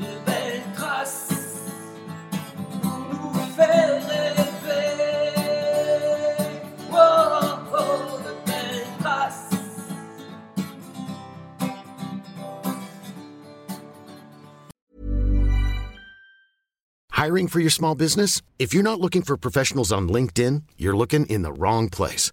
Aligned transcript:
de 0.00 0.24
belles 0.26 0.62
traces 0.74 1.70
pour 2.82 2.98
nous 3.10 3.32
faire 3.56 4.06
rêver. 4.08 4.96
Oh, 6.92 7.58
oh, 7.72 8.20
de 8.24 8.32
belles 8.46 8.86
traces. 9.00 9.56
Hiring 17.12 17.48
for 17.48 17.60
your 17.60 17.70
small 17.70 17.94
business? 17.94 18.42
If 18.58 18.74
you're 18.74 18.82
not 18.82 19.00
looking 19.00 19.22
for 19.22 19.36
professionals 19.36 19.90
on 19.92 20.08
LinkedIn, 20.08 20.62
you're 20.76 20.96
looking 20.96 21.26
in 21.26 21.42
the 21.42 21.52
wrong 21.52 21.88
place. 21.88 22.32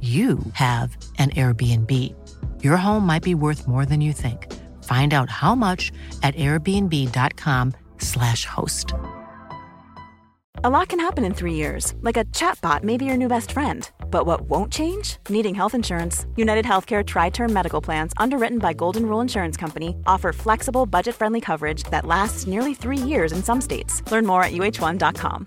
you 0.00 0.38
have 0.52 0.94
an 1.18 1.30
Airbnb. 1.30 1.90
Your 2.62 2.76
home 2.76 3.06
might 3.06 3.22
be 3.22 3.34
worth 3.34 3.66
more 3.66 3.86
than 3.86 4.02
you 4.02 4.12
think. 4.12 4.52
Find 4.84 5.14
out 5.14 5.30
how 5.30 5.54
much 5.54 5.90
at 6.22 6.34
airbnb.com/slash 6.34 8.44
host. 8.44 8.92
A 10.64 10.70
lot 10.70 10.88
can 10.88 11.00
happen 11.00 11.24
in 11.24 11.34
three 11.34 11.54
years, 11.54 11.94
like 12.00 12.16
a 12.16 12.24
chatbot 12.26 12.82
may 12.82 12.96
be 12.96 13.04
your 13.04 13.16
new 13.16 13.28
best 13.28 13.52
friend. 13.52 13.88
But 14.10 14.26
what 14.26 14.42
won't 14.50 14.72
change? 14.72 15.18
Needing 15.28 15.54
health 15.54 15.74
insurance. 15.74 16.26
United 16.36 16.64
Healthcare 16.64 17.06
Tri 17.06 17.30
Term 17.30 17.52
Medical 17.52 17.80
Plans, 17.80 18.12
underwritten 18.16 18.58
by 18.58 18.72
Golden 18.72 19.06
Rule 19.06 19.20
Insurance 19.20 19.56
Company, 19.56 19.96
offer 20.06 20.32
flexible, 20.32 20.86
budget 20.86 21.14
friendly 21.14 21.40
coverage 21.40 21.82
that 21.90 22.06
lasts 22.06 22.46
nearly 22.46 22.74
three 22.74 22.96
years 22.96 23.32
in 23.32 23.42
some 23.42 23.60
states. 23.60 24.02
Learn 24.10 24.26
more 24.26 24.42
at 24.42 24.52
uh1.com. 24.52 25.46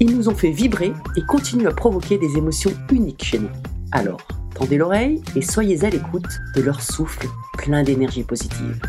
Ils 0.00 0.16
nous 0.16 0.28
ont 0.28 0.34
fait 0.34 0.50
vibrer 0.50 0.92
et 1.16 1.22
continuent 1.22 1.68
à 1.68 1.72
provoquer 1.72 2.18
des 2.18 2.36
émotions 2.36 2.72
uniques 2.90 3.22
chez 3.22 3.38
nous. 3.38 3.50
Alors, 3.92 4.20
tendez 4.52 4.76
l'oreille 4.76 5.22
et 5.36 5.40
soyez 5.40 5.84
à 5.84 5.90
l'écoute 5.90 6.26
de 6.56 6.62
leur 6.62 6.82
souffle 6.82 7.28
plein 7.56 7.84
d'énergie 7.84 8.24
positive. 8.24 8.80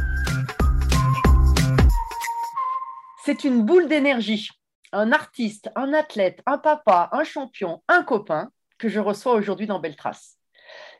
C'est 3.23 3.43
une 3.43 3.63
boule 3.63 3.87
d'énergie. 3.87 4.49
Un 4.93 5.11
artiste, 5.11 5.69
un 5.75 5.93
athlète, 5.93 6.41
un 6.47 6.57
papa, 6.57 7.09
un 7.11 7.23
champion, 7.23 7.83
un 7.87 8.01
copain 8.01 8.49
que 8.79 8.89
je 8.89 8.99
reçois 8.99 9.33
aujourd'hui 9.33 9.67
dans 9.67 9.79
Beltrace. 9.79 10.37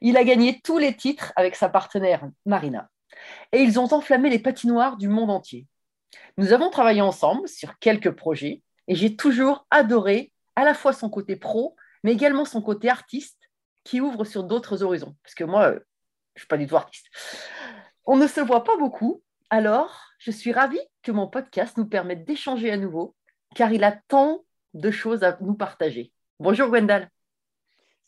Il 0.02 0.18
a 0.18 0.24
gagné 0.24 0.62
tous 0.64 0.78
les 0.78 0.96
titres 0.96 1.34
avec 1.36 1.56
sa 1.56 1.68
partenaire 1.68 2.30
Marina. 2.46 2.90
Et 3.52 3.62
ils 3.62 3.80
ont 3.80 3.92
enflammé 3.92 4.30
les 4.30 4.40
patinoires 4.40 4.98
du 4.98 5.08
monde 5.08 5.32
entier. 5.32 5.66
Nous 6.38 6.54
avons 6.54 6.70
travaillé 6.70 7.02
ensemble 7.02 7.48
sur 7.48 7.80
quelques 7.80 8.12
projets 8.12 8.62
et 8.88 8.96
j'ai 8.96 9.16
toujours 9.16 9.66
adoré 9.72 10.32
à 10.56 10.64
la 10.64 10.74
fois 10.74 10.94
son 10.94 11.10
côté 11.10 11.36
pro, 11.36 11.76
mais 12.04 12.14
également 12.14 12.46
son 12.46 12.62
côté 12.62 12.90
artiste 12.90 13.50
qui 13.84 14.02
ouvre 14.02 14.24
sur 14.26 14.44
d'autres 14.44 14.84
horizons. 14.84 15.16
Parce 15.24 15.36
que 15.36 15.44
moi, 15.44 15.72
euh, 15.72 15.80
je 16.36 16.40
ne 16.40 16.42
suis 16.42 16.48
pas 16.48 16.58
du 16.58 16.68
tout 16.68 16.76
artiste. 16.76 17.08
On 18.06 18.18
ne 18.18 18.28
se 18.28 18.42
voit 18.42 18.64
pas 18.64 18.78
beaucoup, 18.78 19.24
alors 19.50 20.02
je 20.20 20.32
suis 20.32 20.52
ravie 20.52 20.80
que 21.04 21.12
mon 21.12 21.28
podcast 21.28 21.78
nous 21.78 21.88
permette 21.88 22.26
d'échanger 22.26 22.72
à 22.72 22.78
nouveau, 22.78 23.16
car 23.56 23.72
il 23.72 23.84
a 23.84 23.92
tant 24.08 24.44
de 24.74 24.92
choses 24.92 25.24
à 25.24 25.38
nous 25.42 25.56
partager. 25.56 26.12
Bonjour 26.40 26.70
Gwendal. 26.70 27.10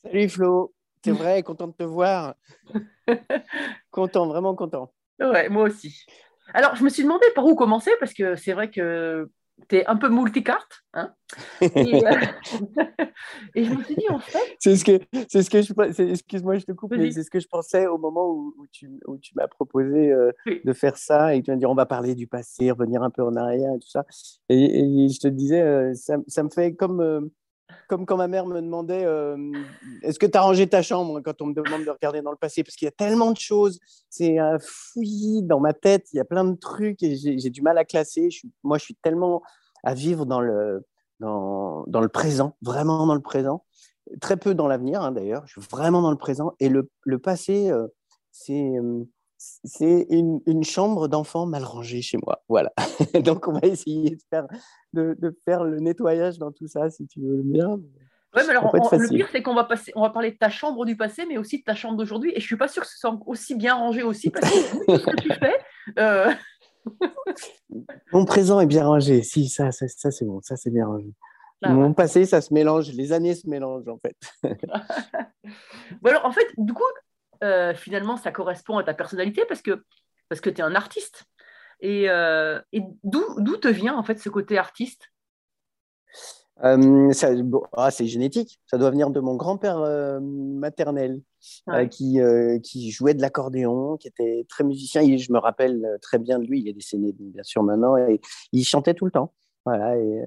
Salut 0.04 0.30
Flo, 0.30 0.74
c'est 1.04 1.12
vrai, 1.14 1.44
content 1.44 1.68
de 1.68 1.74
te 1.74 1.84
voir. 1.84 2.36
content, 3.92 4.28
vraiment 4.28 4.56
content. 4.56 4.94
Ouais, 5.20 5.50
moi 5.50 5.64
aussi. 5.64 6.06
Alors, 6.54 6.76
je 6.76 6.84
me 6.84 6.90
suis 6.90 7.04
demandé 7.04 7.26
par 7.36 7.46
où 7.46 7.56
commencer, 7.56 7.92
parce 8.00 8.14
que 8.14 8.36
c'est 8.36 8.54
vrai 8.54 8.70
que 8.70 9.30
tu 9.70 9.78
es 9.78 9.86
un 9.88 9.96
peu 9.96 10.10
multicarte. 10.10 10.84
Hein 10.94 11.14
et, 11.62 12.06
euh, 12.06 12.12
et, 13.56 13.64
je 13.64 13.74
me 13.74 13.84
suis 13.84 13.96
dit, 13.96 14.10
en 14.10 14.20
fait. 14.20 14.56
C'est 14.60 14.76
ce 14.76 14.86
que, 14.86 15.00
c'est 15.30 15.44
ce 15.44 15.50
que 15.50 15.62
je. 15.62 16.12
Excuse-moi, 16.12 16.58
je 16.58 16.66
te 16.66 16.72
coupe, 16.72 16.94
mais 16.96 17.12
c'est 17.12 17.24
ce 17.24 17.30
que 17.30 17.40
je 17.40 17.48
pensais 17.48 17.88
au 17.88 17.98
moment 17.98 18.30
où, 18.30 18.54
où 18.58 18.68
tu, 18.72 18.90
où 19.08 19.18
tu 19.18 19.34
m'as 19.36 19.48
proposé 19.48 20.12
euh, 20.12 20.32
oui. 20.46 20.62
de 20.64 20.74
faire 20.74 20.98
ça 20.98 21.36
et 21.36 21.42
tu 21.42 21.52
m'as 21.52 21.58
dit, 21.58 21.66
on 21.66 21.76
va 21.76 21.86
parler 21.86 22.16
du 22.16 22.28
passé, 22.28 22.72
revenir 22.72 23.04
un 23.04 23.10
peu 23.10 23.24
en 23.24 23.36
arrière 23.36 23.74
et 23.74 23.80
tout 23.80 23.90
ça. 23.90 24.06
Et, 24.50 25.06
et 25.06 25.10
je 25.10 25.20
te 25.20 25.28
disais, 25.28 25.62
euh, 25.62 25.94
ça, 25.94 26.18
ça, 26.28 26.44
me 26.44 26.50
fait 26.50 26.76
comme. 26.76 27.30
Comme 27.88 28.06
quand 28.06 28.18
ma 28.18 28.28
mère 28.28 28.46
me 28.46 28.62
demandait 28.62 29.06
est-ce 30.02 30.20
que 30.20 30.26
tu 30.26 30.38
as 30.38 30.42
rangé 30.42 30.68
ta 30.68 30.82
chambre? 30.82 31.22
Quand 31.22 31.42
on 31.42 31.48
me 31.48 31.54
demande 31.54 31.86
de 31.86 31.90
regarder 31.90 32.22
dans 32.22 32.32
le 32.32 32.38
passé 32.38 32.64
Parce 32.64 32.76
qu'il 32.76 32.86
y 32.86 32.90
a 32.90 32.92
tellement 32.92 33.32
de 33.32 33.38
choses, 33.38 33.80
c'est 34.10 34.40
un 34.40 34.58
fouillis 34.60 35.44
dans 35.44 35.60
ma 35.60 35.74
tête, 35.74 36.08
il 36.14 36.18
y 36.18 36.20
a 36.20 36.26
plein 36.26 36.46
de 36.46 36.56
trucs 36.56 37.04
et 37.04 37.16
j'ai 37.16 37.50
du 37.50 37.62
mal 37.62 37.78
à 37.78 37.86
classer. 37.86 38.30
Moi, 38.64 38.78
je 38.78 38.84
suis 38.84 38.96
tellement 38.96 39.42
à 39.84 39.94
vivre 39.94 40.26
dans 40.26 40.42
le, 40.42 40.86
dans, 41.20 41.84
dans, 41.88 42.02
le 42.02 42.10
présent, 42.10 42.56
vraiment 42.62 43.06
dans 43.06 43.16
le 43.16 43.22
présent. 43.22 43.64
Très 44.22 44.38
peu 44.38 44.54
dans 44.54 44.68
l'avenir, 44.68 45.02
hein, 45.02 45.12
d'ailleurs. 45.12 45.44
Je 45.48 45.60
suis 45.60 45.70
vraiment 45.70 46.02
dans 46.02 46.12
le 46.12 46.18
présent. 46.18 46.54
Et 46.60 46.70
le, 46.70 46.90
le 47.04 47.20
passé, 47.20 47.72
c'est 48.32 48.74
c'est 49.38 50.08
une, 50.10 50.42
une, 50.46 50.64
chambre 50.64 51.08
d'enfant 51.08 51.46
mal 51.46 51.64
rangée 51.64 52.02
chez 52.02 52.18
moi. 52.24 52.44
Voilà. 52.50 52.72
Donc, 53.24 53.48
on 53.48 53.54
va 53.54 53.68
essayer 53.68 54.12
de 54.12 54.22
faire, 54.30 54.48
de, 54.94 55.16
de, 55.20 55.38
faire 55.46 55.64
le 55.64 55.80
nettoyage 55.80 56.38
dans 56.40 56.52
tout 56.52 56.68
ça, 56.68 56.90
si 56.90 57.08
tu 57.08 57.22
veux 57.22 57.44
bien. 57.44 57.80
Oui, 58.36 58.44
mais 58.46 58.50
alors, 58.50 58.72
on, 58.74 58.98
le 58.98 59.10
pire, 59.10 59.28
c'est 59.32 59.42
qu'on 59.42 59.56
va, 59.56 59.64
passer, 59.64 59.92
on 59.96 60.02
va 60.02 60.10
parler 60.10 60.32
de 60.32 60.38
ta 60.38 60.50
chambre 60.50 60.86
du 60.86 60.98
passé, 60.98 61.26
mais 61.28 61.38
aussi 61.38 61.60
de 61.60 61.64
ta 61.64 61.76
chambre 61.76 61.98
d'aujourd'hui. 61.98 62.32
Et 62.32 62.40
je 62.40 62.46
ne 62.46 62.48
suis 62.48 62.58
pas 62.58 62.68
sûre 62.68 62.84
que 62.84 62.90
ce 62.90 62.98
soit 62.98 63.18
aussi 63.26 63.56
bien 63.56 63.76
rangé 63.76 64.04
aussi, 64.04 64.30
parce 64.30 64.50
que 64.50 64.98
ce 64.98 65.06
que 65.06 65.22
tu 65.22 65.34
fais. 65.34 65.56
Euh... 65.98 66.32
Mon 68.12 68.26
présent 68.26 68.60
est 68.60 68.66
bien 68.66 68.86
rangé. 68.86 69.24
Si, 69.24 69.50
ça, 69.50 69.72
ça, 69.72 69.88
ça 69.88 70.12
c'est 70.12 70.26
bon. 70.26 70.42
Ça, 70.42 70.56
c'est 70.56 70.72
bien 70.72 70.86
rangé. 70.86 71.08
Ah, 71.64 71.74
Mon 71.74 71.88
ouais. 71.88 71.94
passé, 71.94 72.26
ça 72.26 72.42
se 72.42 72.54
mélange. 72.54 72.92
Les 72.94 73.12
années 73.12 73.34
se 73.34 73.50
mélangent, 73.50 73.88
en 73.88 73.98
fait. 73.98 74.16
bon, 76.02 76.10
alors, 76.10 76.26
en 76.26 76.32
fait, 76.32 76.48
du 76.58 76.74
coup, 76.74 76.84
euh, 77.44 77.74
finalement, 77.74 78.18
ça 78.18 78.32
correspond 78.32 78.78
à 78.78 78.84
ta 78.84 78.94
personnalité 78.94 79.44
parce 79.48 79.62
que, 79.62 79.84
parce 80.30 80.42
que 80.42 80.50
tu 80.50 80.62
es 80.62 80.64
un 80.64 80.76
artiste. 80.76 81.26
Et, 81.80 82.10
euh, 82.10 82.60
et 82.74 82.82
d'où 83.04 83.58
te 83.58 83.68
vient 83.68 83.96
en 83.96 84.04
fait 84.04 84.18
ce 84.20 84.30
côté 84.30 84.58
artiste? 84.58 85.12
Euh, 86.64 87.12
bon, 87.44 87.64
ah, 87.74 87.92
C'est 87.92 88.08
génétique. 88.08 88.60
Ça 88.66 88.78
doit 88.78 88.90
venir 88.90 89.12
de 89.12 89.20
mon 89.20 89.36
grand-père 89.36 89.78
euh, 89.78 90.20
maternel 90.20 91.22
ouais. 91.68 91.88
qui, 91.88 92.20
qui 92.64 92.92
jouait 92.92 93.14
de 93.14 93.22
l'accordéon, 93.22 93.98
qui 93.98 94.08
était 94.08 94.46
très 94.50 94.64
musicien. 94.64 95.02
Et 95.02 95.18
je 95.20 95.32
me 95.32 95.38
rappelle 95.38 95.86
très 96.02 96.18
bien 96.18 96.40
de 96.40 96.46
lui. 96.46 96.62
Il 96.62 96.68
est 96.68 96.74
décédé 96.74 97.16
bien 97.18 97.44
sûr 97.44 97.62
maintenant. 97.62 97.96
Et 97.96 98.20
il 98.52 98.64
chantait 98.64 98.96
tout 98.96 99.06
le 99.06 99.12
temps. 99.12 99.34
Voilà, 99.68 99.98
et, 99.98 100.24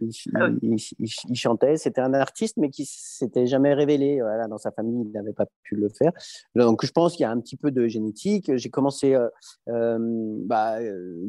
il, 0.00 0.06
oui. 0.06 0.58
il, 0.62 0.76
il, 1.00 1.10
il, 1.28 1.34
chantait. 1.34 1.76
C'était 1.76 2.00
un 2.00 2.14
artiste, 2.14 2.58
mais 2.58 2.70
qui 2.70 2.84
s'était 2.86 3.44
jamais 3.44 3.74
révélé. 3.74 4.20
Voilà, 4.20 4.46
dans 4.46 4.56
sa 4.56 4.70
famille, 4.70 5.02
il 5.04 5.10
n'avait 5.10 5.32
pas 5.32 5.46
pu 5.64 5.74
le 5.74 5.88
faire. 5.88 6.12
Donc, 6.54 6.86
je 6.86 6.92
pense 6.92 7.14
qu'il 7.14 7.22
y 7.22 7.26
a 7.26 7.30
un 7.32 7.40
petit 7.40 7.56
peu 7.56 7.72
de 7.72 7.88
génétique. 7.88 8.56
J'ai 8.56 8.70
commencé, 8.70 9.14
euh, 9.14 9.28
euh, 9.68 9.98
bah, 9.98 10.78
euh, 10.78 11.26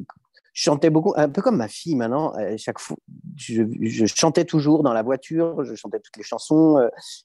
je 0.53 0.61
chantais 0.61 0.91
beaucoup, 0.91 1.13
un 1.15 1.27
peu 1.27 1.41
comme 1.41 1.57
ma 1.57 1.67
fille 1.67 1.95
maintenant. 1.95 2.33
chaque 2.57 2.77
fois, 2.77 2.97
je, 3.35 3.63
chantais 4.05 4.45
toujours 4.45 4.83
dans 4.83 4.93
la 4.93 5.01
voiture, 5.01 5.63
je 5.63 5.73
chantais 5.73 5.99
toutes 5.99 6.17
les 6.17 6.23
chansons, 6.23 6.77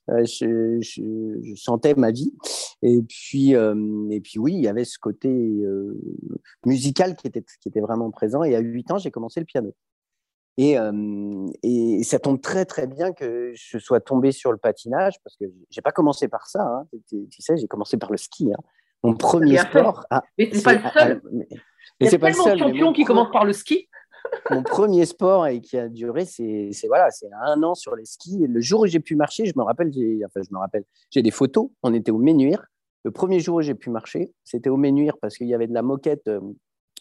je, 0.09 0.79
je, 0.81 1.55
chantais 1.55 1.95
ma 1.97 2.13
vie. 2.13 2.33
Et 2.81 3.03
puis, 3.03 3.51
et 3.51 4.21
puis 4.21 4.39
oui, 4.39 4.55
il 4.55 4.63
y 4.63 4.69
avait 4.69 4.87
ce 4.87 4.99
côté 4.99 5.63
musical 6.65 7.15
qui 7.15 7.27
était, 7.27 7.45
qui 7.61 7.69
était 7.69 7.81
vraiment 7.81 8.11
présent. 8.11 8.43
Et 8.43 8.57
à 8.57 8.61
8 8.61 8.91
ans, 8.93 8.99
j'ai 8.99 9.11
commencé 9.11 9.39
le 9.39 9.47
piano. 9.47 9.75
Et, 10.59 10.77
et, 11.63 12.03
ça 12.03 12.19
tombe 12.19 12.41
très 12.41 12.65
très 12.67 12.87
bien 12.87 13.13
que 13.13 13.53
je 13.55 13.79
sois 13.79 14.01
tombé 14.01 14.31
sur 14.31 14.53
le 14.53 14.59
patinage 14.59 15.15
parce 15.25 15.37
que 15.37 15.47
j'ai 15.71 15.81
pas 15.81 15.93
commencé 15.93 16.29
par 16.29 16.47
ça. 16.47 16.63
Hein. 16.63 16.87
Tu 17.09 17.27
sais, 17.39 17.57
j'ai 17.57 17.67
commencé 17.67 17.97
par 17.97 18.11
le 18.11 18.19
ski. 18.19 18.53
Hein. 18.53 18.63
Mon 19.03 19.15
premier 19.15 19.59
sport. 19.59 20.05
Ah, 20.11 20.23
mais 20.39 20.51
c'est 20.53 20.63
pas 20.63 20.75
le 20.75 20.81
seul. 20.91 21.23
Il 22.01 22.07
y 22.07 22.15
a 22.15 22.19
tellement 22.19 22.53
de 22.53 22.59
champions 22.59 22.93
qui 22.93 23.05
commencent 23.05 23.33
par 23.33 23.45
le 23.45 23.53
ski. 23.53 23.89
mon 24.51 24.63
premier 24.63 25.07
sport 25.07 25.47
et 25.47 25.61
qui 25.61 25.79
a 25.79 25.89
duré, 25.89 26.25
c'est 26.25 26.71
voilà, 26.87 27.11
c'est 27.11 27.29
un 27.43 27.63
an 27.63 27.75
sur 27.75 27.97
les 27.97 28.05
skis. 28.05 28.47
le 28.47 28.61
jour 28.61 28.81
où 28.81 28.87
j'ai 28.87 29.01
pu 29.01 29.17
marcher, 29.17 29.47
je 29.47 29.53
me 29.57 29.63
rappelle, 29.63 29.89
enfin 30.25 30.41
je 30.43 30.55
me 30.55 30.59
rappelle, 30.59 30.85
j'ai 31.11 31.23
des 31.23 31.31
photos. 31.31 31.69
On 31.83 31.95
était 31.95 32.11
au 32.11 32.19
Ménuire. 32.19 32.67
Le 33.03 33.11
premier 33.11 33.41
jour 33.41 33.57
où 33.57 33.63
j'ai 33.63 33.75
pu 33.75 33.89
marcher, 33.89 34.33
c'était 34.45 34.69
au 34.69 34.77
Ménuire 34.77 35.17
parce 35.21 35.37
qu'il 35.37 35.47
y 35.47 35.55
avait 35.55 35.67
de 35.67 35.73
la 35.73 35.83
moquette 35.83 36.29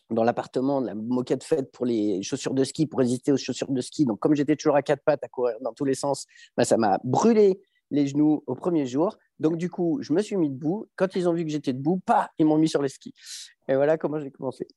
dans 0.09 0.23
l'appartement, 0.23 0.79
la 0.79 0.95
moquette 0.95 1.43
faite 1.43 1.71
pour 1.71 1.85
les 1.85 2.21
chaussures 2.23 2.53
de 2.53 2.63
ski, 2.63 2.87
pour 2.87 2.99
résister 2.99 3.31
aux 3.31 3.37
chaussures 3.37 3.71
de 3.71 3.81
ski. 3.81 4.05
Donc, 4.05 4.19
comme 4.19 4.35
j'étais 4.35 4.55
toujours 4.55 4.75
à 4.75 4.81
quatre 4.81 5.03
pattes 5.03 5.23
à 5.23 5.27
courir 5.27 5.55
dans 5.61 5.73
tous 5.73 5.85
les 5.85 5.93
sens, 5.93 6.25
bah, 6.57 6.65
ça 6.65 6.77
m'a 6.77 6.99
brûlé 7.03 7.61
les 7.91 8.07
genoux 8.07 8.43
au 8.47 8.55
premier 8.55 8.85
jour. 8.85 9.17
Donc, 9.39 9.57
du 9.57 9.69
coup, 9.69 9.99
je 10.01 10.13
me 10.13 10.21
suis 10.21 10.35
mis 10.35 10.49
debout. 10.49 10.87
Quand 10.95 11.15
ils 11.15 11.27
ont 11.29 11.33
vu 11.33 11.45
que 11.45 11.51
j'étais 11.51 11.73
debout, 11.73 11.99
pas, 11.99 12.29
ils 12.37 12.45
m'ont 12.45 12.57
mis 12.57 12.69
sur 12.69 12.81
les 12.81 12.89
skis. 12.89 13.13
Et 13.67 13.75
voilà 13.75 13.97
comment 13.97 14.19
j'ai 14.19 14.31
commencé. 14.31 14.67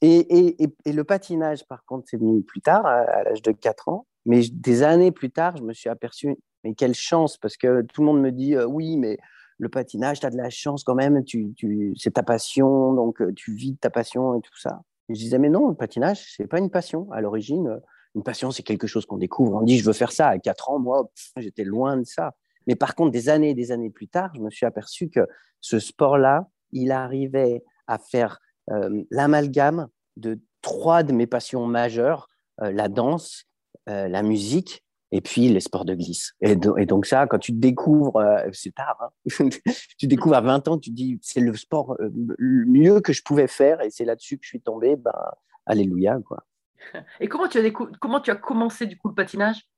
Et, 0.00 0.18
et, 0.62 0.68
et, 0.84 0.92
le 0.92 1.04
patinage, 1.04 1.66
par 1.66 1.84
contre, 1.84 2.08
c'est 2.10 2.16
venu 2.16 2.42
plus 2.42 2.60
tard, 2.60 2.84
à, 2.84 3.22
l'âge 3.22 3.40
de 3.40 3.52
4 3.52 3.88
ans. 3.88 4.06
Mais 4.26 4.42
des 4.52 4.82
années 4.82 5.12
plus 5.12 5.30
tard, 5.30 5.56
je 5.56 5.62
me 5.62 5.72
suis 5.72 5.88
aperçu, 5.88 6.36
mais 6.64 6.74
quelle 6.74 6.94
chance, 6.94 7.38
parce 7.38 7.56
que 7.56 7.82
tout 7.82 8.02
le 8.02 8.06
monde 8.06 8.20
me 8.20 8.30
dit, 8.30 8.54
euh, 8.54 8.66
oui, 8.66 8.96
mais 8.96 9.18
le 9.62 9.68
patinage, 9.68 10.18
tu 10.18 10.26
as 10.26 10.30
de 10.30 10.36
la 10.36 10.50
chance 10.50 10.82
quand 10.82 10.96
même, 10.96 11.22
c'est 11.96 12.14
ta 12.14 12.24
passion, 12.24 12.94
donc 12.94 13.22
euh, 13.22 13.32
tu 13.32 13.54
vis 13.54 13.70
de 13.70 13.76
ta 13.76 13.90
passion 13.90 14.36
et 14.36 14.40
tout 14.40 14.58
ça. 14.58 14.82
je 15.08 15.14
disais, 15.14 15.38
mais 15.38 15.50
non, 15.50 15.68
le 15.68 15.76
patinage, 15.76 16.34
c'est 16.36 16.48
pas 16.48 16.58
une 16.58 16.68
passion. 16.68 17.06
À 17.12 17.20
l'origine, 17.20 17.68
euh, 17.68 17.78
une 18.16 18.24
passion, 18.24 18.50
c'est 18.50 18.64
quelque 18.64 18.88
chose 18.88 19.06
qu'on 19.06 19.18
découvre. 19.18 19.54
On 19.54 19.62
dit, 19.62 19.78
je 19.78 19.84
veux 19.84 19.92
faire 19.92 20.10
ça. 20.10 20.26
À 20.26 20.38
4 20.40 20.70
ans, 20.70 20.80
moi, 20.80 21.08
j'étais 21.36 21.62
loin 21.62 21.96
de 21.96 22.04
ça. 22.04 22.34
Mais 22.66 22.74
par 22.74 22.96
contre, 22.96 23.12
des 23.12 23.28
années 23.28 23.50
et 23.50 23.54
des 23.54 23.70
années 23.70 23.90
plus 23.90 24.08
tard, 24.08 24.32
je 24.34 24.40
me 24.40 24.50
suis 24.50 24.66
aperçu 24.66 25.08
que 25.08 25.28
ce 25.60 25.78
sport-là, 25.78 26.48
il 26.72 26.90
arrivait 26.90 27.62
à 27.86 27.98
faire 27.98 28.40
euh, 28.72 29.04
l'amalgame 29.12 29.86
de 30.16 30.40
trois 30.60 31.04
de 31.04 31.12
mes 31.12 31.28
passions 31.28 31.66
majeures, 31.66 32.28
la 32.58 32.88
danse, 32.88 33.44
la 33.86 34.22
musique 34.22 34.84
et 35.12 35.20
puis 35.20 35.48
les 35.48 35.60
sports 35.60 35.84
de 35.84 35.94
glisse. 35.94 36.32
Et, 36.40 36.56
donc 36.56 37.06
ça, 37.06 37.26
quand 37.26 37.38
tu 37.38 37.52
découvres, 37.52 38.16
euh, 38.16 38.48
c'est 38.52 38.74
tard, 38.74 38.96
hein 39.00 39.48
tu 39.98 40.06
découvres 40.06 40.36
à 40.36 40.40
20 40.40 40.68
ans, 40.68 40.78
tu 40.78 40.90
dis 40.90 41.18
c'est 41.22 41.40
le 41.40 41.54
sport 41.54 41.94
euh, 42.00 42.10
le 42.38 42.64
mieux 42.64 43.00
que 43.00 43.12
je 43.12 43.22
pouvais 43.22 43.46
faire 43.46 43.82
et 43.82 43.90
c'est 43.90 44.06
là-dessus 44.06 44.38
que 44.38 44.44
je 44.44 44.48
suis 44.48 44.60
tombé, 44.60 44.96
ben, 44.96 45.12
alléluia. 45.66 46.18
Quoi. 46.26 46.42
Et 47.20 47.28
comment 47.28 47.46
tu, 47.46 47.58
as 47.58 47.70
comment 47.70 48.20
tu 48.20 48.30
as 48.30 48.36
commencé 48.36 48.86
du 48.86 48.96
coup 48.96 49.08
le 49.08 49.14
patinage? 49.14 49.68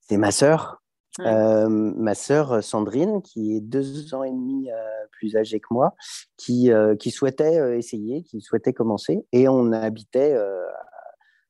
C'est 0.00 0.16
ma 0.16 0.32
sœur. 0.32 0.78
Euh, 1.20 1.68
ma 1.68 2.14
sœur 2.14 2.64
Sandrine, 2.64 3.20
qui 3.20 3.54
est 3.54 3.60
deux 3.60 4.14
ans 4.14 4.24
et 4.24 4.30
demi 4.30 4.70
plus 5.10 5.36
âgée 5.36 5.60
que 5.60 5.66
moi, 5.70 5.94
qui, 6.38 6.70
qui 6.98 7.10
souhaitait 7.10 7.78
essayer, 7.78 8.22
qui 8.22 8.40
souhaitait 8.40 8.72
commencer. 8.72 9.26
Et 9.30 9.46
on 9.46 9.72
habitait 9.72 10.32
à 10.32 10.48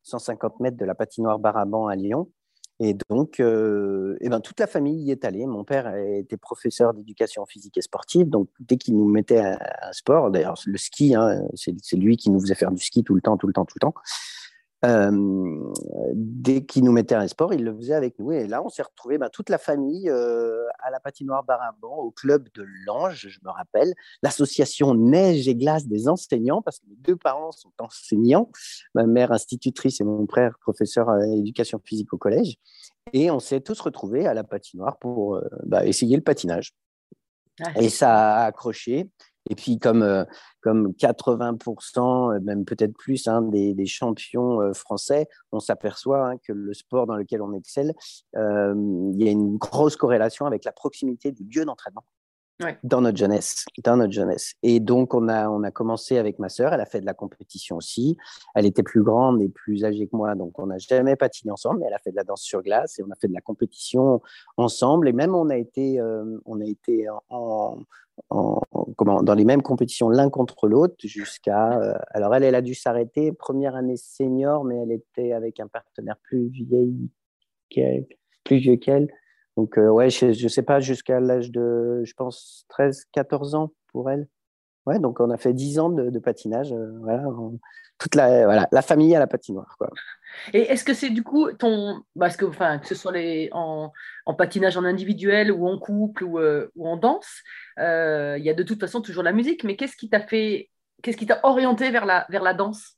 150 0.03 0.59
mètres 0.59 0.77
de 0.77 0.85
la 0.85 0.97
patinoire 0.97 1.39
Baraban 1.39 1.87
à 1.87 1.95
Lyon. 1.95 2.29
Et 2.85 2.97
donc, 3.09 3.39
euh, 3.39 4.17
eh 4.21 4.29
ben, 4.29 4.41
toute 4.41 4.59
la 4.59 4.67
famille 4.67 5.05
y 5.05 5.13
est 5.13 5.25
allée. 5.25 5.47
Mon 5.47 5.63
père 5.63 5.95
était 5.95 6.37
professeur 6.37 6.93
d'éducation 6.95 7.47
physique 7.47 7.79
et 7.79 7.81
sportive, 7.81 8.29
donc 8.29 8.49
dès 8.59 8.77
qu'il 8.77 8.97
nous 8.97 9.09
mettait 9.09 9.39
un, 9.39 9.93
sport, 9.93 10.33
d'ailleurs 10.33 10.61
le 10.67 10.77
ski, 10.77 11.15
hein, 11.15 11.43
c'est 11.55 11.97
lui 11.97 12.17
qui 12.17 12.29
nous 12.31 12.41
faisait 12.41 12.57
faire 12.57 12.73
du 12.73 12.83
ski 12.83 13.05
tout 13.05 13.15
le 13.15 13.21
temps, 13.21 13.37
tout 13.37 13.47
le 13.47 13.53
temps, 13.53 13.65
tout 13.65 13.77
le 13.77 13.87
temps. 13.87 13.95
Euh, 14.85 15.73
dès 16.15 16.65
qu'il 16.65 16.83
nous 16.83 16.91
mettait 16.93 17.15
un 17.15 17.29
sport, 17.29 17.55
il 17.55 17.65
le 17.65 17.75
faisait 17.77 17.95
avec 17.95 18.19
nous. 18.19 18.33
Et 18.33 18.49
là, 18.49 18.63
on 18.65 18.69
s'est 18.69 18.83
retrouvé 18.83 19.17
ben, 19.17 19.29
toute 19.29 19.49
la 19.49 19.59
famille 19.59 20.11
euh, 20.11 20.65
à 20.81 20.91
la 20.91 20.99
patinoire 20.99 21.45
Baraban, 21.45 21.97
au 21.99 22.11
club 22.11 22.49
de 22.55 22.67
l'Ange, 22.85 23.29
je 23.29 23.39
me 23.45 23.51
rappelle, 23.51 23.95
l'association 24.23 24.95
Neige 24.95 25.47
et 25.47 25.55
Glace 25.55 25.87
des 25.87 26.09
enseignants, 26.09 26.63
parce 26.63 26.81
que 26.81 26.87
mes 26.89 26.97
deux 26.97 27.17
parents 27.17 27.53
sont 27.53 27.73
enseignants, 27.79 28.51
ma 28.95 29.07
mère 29.07 29.31
institutrice 29.31 30.01
et 30.01 30.05
mon 30.05 30.27
frère 30.27 30.59
professeur 30.61 31.17
d'éducation 31.21 31.81
physique 31.85 32.13
au 32.13 32.19
collège. 32.19 32.57
Et 33.13 33.31
on 33.31 33.39
s'est 33.39 33.61
tous 33.61 33.81
retrouvés 33.81 34.27
à 34.27 34.35
la 34.35 34.43
patinoire 34.43 34.99
pour 34.99 35.37
euh, 35.37 35.43
bah, 35.65 35.87
essayer 35.87 36.17
le 36.17 36.23
patinage. 36.23 36.73
Ah, 37.63 37.71
et 37.77 37.89
ça 37.89 38.39
a 38.39 38.45
accroché. 38.47 39.11
Et 39.51 39.55
puis, 39.55 39.79
comme, 39.79 40.03
euh, 40.03 40.25
comme 40.61 40.93
80%, 40.93 42.33
euh, 42.33 42.41
même 42.41 42.65
peut-être 42.65 42.95
plus, 42.95 43.27
hein, 43.27 43.43
des, 43.43 43.75
des, 43.75 43.87
champions 43.87 44.61
euh, 44.61 44.73
français, 44.73 45.27
on 45.51 45.61
s'aperçoit 45.61 46.29
hein, 46.29 46.37
que 46.47 46.53
le 46.53 46.75
sport 46.75 47.07
dans 47.07 47.17
lequel 47.17 47.43
on 47.43 47.53
excelle, 47.53 47.95
il 48.35 49.17
y 49.17 49.29
a 49.29 49.31
une 49.31 49.57
grosse 49.57 49.97
corrélation 49.97 50.47
avec 50.47 50.65
la 50.65 50.73
proximité 50.73 51.33
du 51.33 51.45
lieu 51.45 51.65
d'entraînement 51.65 52.05
dans 52.83 53.01
notre 53.01 53.19
jeunesse, 53.19 53.65
dans 53.85 53.97
notre 53.97 54.13
jeunesse. 54.13 54.55
Et 54.63 54.81
donc 54.81 55.15
on 55.15 55.29
a 55.29 55.49
on 55.49 55.63
a 55.63 55.71
commencé 55.71 56.19
avec 56.19 56.39
ma 56.39 56.49
sœur. 56.49 56.73
Elle 56.73 56.81
a 56.81 56.87
fait 56.87 57.01
de 57.01 57.07
la 57.07 57.15
compétition 57.15 57.77
aussi. 57.77 58.17
Elle 58.55 58.67
était 58.67 58.83
plus 58.83 59.03
grande 59.03 59.41
et 59.43 59.49
plus 59.49 59.85
âgée 59.85 60.07
que 60.07 60.17
moi, 60.17 60.35
donc 60.35 60.59
on 60.59 60.67
n'a 60.67 60.79
jamais 60.79 61.17
patiné 61.17 61.53
ensemble. 61.53 61.81
Mais 61.81 61.87
elle 61.87 61.95
a 61.95 61.99
fait 61.99 62.11
de 62.11 62.17
la 62.17 62.25
danse 62.25 62.43
sur 62.43 62.63
glace 62.63 62.99
et 62.99 63.03
on 63.03 63.11
a 63.11 63.17
fait 63.21 63.29
de 63.29 63.35
la 63.35 63.41
compétition 63.41 64.21
ensemble. 64.57 65.09
Et 65.09 65.13
même 65.13 65.35
on 65.35 65.51
a 65.51 65.57
été 65.57 66.01
euh, 66.01 66.39
on 66.45 66.61
a 66.61 66.65
été 66.65 67.07
en, 67.31 67.79
comment 68.97 69.23
dans 69.23 69.35
les 69.35 69.45
mêmes 69.45 69.63
compétitions 69.63 70.09
l'un 70.09 70.31
contre 70.31 70.67
l'autre 70.67 70.95
jusqu'à. 71.05 71.79
Euh, 71.81 71.95
alors 72.11 72.35
elle 72.35 72.45
elle 72.45 72.55
a 72.55 72.63
dû 72.63 72.75
s'arrêter 72.75 73.33
première 73.33 73.77
année 73.77 73.97
senior, 73.97 74.65
mais 74.65 74.77
elle 74.77 74.93
était 74.93 75.33
avec 75.33 75.61
un 75.61 75.69
partenaire 75.69 76.17
plus 76.23 76.49
vieille 76.49 77.11
qu'elle, 77.71 78.07
plus 78.45 78.59
vieux 78.59 78.77
qu'elle. 78.77 79.09
Donc, 79.57 79.79
euh, 79.79 79.91
ouais, 79.91 80.09
je 80.11 80.27
ne 80.27 80.49
sais 80.49 80.63
pas, 80.63 80.81
jusqu'à 80.81 81.21
l'âge 81.21 81.51
de, 81.51 82.03
je 82.05 82.15
pense, 82.15 82.65
13, 82.71 83.07
14 83.13 83.55
ans 83.55 83.73
pour 83.93 84.11
elle. 84.11 84.29
Ouais, 84.87 84.99
donc 84.99 85.21
on 85.21 85.31
a 85.31 85.37
fait 85.37 85.53
10 85.53 85.79
ans 85.79 85.91
de, 85.91 86.19
patinage. 86.19 86.73
Euh, 86.73 86.93
voilà, 87.01 87.25
toute 87.99 88.15
la, 88.15 88.45
voilà, 88.45 88.69
la 88.73 88.83
famille 88.83 89.15
à 89.15 89.21
la 89.21 89.27
patinoire. 89.27 89.77
Quoi. 89.79 89.91
Et 90.53 90.63
est-ce 90.63 90.85
que 90.85 90.95
c'est 90.95 91.11
du 91.11 91.23
coup 91.23 91.53
ton. 91.53 92.03
Parce 92.19 92.37
que, 92.37 92.45
enfin, 92.45 92.79
que 92.79 92.89
ce 92.89 92.95
soit 92.95 93.13
les, 93.13 93.49
en, 93.53 93.93
en 94.27 94.35
patinage 94.35 94.77
en 94.77 94.85
individuel 94.85 95.53
ou 95.53 95.69
en 95.69 95.79
couple 95.79 96.25
ou, 96.25 96.39
euh, 96.39 96.69
ou 96.75 96.89
en 96.89 96.97
danse, 96.97 97.43
il 97.79 98.43
y 98.43 98.51
a 98.51 98.55
de 98.55 98.63
toute 98.63 98.81
façon 98.81 99.01
toujours 99.03 99.23
la 99.23 99.33
musique, 99.33 99.63
mais 99.65 99.77
qu'est-ce 99.77 99.97
qui 99.97 100.09
t'a 100.09 100.21
fait. 100.21 100.69
Qu'est-ce 101.03 101.17
qui 101.17 101.27
t'a 101.27 101.41
orienté 101.43 101.91
vers 101.91 102.07
la, 102.07 102.27
vers 102.29 102.43
la 102.43 102.55
danse 102.55 102.97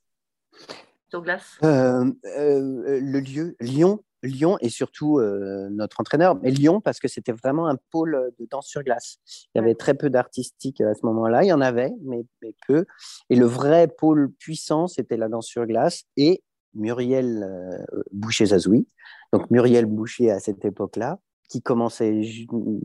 sur 1.09 1.23
glace? 1.23 1.57
Le 1.61 3.19
lieu, 3.19 3.55
Lyon. 3.59 4.03
Lyon 4.27 4.57
et 4.61 4.69
surtout 4.69 5.19
euh, 5.19 5.69
notre 5.69 5.99
entraîneur, 5.99 6.35
mais 6.41 6.51
Lyon 6.51 6.81
parce 6.81 6.99
que 6.99 7.07
c'était 7.07 7.31
vraiment 7.31 7.67
un 7.67 7.77
pôle 7.91 8.31
de 8.39 8.47
danse 8.49 8.67
sur 8.67 8.83
glace. 8.83 9.17
Il 9.53 9.59
y 9.59 9.61
avait 9.61 9.75
très 9.75 9.93
peu 9.93 10.09
d'artistique 10.09 10.81
à 10.81 10.93
ce 10.93 11.05
moment-là, 11.05 11.43
il 11.43 11.47
y 11.47 11.53
en 11.53 11.61
avait, 11.61 11.91
mais, 12.03 12.25
peu. 12.67 12.85
Et 13.29 13.35
le 13.35 13.45
vrai 13.45 13.87
pôle 13.87 14.31
puissant, 14.31 14.87
c'était 14.87 15.17
la 15.17 15.29
danse 15.29 15.47
sur 15.47 15.65
glace 15.65 16.03
et 16.17 16.43
Muriel 16.73 17.43
euh, 17.43 18.03
Boucher-Zazoui. 18.11 18.87
Donc 19.33 19.49
Muriel 19.49 19.85
Boucher 19.85 20.31
à 20.31 20.39
cette 20.39 20.63
époque-là, 20.65 21.19
qui 21.49 21.61
commençait 21.61 22.21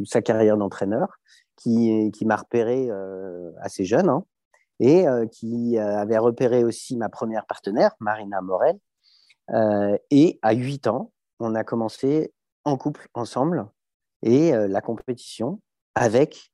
sa 0.04 0.22
carrière 0.22 0.56
d'entraîneur, 0.56 1.20
qui, 1.56 2.10
qui 2.12 2.24
m'a 2.24 2.36
repéré 2.36 2.88
euh, 2.90 3.50
assez 3.60 3.84
jeune, 3.84 4.08
hein, 4.08 4.24
et 4.80 5.04
qui 5.30 5.76
avait 5.76 6.16
repéré 6.16 6.64
aussi 6.64 6.96
ma 6.96 7.10
première 7.10 7.44
partenaire, 7.44 7.94
Marina 8.00 8.40
Morel. 8.40 8.78
et 10.10 10.38
à 10.40 10.54
8 10.54 10.86
ans, 10.86 11.12
on 11.40 11.54
a 11.54 11.64
commencé 11.64 12.32
en 12.64 12.76
couple 12.76 13.08
ensemble 13.14 13.66
et 14.22 14.54
euh, 14.54 14.68
la 14.68 14.80
compétition 14.80 15.60
avec 15.94 16.52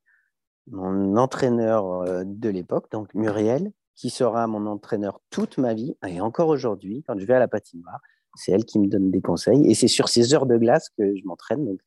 mon 0.70 1.16
entraîneur 1.16 2.02
euh, 2.02 2.22
de 2.24 2.48
l'époque, 2.48 2.90
donc 2.90 3.12
Muriel, 3.14 3.72
qui 3.94 4.10
sera 4.10 4.46
mon 4.46 4.66
entraîneur 4.66 5.20
toute 5.30 5.58
ma 5.58 5.74
vie 5.74 5.96
et 6.06 6.20
encore 6.20 6.48
aujourd'hui, 6.48 7.02
quand 7.06 7.18
je 7.18 7.26
vais 7.26 7.34
à 7.34 7.38
la 7.38 7.48
patinoire, 7.48 8.00
c'est 8.34 8.52
elle 8.52 8.64
qui 8.64 8.78
me 8.78 8.86
donne 8.86 9.10
des 9.10 9.20
conseils 9.20 9.68
et 9.70 9.74
c'est 9.74 9.88
sur 9.88 10.08
ces 10.08 10.34
heures 10.34 10.46
de 10.46 10.56
glace 10.56 10.90
que 10.98 11.16
je 11.16 11.22
m'entraîne. 11.24 11.64
Donc, 11.64 11.80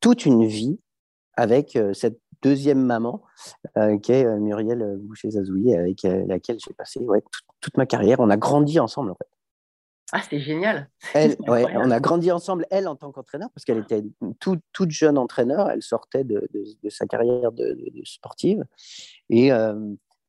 toute 0.00 0.26
une 0.26 0.44
vie 0.46 0.80
avec 1.36 1.76
euh, 1.76 1.92
cette 1.94 2.18
deuxième 2.42 2.84
maman 2.84 3.22
qui 4.02 4.10
est 4.10 4.24
Muriel 4.40 4.96
Boucher-Zazoui, 4.98 5.76
avec 5.76 6.02
laquelle 6.02 6.58
j'ai 6.58 6.74
passé 6.74 6.98
toute 7.60 7.76
ma 7.76 7.86
carrière. 7.86 8.18
On 8.18 8.30
a 8.30 8.36
grandi 8.36 8.80
ensemble 8.80 9.12
en 9.12 9.14
fait. 9.14 9.28
Ah, 10.12 10.20
c'est 10.28 10.40
génial. 10.40 10.90
Elle, 11.14 11.36
on 11.46 11.90
a 11.90 12.00
grandi 12.00 12.30
ensemble, 12.30 12.66
elle 12.70 12.86
en 12.86 12.96
tant 12.96 13.10
qu'entraîneur, 13.12 13.48
parce 13.54 13.64
qu'elle 13.64 13.78
était 13.78 14.04
toute 14.40 14.90
jeune 14.90 15.16
entraîneur, 15.16 15.70
elle 15.70 15.82
sortait 15.82 16.24
de, 16.24 16.46
sa 16.90 17.06
carrière 17.06 17.50
de, 17.50 17.76
sportive, 18.04 18.62
et 19.30 19.52
euh, 19.52 19.74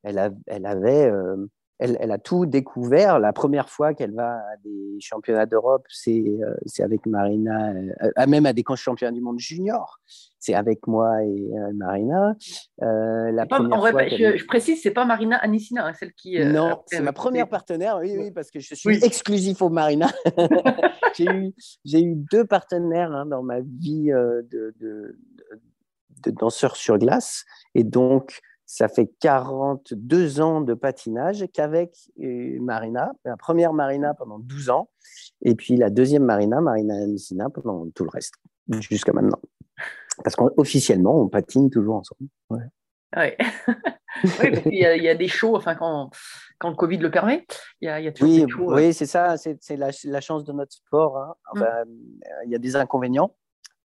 elle, 0.02 0.34
elle, 0.46 0.66
avait, 0.66 1.10
euh, 1.10 1.46
elle, 1.78 2.10
a 2.10 2.18
tout 2.18 2.46
découvert. 2.46 3.18
La 3.18 3.32
première 3.32 3.68
fois 3.68 3.94
qu'elle 3.94 4.14
va 4.14 4.34
à 4.34 4.56
des 4.64 4.98
championnats 5.00 5.46
d'Europe, 5.46 5.84
c'est 5.88 6.22
euh, 6.22 6.84
avec 6.84 7.04
Marina, 7.06 7.72
euh, 7.72 8.26
même 8.26 8.46
à 8.46 8.52
des 8.52 8.64
championnats 8.76 9.12
du 9.12 9.20
monde 9.20 9.38
junior. 9.38 10.00
C'est 10.38 10.54
avec 10.54 10.86
moi 10.86 11.22
et 11.24 11.50
euh, 11.54 11.72
Marina. 11.74 12.36
la 12.78 13.46
première 13.46 13.80
fois 13.80 14.06
je, 14.08 14.44
précise, 14.46 14.82
c'est 14.82 14.92
pas 14.92 15.04
Marina 15.04 15.36
Anissina, 15.38 15.86
hein, 15.86 15.92
celle 15.94 16.12
qui. 16.12 16.38
non, 16.44 16.82
c'est 16.86 17.00
ma 17.00 17.12
première 17.12 17.48
partenaire, 17.48 17.98
oui, 18.00 18.14
oui, 18.16 18.30
parce 18.30 18.50
que 18.50 18.60
je 18.60 18.74
suis 18.74 19.04
exclusif 19.04 19.60
au 19.62 19.70
Marina. 19.70 20.08
j'ai 21.16 21.24
eu, 21.24 21.52
eu, 21.92 22.14
deux 22.14 22.44
partenaires 22.44 23.12
hein, 23.12 23.26
dans 23.26 23.42
ma 23.42 23.60
vie 23.60 24.06
de, 24.06 24.74
de, 24.80 25.16
de, 26.24 26.30
danseur 26.30 26.76
sur 26.76 26.98
glace. 26.98 27.44
Et 27.74 27.84
donc, 27.84 28.40
ça 28.66 28.88
fait 28.88 29.10
42 29.20 30.40
ans 30.40 30.60
de 30.60 30.74
patinage 30.74 31.46
qu'avec 31.52 31.96
euh, 32.20 32.58
Marina, 32.60 33.12
la 33.24 33.36
première 33.36 33.72
Marina 33.72 34.14
pendant 34.14 34.38
12 34.38 34.70
ans, 34.70 34.88
et 35.42 35.54
puis 35.54 35.76
la 35.76 35.90
deuxième 35.90 36.24
Marina, 36.24 36.60
Marina 36.60 37.06
Messina, 37.06 37.50
pendant 37.50 37.88
tout 37.90 38.04
le 38.04 38.10
reste, 38.10 38.34
jusqu'à 38.80 39.12
maintenant. 39.12 39.40
Parce 40.22 40.36
qu'officiellement, 40.36 41.20
on 41.20 41.28
patine 41.28 41.70
toujours 41.70 41.96
ensemble. 41.96 42.30
Ouais. 42.50 42.62
Ouais. 43.16 43.36
oui, 44.24 44.62
il 44.66 45.02
y, 45.02 45.08
a 45.08 45.14
des 45.14 45.28
shows, 45.28 45.56
enfin, 45.56 45.74
quand, 45.74 46.10
quand 46.58 46.70
le 46.70 46.74
Covid 46.74 46.98
le 46.98 47.10
permet, 47.10 47.46
il 47.80 47.86
y 47.86 47.88
a, 47.88 48.12
toujours 48.12 48.32
oui, 48.32 48.44
des 48.44 48.50
shows. 48.50 48.74
Oui, 48.74 48.94
c'est 48.94 49.06
ça, 49.06 49.36
c'est 49.36 49.76
la, 49.76 49.90
la, 50.04 50.20
chance 50.20 50.44
de 50.44 50.52
notre 50.52 50.72
sport. 50.72 51.18
Hein. 51.18 51.34
Enfin, 51.52 51.84
mm. 51.84 52.20
Il 52.46 52.50
y 52.50 52.54
a 52.54 52.58
des 52.58 52.76
inconvénients. 52.76 53.34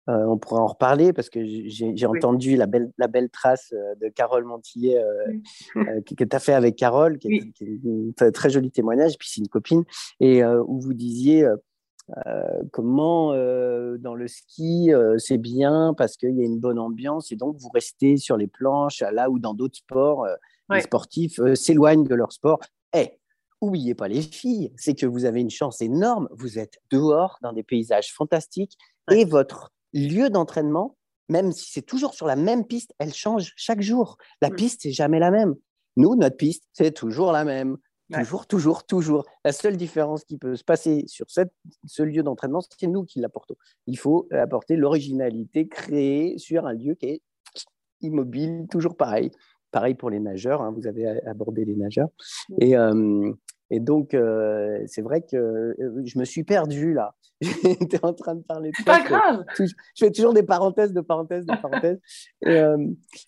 Euh, 0.09 0.25
on 0.25 0.37
pourrait 0.37 0.61
en 0.61 0.67
reparler 0.67 1.13
parce 1.13 1.29
que 1.29 1.39
j'ai 1.43 2.05
entendu 2.05 2.55
la 2.55 2.65
belle, 2.65 2.91
la 2.97 3.07
belle 3.07 3.29
trace 3.29 3.73
euh, 3.73 3.93
de 4.01 4.09
Carole 4.09 4.43
Montillet 4.43 4.97
euh, 4.97 6.01
que, 6.01 6.23
tu 6.23 6.35
as 6.35 6.39
fait 6.39 6.53
avec 6.53 6.75
Carole, 6.75 7.19
qui, 7.19 7.53
est, 7.55 8.21
un 8.21 8.31
très 8.31 8.49
joli 8.49 8.71
témoignage, 8.71 9.17
puis 9.19 9.29
c'est 9.29 9.41
une 9.41 9.47
copine, 9.47 9.83
et 10.19 10.43
où 10.43 10.79
vous 10.79 10.93
disiez 10.93 11.47
comment 12.71 13.33
dans 13.33 14.15
le 14.15 14.27
ski 14.27 14.91
c'est 15.17 15.37
bien 15.37 15.93
parce 15.95 16.17
qu'il 16.17 16.35
y 16.35 16.41
a 16.41 16.45
une 16.45 16.59
bonne 16.59 16.79
ambiance 16.79 17.31
et 17.31 17.35
donc 17.35 17.57
vous 17.57 17.69
restez 17.69 18.17
sur 18.17 18.35
les 18.35 18.47
planches 18.47 19.03
là 19.11 19.29
où 19.29 19.37
dans 19.37 19.53
d'autres 19.53 19.77
sports, 19.77 20.25
les 20.71 20.81
sportifs 20.81 21.39
s'éloignent 21.53 22.03
de 22.03 22.15
leur 22.15 22.31
sport. 22.31 22.59
Eh, 22.95 23.19
oubliez 23.61 23.93
pas 23.93 24.07
les 24.07 24.23
filles, 24.23 24.71
c'est 24.75 24.95
que 24.95 25.05
vous 25.05 25.25
avez 25.25 25.41
une 25.41 25.51
chance 25.51 25.81
énorme, 25.81 26.27
vous 26.31 26.57
êtes 26.57 26.79
dehors 26.89 27.37
dans 27.43 27.53
des 27.53 27.63
paysages 27.63 28.11
fantastiques 28.11 28.75
et 29.11 29.25
votre 29.25 29.71
lieu 29.93 30.29
d'entraînement, 30.29 30.97
même 31.29 31.51
si 31.51 31.71
c'est 31.71 31.81
toujours 31.81 32.13
sur 32.13 32.27
la 32.27 32.35
même 32.35 32.65
piste, 32.65 32.93
elle 32.99 33.13
change 33.13 33.53
chaque 33.55 33.81
jour. 33.81 34.17
La 34.41 34.49
mm. 34.49 34.55
piste, 34.55 34.81
c'est 34.83 34.91
jamais 34.91 35.19
la 35.19 35.31
même. 35.31 35.55
Nous, 35.95 36.15
notre 36.15 36.37
piste, 36.37 36.63
c'est 36.73 36.91
toujours 36.91 37.31
la 37.31 37.43
même. 37.43 37.77
Toujours, 38.11 38.47
toujours, 38.47 38.85
toujours. 38.85 39.25
La 39.45 39.51
seule 39.51 39.77
différence 39.77 40.23
qui 40.23 40.39
peut 40.39 40.55
se 40.55 40.63
passer 40.63 41.03
sur 41.05 41.29
cette, 41.29 41.51
ce 41.85 42.01
lieu 42.01 42.23
d'entraînement, 42.23 42.59
c'est 42.61 42.87
nous 42.87 43.03
qui 43.03 43.19
l'apportons. 43.19 43.53
Il 43.85 43.99
faut 43.99 44.27
apporter 44.31 44.75
l'originalité 44.75 45.67
créée 45.67 46.39
sur 46.39 46.65
un 46.65 46.73
lieu 46.73 46.95
qui 46.95 47.05
est 47.05 47.21
immobile, 48.01 48.65
toujours 48.71 48.97
pareil. 48.97 49.29
Pareil 49.69 49.93
pour 49.93 50.09
les 50.09 50.19
nageurs, 50.19 50.63
hein, 50.63 50.73
vous 50.75 50.87
avez 50.87 51.05
abordé 51.27 51.65
les 51.65 51.75
nageurs. 51.75 52.09
Mm. 52.49 52.55
Et, 52.61 52.75
euh, 52.75 53.31
et 53.71 53.79
donc, 53.79 54.13
euh, 54.13 54.81
c'est 54.87 55.01
vrai 55.01 55.21
que 55.21 55.37
euh, 55.37 56.01
je 56.03 56.17
me 56.17 56.25
suis 56.25 56.43
perdu 56.43 56.93
là. 56.93 57.13
J'étais 57.41 58.03
en 58.03 58.13
train 58.13 58.35
de 58.35 58.41
parler 58.41 58.71
C'est 58.75 58.85
pas 58.85 59.01
grave. 59.01 59.45
Je 59.57 59.65
fais 59.97 60.11
toujours 60.11 60.33
des 60.33 60.43
parenthèses, 60.43 60.91
de 60.91 61.01
parenthèses, 61.01 61.45
de 61.45 61.55
parenthèses. 61.55 61.99
et, 62.45 62.49
euh, 62.49 62.77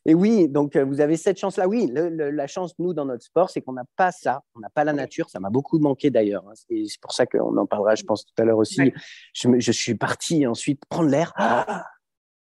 et, 0.05 0.13
oui, 0.13 0.49
donc 0.49 0.75
vous 0.75 0.99
avez 0.99 1.15
cette 1.15 1.39
chance-là. 1.39 1.67
Oui, 1.67 1.89
la 1.93 2.47
chance, 2.47 2.73
nous, 2.79 2.93
dans 2.93 3.05
notre 3.05 3.23
sport, 3.23 3.49
c'est 3.49 3.61
qu'on 3.61 3.73
n'a 3.73 3.85
pas 3.95 4.11
ça. 4.11 4.41
On 4.55 4.59
n'a 4.59 4.69
pas 4.69 4.83
la 4.83 4.93
nature. 4.93 5.29
Ça 5.29 5.39
m'a 5.39 5.49
beaucoup 5.49 5.79
manqué 5.79 6.09
d'ailleurs. 6.09 6.43
Hein. 6.47 6.53
Et 6.69 6.85
c'est 6.87 6.99
pour 6.99 7.13
ça 7.13 7.25
qu'on 7.25 7.55
en 7.55 7.65
parlera, 7.65 7.95
je 7.95 8.03
pense, 8.03 8.25
tout 8.25 8.41
à 8.41 8.43
l'heure 8.43 8.57
aussi. 8.57 8.91
Je, 9.33 9.47
je, 9.59 9.71
suis 9.71 9.95
parti 9.95 10.45
ensuite 10.45 10.81
prendre 10.89 11.09
l'air. 11.09 11.31
Ah 11.35 11.85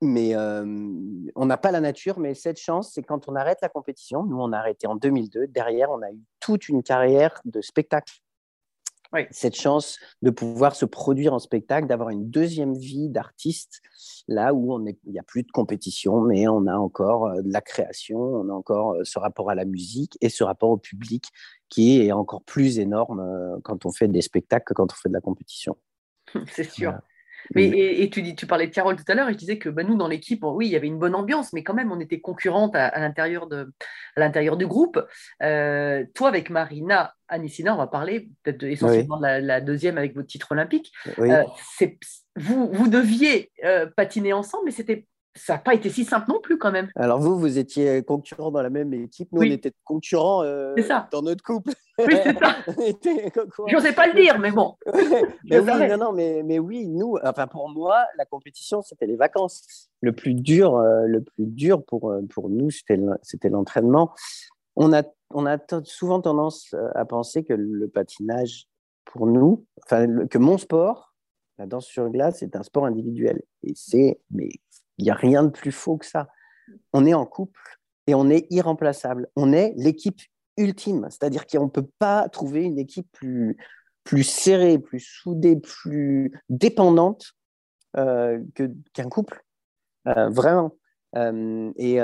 mais 0.01 0.35
on 0.35 1.45
n'a 1.45 1.57
pas 1.57 1.71
la 1.71 1.79
nature, 1.79 2.19
mais 2.19 2.33
cette 2.33 2.59
chance, 2.59 2.91
c'est 2.93 3.03
quand 3.03 3.27
on 3.27 3.35
arrête 3.35 3.59
la 3.61 3.69
compétition. 3.69 4.23
Nous, 4.23 4.37
on 4.37 4.51
a 4.53 4.57
arrêté 4.57 4.87
en 4.87 4.95
2002. 4.95 5.47
Derrière, 5.47 5.89
on 5.91 6.01
a 6.01 6.11
eu 6.11 6.21
toute 6.39 6.69
une 6.69 6.83
carrière 6.83 7.41
de 7.45 7.61
spectacle. 7.61 8.13
Cette 9.31 9.55
chance 9.55 9.99
de 10.21 10.29
pouvoir 10.29 10.75
se 10.75 10.85
produire 10.85 11.33
en 11.33 11.39
spectacle, 11.39 11.87
d'avoir 11.87 12.09
une 12.09 12.29
deuxième 12.29 12.73
vie 12.73 13.09
d'artiste, 13.09 13.81
là 14.27 14.53
où 14.53 14.85
il 14.85 15.11
n'y 15.11 15.17
a 15.17 15.23
plus 15.23 15.43
de 15.43 15.51
compétition, 15.51 16.19
mais 16.21 16.47
on 16.47 16.67
a 16.67 16.75
encore 16.75 17.41
de 17.41 17.51
la 17.51 17.61
création, 17.61 18.19
on 18.19 18.49
a 18.49 18.53
encore 18.53 18.97
ce 19.03 19.17
rapport 19.17 19.49
à 19.49 19.55
la 19.55 19.63
musique 19.63 20.17
et 20.19 20.29
ce 20.29 20.43
rapport 20.43 20.69
au 20.69 20.77
public 20.77 21.25
qui 21.69 22.01
est 22.01 22.11
encore 22.11 22.43
plus 22.43 22.79
énorme 22.79 23.59
quand 23.63 23.85
on 23.85 23.91
fait 23.91 24.09
des 24.09 24.21
spectacles 24.21 24.65
que 24.65 24.73
quand 24.73 24.91
on 24.91 24.95
fait 24.95 25.09
de 25.09 25.13
la 25.13 25.21
compétition. 25.21 25.77
C'est 26.51 26.69
sûr. 26.69 26.93
Mais, 27.55 27.67
et, 27.67 28.09
tu, 28.09 28.21
dis, 28.21 28.35
tu 28.35 28.45
parlais 28.45 28.67
de 28.67 28.73
Carole 28.73 28.95
tout 28.95 29.03
à 29.07 29.15
l'heure 29.15 29.29
et 29.29 29.33
je 29.33 29.37
disais 29.37 29.57
que 29.57 29.69
bah, 29.69 29.83
nous, 29.83 29.95
dans 29.95 30.07
l'équipe, 30.07 30.43
oui, 30.43 30.67
il 30.67 30.71
y 30.71 30.75
avait 30.75 30.87
une 30.87 30.99
bonne 30.99 31.15
ambiance, 31.15 31.53
mais 31.53 31.63
quand 31.63 31.73
même, 31.73 31.91
on 31.91 31.99
était 31.99 32.19
concurrentes 32.19 32.75
à, 32.75 32.99
l'intérieur, 32.99 33.47
de, 33.47 33.71
à 34.15 34.19
l'intérieur 34.19 34.57
du 34.57 34.67
groupe. 34.67 34.99
Euh, 35.43 36.05
toi, 36.13 36.27
avec 36.29 36.49
Marina 36.49 37.13
Anissina, 37.27 37.73
on 37.73 37.77
va 37.77 37.87
parler 37.87 38.29
peut-être 38.43 38.63
essentiellement 38.63 39.17
de 39.17 39.23
la, 39.23 39.61
deuxième 39.61 39.97
avec 39.97 40.15
votre 40.15 40.27
titre 40.27 40.51
olympique. 40.51 40.91
Euh, 41.19 41.43
vous, 42.35 42.69
vous 42.71 42.87
deviez 42.87 43.51
euh, 43.63 43.87
patiner 43.95 44.33
ensemble, 44.33 44.65
mais 44.65 44.71
c'était 44.71 45.05
ça 45.37 45.53
n'a 45.53 45.59
pas 45.59 45.73
été 45.73 45.89
si 45.89 46.03
simple 46.03 46.25
non 46.29 46.39
plus 46.41 46.57
quand 46.57 46.71
même. 46.71 46.89
Alors 46.95 47.19
vous, 47.19 47.37
vous 47.39 47.57
étiez 47.57 48.03
concurrents 48.03 48.51
dans 48.51 48.61
la 48.61 48.69
même 48.69 48.93
équipe, 48.93 49.29
nous 49.31 49.41
on 49.41 49.45
était 49.45 49.71
concurrents 49.83 50.43
euh, 50.43 50.75
dans 51.11 51.21
notre 51.21 51.43
couple. 51.43 51.71
Oui, 51.99 52.15
c'est 52.23 52.37
ça. 52.37 52.55
Je 53.67 53.73
n'osais 53.75 53.93
pas 53.93 54.07
le 54.07 54.13
dire, 54.13 54.39
mais 54.39 54.51
bon. 54.51 54.75
mais 55.45 55.59
oui, 55.59 55.87
non, 55.89 55.97
non, 55.97 56.13
mais, 56.13 56.43
mais, 56.43 56.59
oui, 56.59 56.87
nous, 56.87 57.17
enfin 57.23 57.47
pour 57.47 57.69
moi, 57.69 58.05
la 58.17 58.25
compétition, 58.25 58.81
c'était 58.81 59.07
les 59.07 59.15
vacances. 59.15 59.89
Le 60.01 60.11
plus 60.11 60.33
dur, 60.33 60.75
euh, 60.75 61.05
le 61.07 61.21
plus 61.21 61.45
dur 61.45 61.83
pour, 61.83 62.11
euh, 62.11 62.21
pour 62.29 62.49
nous, 62.49 62.69
c'était 62.69 63.49
l'entraînement. 63.49 64.11
On 64.75 64.93
a, 64.93 65.03
on 65.31 65.45
a 65.45 65.57
souvent 65.85 66.21
tendance 66.21 66.75
à 66.93 67.05
penser 67.05 67.43
que 67.43 67.53
le 67.53 67.87
patinage, 67.87 68.67
pour 69.05 69.25
nous, 69.25 69.65
enfin, 69.83 70.27
que 70.27 70.37
mon 70.37 70.57
sport, 70.57 71.15
la 71.57 71.65
danse 71.65 71.87
sur 71.87 72.09
glace, 72.09 72.37
c'est 72.39 72.55
un 72.55 72.63
sport 72.63 72.85
individuel. 72.85 73.41
Et 73.63 73.73
c'est 73.75 74.19
mais 74.29 74.49
il 74.97 75.05
n'y 75.05 75.11
a 75.11 75.15
rien 75.15 75.43
de 75.43 75.49
plus 75.49 75.71
faux 75.71 75.97
que 75.97 76.05
ça. 76.05 76.27
On 76.93 77.05
est 77.05 77.13
en 77.13 77.25
couple 77.25 77.79
et 78.07 78.15
on 78.15 78.29
est 78.29 78.47
irremplaçable. 78.49 79.29
On 79.35 79.53
est 79.53 79.73
l'équipe 79.77 80.19
ultime, 80.57 81.07
c'est-à-dire 81.09 81.45
qu'on 81.45 81.65
ne 81.65 81.69
peut 81.69 81.87
pas 81.99 82.27
trouver 82.29 82.63
une 82.63 82.79
équipe 82.79 83.07
plus, 83.11 84.23
serrée, 84.23 84.79
plus 84.79 84.99
soudée, 84.99 85.55
plus 85.55 86.31
dépendante 86.49 87.33
euh, 87.97 88.39
qu'un 88.93 89.09
couple. 89.09 89.43
Euh, 90.07 90.29
vraiment. 90.29 90.71
Euh, 91.15 91.71
et 91.77 92.01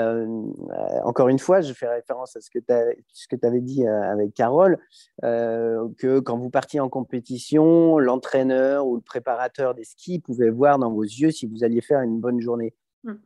encore 1.04 1.28
une 1.28 1.38
fois, 1.38 1.60
je 1.60 1.72
fais 1.72 1.88
référence 1.88 2.36
à 2.36 2.40
ce 2.40 2.50
que 2.50 2.58
tu 2.58 3.46
avais 3.46 3.60
dit 3.60 3.86
avec 3.86 4.34
Carole, 4.34 4.78
que 5.22 6.20
quand 6.20 6.38
vous 6.38 6.50
partiez 6.50 6.80
en 6.80 6.88
compétition, 6.88 7.98
l'entraîneur 7.98 8.86
ou 8.86 8.96
le 8.96 9.02
préparateur 9.02 9.74
des 9.74 9.84
skis 9.84 10.20
pouvait 10.20 10.50
voir 10.50 10.78
dans 10.78 10.92
vos 10.92 11.02
yeux 11.02 11.30
si 11.30 11.46
vous 11.46 11.64
alliez 11.64 11.80
faire 11.80 12.00
une 12.00 12.20
bonne 12.20 12.40
journée. 12.40 12.74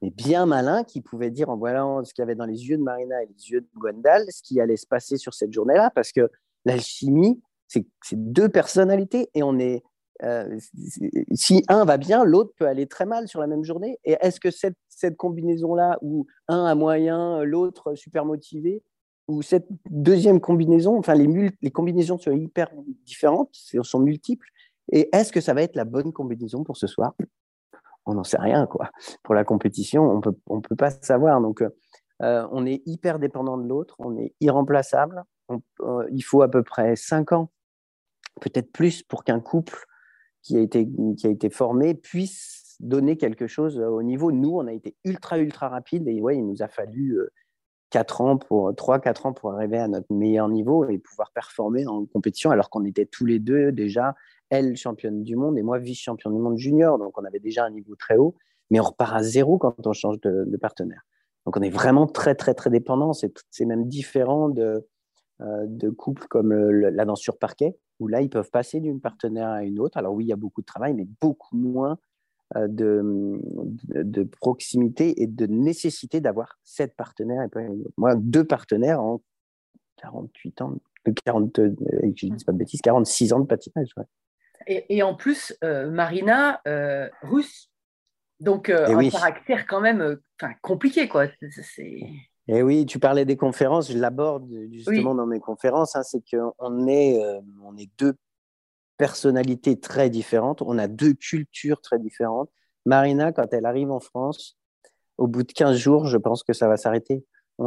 Mais 0.02 0.10
bien 0.10 0.46
malin, 0.46 0.84
qui 0.84 1.00
pouvait 1.00 1.30
dire 1.30 1.50
en 1.50 1.56
voyant 1.56 2.04
ce 2.04 2.12
qu'il 2.12 2.22
y 2.22 2.24
avait 2.24 2.34
dans 2.34 2.46
les 2.46 2.68
yeux 2.68 2.76
de 2.76 2.82
Marina 2.82 3.22
et 3.22 3.26
les 3.26 3.50
yeux 3.50 3.60
de 3.60 3.68
Gwendal, 3.76 4.24
ce 4.30 4.42
qui 4.42 4.60
allait 4.60 4.76
se 4.76 4.86
passer 4.86 5.16
sur 5.16 5.34
cette 5.34 5.52
journée-là, 5.52 5.90
parce 5.94 6.12
que 6.12 6.30
l'alchimie, 6.64 7.40
c'est 7.68 7.86
deux 8.12 8.48
personnalités 8.48 9.30
et 9.34 9.42
on 9.42 9.58
est. 9.58 9.82
Euh, 10.24 10.58
si 11.32 11.64
un 11.68 11.84
va 11.84 11.96
bien, 11.96 12.24
l'autre 12.24 12.52
peut 12.56 12.66
aller 12.66 12.88
très 12.88 13.06
mal 13.06 13.28
sur 13.28 13.40
la 13.40 13.46
même 13.46 13.62
journée. 13.62 14.00
Et 14.04 14.16
est-ce 14.20 14.40
que 14.40 14.50
cette, 14.50 14.74
cette 14.88 15.16
combinaison-là, 15.16 15.98
où 16.02 16.26
un 16.48 16.64
a 16.64 16.74
moyen, 16.74 17.44
l'autre 17.44 17.94
super 17.94 18.24
motivé, 18.24 18.82
ou 19.28 19.42
cette 19.42 19.68
deuxième 19.90 20.40
combinaison, 20.40 20.98
enfin 20.98 21.14
les, 21.14 21.50
les 21.62 21.70
combinaisons 21.70 22.18
sont 22.18 22.32
hyper 22.32 22.68
différentes, 23.04 23.54
sont 23.54 24.00
multiples, 24.00 24.48
et 24.90 25.08
est-ce 25.14 25.32
que 25.32 25.40
ça 25.40 25.54
va 25.54 25.62
être 25.62 25.76
la 25.76 25.84
bonne 25.84 26.12
combinaison 26.12 26.64
pour 26.64 26.76
ce 26.76 26.86
soir? 26.86 27.14
On 28.08 28.14
n'en 28.14 28.24
sait 28.24 28.40
rien 28.40 28.66
quoi. 28.66 28.90
Pour 29.22 29.34
la 29.34 29.44
compétition, 29.44 30.10
on 30.10 30.20
peut, 30.20 30.36
on 30.46 30.60
peut 30.60 30.76
pas 30.76 30.90
savoir. 30.90 31.40
Donc, 31.40 31.62
euh, 32.22 32.48
on 32.50 32.66
est 32.66 32.82
hyper 32.86 33.18
dépendant 33.18 33.58
de 33.58 33.68
l'autre, 33.68 33.94
on 33.98 34.16
est 34.16 34.34
irremplaçable. 34.40 35.22
Euh, 35.50 36.06
il 36.10 36.22
faut 36.22 36.42
à 36.42 36.50
peu 36.50 36.62
près 36.62 36.96
cinq 36.96 37.32
ans, 37.32 37.50
peut-être 38.40 38.72
plus, 38.72 39.02
pour 39.02 39.24
qu'un 39.24 39.40
couple 39.40 39.84
qui 40.42 40.56
a 40.56 40.60
été 40.60 40.88
qui 41.16 41.26
a 41.26 41.30
été 41.30 41.50
formé 41.50 41.94
puisse 41.94 42.76
donner 42.80 43.16
quelque 43.16 43.46
chose 43.46 43.78
au 43.78 44.02
niveau. 44.02 44.32
Nous, 44.32 44.50
on 44.50 44.66
a 44.66 44.72
été 44.72 44.96
ultra 45.04 45.38
ultra 45.38 45.68
rapide 45.68 46.08
et 46.08 46.20
ouais, 46.20 46.36
il 46.36 46.46
nous 46.46 46.62
a 46.62 46.68
fallu 46.68 47.18
euh, 47.18 47.30
quatre 47.90 48.20
ans 48.20 48.36
pour 48.36 48.74
trois 48.74 48.98
quatre 48.98 49.26
ans 49.26 49.32
pour 49.32 49.52
arriver 49.52 49.78
à 49.78 49.88
notre 49.88 50.12
meilleur 50.12 50.48
niveau 50.48 50.88
et 50.88 50.98
pouvoir 50.98 51.30
performer 51.32 51.86
en 51.86 52.04
compétition 52.06 52.50
alors 52.50 52.70
qu'on 52.70 52.84
était 52.84 53.06
tous 53.06 53.26
les 53.26 53.38
deux 53.38 53.72
déjà 53.72 54.14
elle 54.50 54.76
championne 54.76 55.22
du 55.22 55.36
monde 55.36 55.58
et 55.58 55.62
moi 55.62 55.78
vice-championne 55.78 56.34
du 56.34 56.40
monde 56.40 56.58
junior. 56.58 56.98
Donc 56.98 57.18
on 57.18 57.24
avait 57.24 57.40
déjà 57.40 57.64
un 57.64 57.70
niveau 57.70 57.94
très 57.96 58.16
haut, 58.16 58.34
mais 58.70 58.80
on 58.80 58.84
repart 58.84 59.14
à 59.14 59.22
zéro 59.22 59.58
quand 59.58 59.86
on 59.86 59.92
change 59.92 60.20
de, 60.20 60.56
partenaire. 60.56 61.02
Donc 61.46 61.56
on 61.56 61.62
est 61.62 61.70
vraiment 61.70 62.06
très 62.06 62.34
très 62.34 62.54
très 62.54 62.70
dépendant. 62.70 63.12
C'est 63.12 63.64
même 63.64 63.86
différent 63.88 64.48
de, 64.48 64.86
de 65.40 65.90
couples 65.90 66.26
comme 66.28 66.52
la 66.52 67.04
danse 67.04 67.20
sur 67.20 67.38
parquet, 67.38 67.76
où 68.00 68.08
là, 68.08 68.20
ils 68.20 68.30
peuvent 68.30 68.50
passer 68.50 68.80
d'une 68.80 69.00
partenaire 69.00 69.48
à 69.48 69.64
une 69.64 69.80
autre. 69.80 69.96
Alors 69.98 70.14
oui, 70.14 70.24
il 70.24 70.28
y 70.28 70.32
a 70.32 70.36
beaucoup 70.36 70.60
de 70.60 70.66
travail, 70.66 70.94
mais 70.94 71.06
beaucoup 71.20 71.56
moins 71.56 71.98
de, 72.56 73.38
de, 73.88 74.22
proximité 74.22 75.22
et 75.22 75.26
de 75.26 75.46
nécessité 75.46 76.20
d'avoir 76.20 76.58
sept 76.64 76.96
partenaires 76.96 77.42
et 77.42 77.48
pas 77.48 77.60
Moi, 77.98 78.14
deux 78.16 78.44
partenaires 78.44 79.02
en 79.02 79.20
48 79.98 80.62
ans, 80.62 80.74
40, 81.24 81.60
je 81.60 82.26
dis 82.26 82.44
pas 82.44 82.52
de 82.52 82.58
bêtises, 82.58 82.80
46 82.80 83.32
ans 83.32 83.40
de 83.40 83.46
patinage. 83.46 83.90
Et, 84.66 85.02
en 85.02 85.14
plus, 85.14 85.56
Marina, 85.62 86.60
russe, 87.22 87.70
donc, 88.40 88.68
euh, 88.68 88.86
un 88.86 89.10
caractère 89.10 89.66
quand 89.66 89.80
même 89.80 90.00
euh, 90.00 90.16
compliqué, 90.62 91.08
quoi. 91.08 91.26
Et 92.46 92.62
oui, 92.62 92.86
tu 92.86 92.98
parlais 92.98 93.24
des 93.24 93.36
conférences, 93.36 93.92
je 93.92 93.98
l'aborde 93.98 94.48
justement 94.72 95.14
dans 95.14 95.26
mes 95.26 95.40
conférences, 95.40 95.96
hein, 95.96 96.02
c'est 96.02 96.22
qu'on 96.30 96.86
est, 96.86 97.22
euh, 97.22 97.40
on 97.62 97.76
est 97.76 97.90
deux 97.98 98.14
personnalités 98.96 99.78
très 99.78 100.08
différentes, 100.08 100.62
on 100.62 100.78
a 100.78 100.88
deux 100.88 101.14
cultures 101.14 101.80
très 101.80 101.98
différentes. 101.98 102.50
Marina, 102.86 103.32
quand 103.32 103.52
elle 103.52 103.66
arrive 103.66 103.90
en 103.90 104.00
France, 104.00 104.56
au 105.18 105.26
bout 105.26 105.42
de 105.42 105.52
15 105.52 105.76
jours, 105.76 106.06
je 106.06 106.16
pense 106.16 106.42
que 106.42 106.52
ça 106.52 106.68
va 106.68 106.76
s'arrêter. 106.76 107.24
Ah 107.60 107.64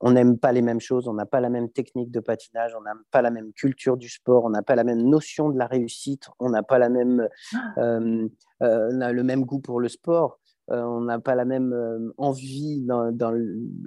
on 0.00 0.12
n'aime 0.12 0.38
pas 0.38 0.52
les 0.52 0.62
mêmes 0.62 0.80
choses, 0.80 1.08
on 1.08 1.14
n'a 1.14 1.26
pas 1.26 1.40
la 1.40 1.50
même 1.50 1.68
technique 1.68 2.12
de 2.12 2.20
patinage, 2.20 2.76
on 2.78 2.82
n'a 2.82 2.94
pas 3.10 3.22
la 3.22 3.30
même 3.30 3.52
culture 3.52 3.96
du 3.96 4.08
sport, 4.08 4.44
on 4.44 4.50
n'a 4.50 4.62
pas 4.62 4.76
la 4.76 4.84
même 4.84 5.02
notion 5.02 5.48
de 5.48 5.58
la 5.58 5.66
réussite, 5.66 6.28
on 6.38 6.50
n'a 6.50 6.62
pas 6.62 6.78
la 6.78 6.88
même, 6.88 7.28
ah. 7.54 7.74
euh, 7.78 8.28
euh, 8.62 8.90
on 8.92 9.00
a 9.00 9.12
le 9.12 9.24
même 9.24 9.44
goût 9.44 9.58
pour 9.58 9.80
le 9.80 9.88
sport, 9.88 10.38
euh, 10.70 10.80
on 10.84 11.00
n'a 11.00 11.18
pas 11.18 11.34
la 11.34 11.44
même 11.44 11.74
envie 12.18 12.82
dans, 12.82 13.12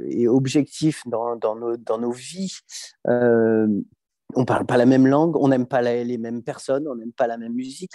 et 0.04 0.28
objectif 0.28 1.04
dans, 1.08 1.38
dans, 1.38 1.56
nos, 1.56 1.78
dans 1.78 2.00
nos, 2.00 2.12
vies. 2.12 2.58
on 3.06 4.46
parle 4.46 4.66
pas 4.66 4.76
la 4.76 4.86
même 4.86 5.08
langue, 5.08 5.38
on 5.38 5.48
n'aime 5.48 5.68
pas 5.68 5.82
les 5.82 6.18
mêmes 6.18 6.44
personnes, 6.44 6.86
on 6.86 6.96
n'aime 6.96 7.14
pas 7.14 7.28
la 7.28 7.38
même 7.38 7.54
musique. 7.54 7.94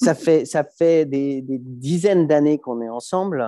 Ça 0.00 0.14
fait, 0.14 0.44
ça 0.44 0.62
fait 0.62 1.06
des, 1.06 1.42
des 1.42 1.58
dizaines 1.58 2.28
d'années 2.28 2.58
qu'on 2.58 2.80
est 2.82 2.88
ensemble 2.88 3.44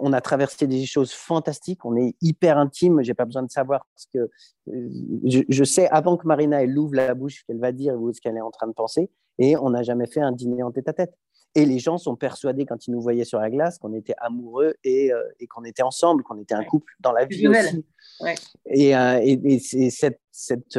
on 0.00 0.12
a 0.12 0.20
traversé 0.20 0.66
des 0.66 0.86
choses 0.86 1.12
fantastiques, 1.12 1.84
on 1.84 1.96
est 1.96 2.14
hyper 2.20 2.58
intime, 2.58 3.02
j'ai 3.02 3.14
pas 3.14 3.24
besoin 3.24 3.42
de 3.42 3.50
savoir 3.50 3.86
ce 3.96 4.06
que 4.12 4.30
euh, 4.68 4.88
je, 5.24 5.64
sais 5.64 5.88
avant 5.88 6.16
que 6.16 6.26
Marina 6.26 6.62
elle 6.62 6.76
ouvre 6.78 6.94
la 6.94 7.14
bouche 7.14 7.40
ce 7.40 7.44
qu'elle 7.46 7.60
va 7.60 7.72
dire 7.72 7.94
ou 7.94 8.12
ce 8.12 8.20
qu'elle 8.20 8.36
est 8.36 8.42
en 8.42 8.50
train 8.50 8.66
de 8.66 8.72
penser 8.72 9.10
et 9.38 9.56
on 9.56 9.70
n'a 9.70 9.82
jamais 9.82 10.06
fait 10.06 10.20
un 10.20 10.32
dîner 10.32 10.62
en 10.62 10.70
tête 10.70 10.88
à 10.88 10.92
tête. 10.92 11.14
Et 11.56 11.66
les 11.66 11.78
gens 11.78 11.98
sont 11.98 12.16
persuadés 12.16 12.66
quand 12.66 12.88
ils 12.88 12.90
nous 12.90 13.00
voyaient 13.00 13.24
sur 13.24 13.38
la 13.38 13.48
glace 13.48 13.78
qu'on 13.78 13.92
était 13.92 14.14
amoureux 14.18 14.74
et, 14.82 15.12
euh, 15.12 15.22
qu'on 15.48 15.64
était 15.64 15.84
ensemble, 15.84 16.24
qu'on 16.24 16.40
était 16.40 16.54
un 16.54 16.64
couple 16.64 16.92
dans 16.98 17.12
la 17.12 17.26
vie 17.26 17.46
aussi. 17.46 17.86
Et, 18.66 18.96
euh, 18.96 19.20
et, 19.22 19.60
cette, 19.60 20.20
cette, 20.32 20.76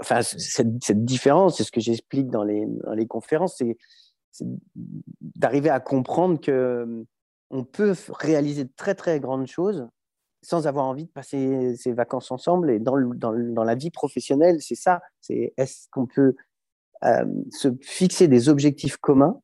enfin, 0.00 0.22
cette, 0.22 1.04
différence, 1.04 1.58
c'est 1.58 1.64
ce 1.64 1.70
que 1.70 1.80
j'explique 1.80 2.30
dans 2.30 2.42
les, 2.42 2.66
dans 2.66 2.94
les 2.94 3.06
conférences, 3.06 3.58
c'est 3.58 3.76
d'arriver 5.36 5.70
à 5.70 5.78
comprendre 5.78 6.40
que 6.40 7.06
on 7.50 7.64
peut 7.64 7.94
réaliser 8.10 8.64
de 8.64 8.72
très 8.76 8.94
très 8.94 9.20
grandes 9.20 9.46
choses 9.46 9.88
sans 10.42 10.66
avoir 10.66 10.86
envie 10.86 11.06
de 11.06 11.10
passer 11.10 11.74
ses 11.76 11.92
vacances 11.92 12.30
ensemble. 12.30 12.70
Et 12.70 12.78
dans, 12.78 12.96
dans, 12.98 13.64
la 13.64 13.74
vie 13.74 13.90
professionnelle, 13.90 14.60
c'est 14.60 14.76
ça. 14.76 15.00
C'est 15.20 15.52
est-ce 15.56 15.88
qu'on 15.90 16.06
peut 16.06 16.36
euh, 17.04 17.24
se 17.50 17.68
fixer 17.82 18.28
des 18.28 18.48
objectifs 18.48 18.96
communs 18.96 19.40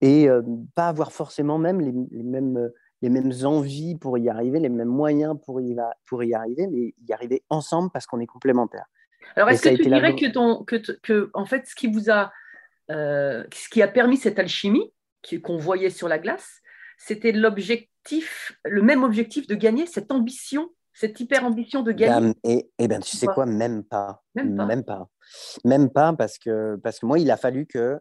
et 0.00 0.28
euh, 0.28 0.42
pas 0.74 0.88
avoir 0.88 1.12
forcément 1.12 1.58
même 1.58 1.80
les, 1.80 1.92
mêmes, 2.24 2.70
les 3.02 3.08
mêmes 3.08 3.32
envies 3.44 3.96
pour 3.96 4.18
y 4.18 4.28
arriver, 4.28 4.58
les 4.58 4.68
mêmes 4.68 4.88
moyens 4.88 5.36
pour 5.44 5.60
y, 5.60 5.76
pour 6.06 6.24
y 6.24 6.34
arriver, 6.34 6.66
mais 6.66 6.92
y 7.06 7.12
arriver 7.12 7.44
ensemble 7.48 7.90
parce 7.92 8.06
qu'on 8.06 8.18
est 8.18 8.26
complémentaires. 8.26 8.86
Alors, 9.36 9.48
est-ce 9.50 9.62
que 9.62 9.76
tu 9.76 9.88
dirais 9.88 10.16
que, 10.16 10.30
ton, 10.32 10.64
que, 10.64 10.76
que, 11.02 11.30
en 11.34 11.46
fait, 11.46 11.66
ce 11.66 11.74
qui 11.74 11.86
vous 11.86 12.10
a, 12.10 12.32
euh, 12.90 13.44
ce 13.54 13.68
qui 13.68 13.80
a 13.80 13.88
permis 13.88 14.16
cette 14.16 14.38
alchimie 14.38 14.92
qu'on 15.44 15.56
voyait 15.56 15.90
sur 15.90 16.08
la 16.08 16.18
glace, 16.18 16.61
c'était 16.98 17.32
l'objectif, 17.32 18.52
le 18.64 18.82
même 18.82 19.02
objectif 19.02 19.46
de 19.46 19.54
gagner, 19.54 19.86
cette 19.86 20.12
ambition, 20.12 20.70
cette 20.94 21.18
hyper 21.18 21.44
ambition 21.44 21.82
de 21.82 21.92
gagner. 21.92 22.32
et, 22.44 22.70
et 22.78 22.88
ben, 22.88 23.00
tu 23.00 23.16
sais 23.16 23.26
quoi, 23.26 23.46
même 23.46 23.84
pas. 23.84 24.22
Même 24.34 24.84
pas. 24.84 25.08
Même 25.64 25.90
pas. 25.90 26.12
parce 26.12 26.38
que, 26.38 26.76
parce 26.76 26.98
que 26.98 27.06
moi, 27.06 27.18
il 27.18 27.30
a 27.30 27.36
fallu 27.36 27.66
que 27.66 27.98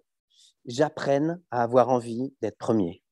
j'apprenne 0.65 1.41
à 1.51 1.63
avoir 1.63 1.89
envie 1.89 2.33
d'être 2.41 2.57
premier. 2.57 3.03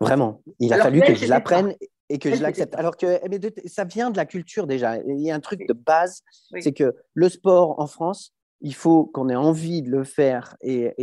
Vraiment. 0.00 0.42
Il 0.58 0.72
a 0.72 0.78
fallu 0.78 1.00
que 1.00 1.14
je 1.14 1.26
l'apprenne 1.26 1.74
et 2.08 2.18
que 2.18 2.34
je 2.34 2.42
l'accepte. 2.42 2.74
Alors 2.74 2.96
que 2.96 3.20
eh 3.30 3.68
ça 3.68 3.84
vient 3.84 4.10
de 4.10 4.16
la 4.16 4.26
culture 4.26 4.66
déjà. 4.66 4.98
Il 4.98 5.20
y 5.20 5.30
a 5.30 5.34
un 5.34 5.40
truc 5.40 5.66
de 5.68 5.72
base, 5.72 6.22
c'est 6.60 6.72
que 6.72 6.94
le 7.14 7.28
sport 7.28 7.78
en 7.78 7.86
France, 7.86 8.34
il 8.60 8.74
faut 8.74 9.06
qu'on 9.06 9.28
ait 9.28 9.36
envie 9.36 9.82
de 9.82 9.90
le 9.90 10.04
faire 10.04 10.56
et, 10.60 10.94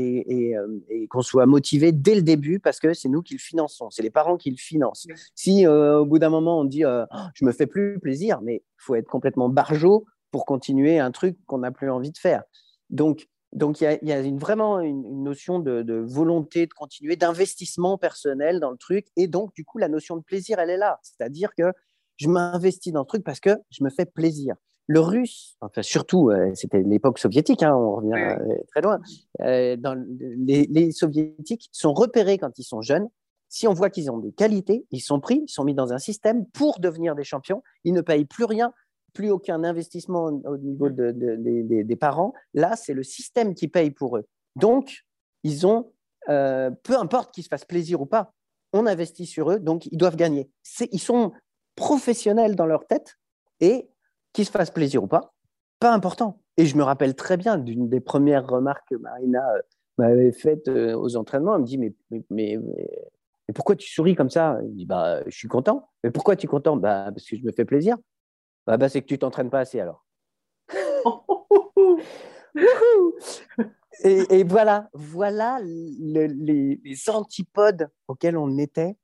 euh, 0.56 0.80
qu'on 1.10 1.22
soit 1.22 1.46
motivé 1.46 1.92
dès 1.92 2.16
le 2.16 2.22
début 2.22 2.60
parce 2.60 2.80
que 2.80 2.94
c'est 2.94 3.10
nous 3.10 3.22
qui 3.22 3.34
le 3.34 3.40
finançons, 3.40 3.90
c'est 3.90 4.04
les 4.04 4.12
parents 4.12 4.38
qui 4.38 4.52
le 4.52 4.58
financent. 4.58 5.08
Si 5.34 5.66
euh, 5.66 6.00
au 6.00 6.06
bout 6.06 6.20
d'un 6.20 6.30
moment 6.30 6.60
on 6.60 6.66
dit 6.66 6.86
euh, 6.86 7.06
oh, 7.12 7.18
je 7.34 7.46
me 7.46 7.52
fais 7.52 7.66
plus 7.66 8.00
plaisir, 8.00 8.42
mais 8.42 8.56
il 8.56 8.78
faut 8.78 8.96
être 8.96 9.08
complètement 9.08 9.50
barjot 9.50 10.06
pour 10.32 10.46
continuer 10.46 11.00
un 11.00 11.12
truc 11.12 11.38
qu'on 11.46 11.60
n'a 11.60 11.72
plus 11.72 11.90
envie 11.90 12.12
de 12.12 12.18
faire. 12.18 12.44
Donc 12.90 13.28
donc 13.54 13.82
il 13.82 13.98
y 14.02 14.12
a, 14.12 14.20
une, 14.20 14.38
vraiment 14.38 14.82
une, 14.82 15.24
notion 15.24 15.60
de, 15.60 15.82
de, 15.82 15.96
volonté 15.96 16.68
de 16.68 16.74
continuer, 16.74 17.16
d'investissement 17.16 17.98
personnel 17.98 18.60
dans 18.60 18.72
le 18.72 18.78
truc 18.78 19.08
et 19.16 19.28
donc 19.28 19.54
du 19.56 19.64
coup 19.64 19.78
la 19.78 19.88
notion 19.88 20.18
de 20.18 20.22
plaisir 20.22 20.60
elle 20.60 20.70
est 20.70 20.78
là, 20.78 21.00
c'est-à-dire 21.02 21.56
que 21.58 21.72
je 22.18 22.28
m'investis 22.28 22.92
dans 22.92 23.02
le 23.02 23.06
truc 23.06 23.24
parce 23.24 23.40
que 23.40 23.58
je 23.72 23.84
me 23.84 23.90
fais 23.90 24.06
plaisir 24.06 24.56
le 24.88 25.02
russe, 25.02 25.58
enfin 25.60 25.82
surtout, 25.82 26.30
euh, 26.30 26.52
c'était 26.56 26.82
l'époque 26.82 27.20
soviétique, 27.20 27.62
hein, 27.62 27.76
on 27.76 27.98
revient 27.98 28.14
euh, 28.14 28.56
très 28.70 28.82
loin, 28.82 29.00
euh, 29.42 29.76
dans 29.76 30.02
les, 30.18 30.92
soviétiques 30.92 31.70
sont 31.74 31.94
repérés 31.94 32.38
quand 32.38 32.58
ils 32.58 32.64
sont 32.64 32.82
jeunes. 32.82 33.08
Si 33.50 33.68
on 33.68 33.74
voit 33.74 33.90
qu'ils 33.90 34.10
ont 34.10 34.18
des 34.18 34.32
qualités, 34.32 34.86
ils 34.92 35.02
sont 35.02 35.20
pris, 35.20 35.44
ils 35.46 35.52
sont 35.52 35.66
mis 35.66 35.74
dans 35.74 35.92
un 35.92 35.98
système 35.98 36.46
pour 36.48 36.80
devenir 36.80 37.16
des 37.16 37.24
champions. 37.24 37.62
Ils 37.84 37.94
ne 37.94 38.02
payent 38.02 38.26
plus 38.26 38.46
rien, 38.46 38.74
plus 39.14 39.30
aucun 39.30 39.64
investissement 39.64 40.26
au 40.26 40.58
niveau 40.58 40.90
des 40.90 41.98
parents. 41.98 42.34
Là, 42.54 42.76
c'est 42.76 42.94
le 42.94 43.04
système 43.04 43.56
qui 43.56 43.70
paye 43.70 43.92
pour 43.92 44.18
eux. 44.18 44.26
Donc, 44.58 45.06
ils 45.44 45.66
ont, 45.66 45.94
peu 46.28 46.98
importe 46.98 47.34
qu'ils 47.34 47.46
se 47.46 47.48
fassent 47.48 47.64
plaisir 47.64 48.02
ou 48.02 48.06
pas, 48.06 48.34
on 48.74 48.86
investit 48.86 49.26
sur 49.26 49.50
eux, 49.50 49.60
donc 49.60 49.86
ils 49.86 49.98
doivent 49.98 50.18
gagner. 50.18 50.50
Ils 50.92 51.00
sont 51.00 51.32
professionnels 51.78 52.58
dans 52.58 52.66
leur 52.66 52.86
tête 52.86 53.16
et 53.62 53.88
qu'il 54.34 54.46
se 54.46 54.52
fasse 54.52 54.72
plaisir 54.72 55.04
ou 55.04 55.08
pas, 55.08 55.34
pas 55.80 55.94
important. 55.94 56.42
Et 56.58 56.66
je 56.66 56.76
me 56.76 56.84
rappelle 56.84 57.16
très 57.16 57.38
bien 57.38 57.58
d'une 57.58 57.88
des 57.88 58.00
premières 58.00 58.48
remarques 58.48 58.88
que 58.90 58.96
Marina 58.96 59.48
euh, 59.54 59.62
m'avait 59.98 60.32
faites 60.32 60.68
euh, 60.68 60.96
aux 60.96 61.16
entraînements. 61.16 61.56
Elle 61.56 61.62
me 61.62 61.66
dit 61.66 61.78
mais, 61.78 61.94
mais, 62.12 62.24
mais, 62.30 62.60
pourquoi 63.54 63.76
tu 63.76 63.90
souris 63.90 64.16
comme 64.16 64.30
ça? 64.30 64.60
Je 64.64 64.70
dis 64.70 64.86
bah, 64.86 65.22
Je 65.28 65.38
suis 65.38 65.48
content. 65.48 65.90
Mais 66.04 66.12
pourquoi 66.12 66.36
tu 66.36 66.46
es 66.46 66.50
content? 66.50 66.76
Bah, 66.76 67.12
Parce 67.12 67.28
que 67.28 67.36
je 67.36 67.44
me 67.44 67.52
fais 67.52 67.66
plaisir. 67.66 67.98
Bah, 68.66 68.78
bah 68.78 68.90
c'est 68.90 69.02
que 69.02 69.08
tu 69.08 69.20
t'entraînes 69.20 69.50
pas 69.50 69.60
assez 69.60 69.80
alors. 69.80 70.06
et, 74.04 74.44
voilà, 74.44 74.90
voilà 74.94 75.60
les, 75.64 76.80
antipodes 77.08 77.90
auxquels 78.08 78.38
on 78.38 78.58
était 78.58 78.96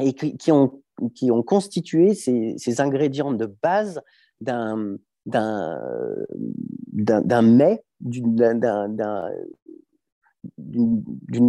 et 0.00 0.14
qui, 0.14 0.52
ont, 0.52 0.82
qui 1.14 1.30
ont 1.30 1.42
constitué 1.42 2.14
ces, 2.14 2.54
ces, 2.58 2.80
ingrédients 2.80 3.32
de 3.32 3.46
base 3.46 4.02
d'un 4.42 4.96
d'un 5.26 7.42
mets, 7.42 7.84
d'une 8.00 8.36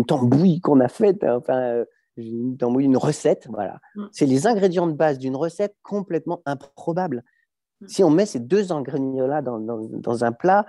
tambouille 0.05 0.61
qu'on 0.61 0.79
a 0.79 0.87
faite, 0.87 1.23
hein, 1.23 1.37
enfin, 1.37 1.83
une 2.17 2.57
tambouille, 2.57 2.85
une 2.85 2.97
recette, 2.97 3.47
voilà. 3.49 3.79
Mm. 3.95 4.05
C'est 4.11 4.25
les 4.25 4.47
ingrédients 4.47 4.87
de 4.87 4.93
base 4.93 5.17
d'une 5.17 5.35
recette 5.35 5.75
complètement 5.81 6.41
improbable. 6.45 7.23
Mm. 7.81 7.87
Si 7.87 8.03
on 8.03 8.09
met 8.09 8.25
ces 8.25 8.39
deux 8.39 8.71
ingrédients-là 8.71 9.41
dans, 9.41 9.59
dans, 9.59 10.23
un 10.23 10.31
plat, 10.31 10.65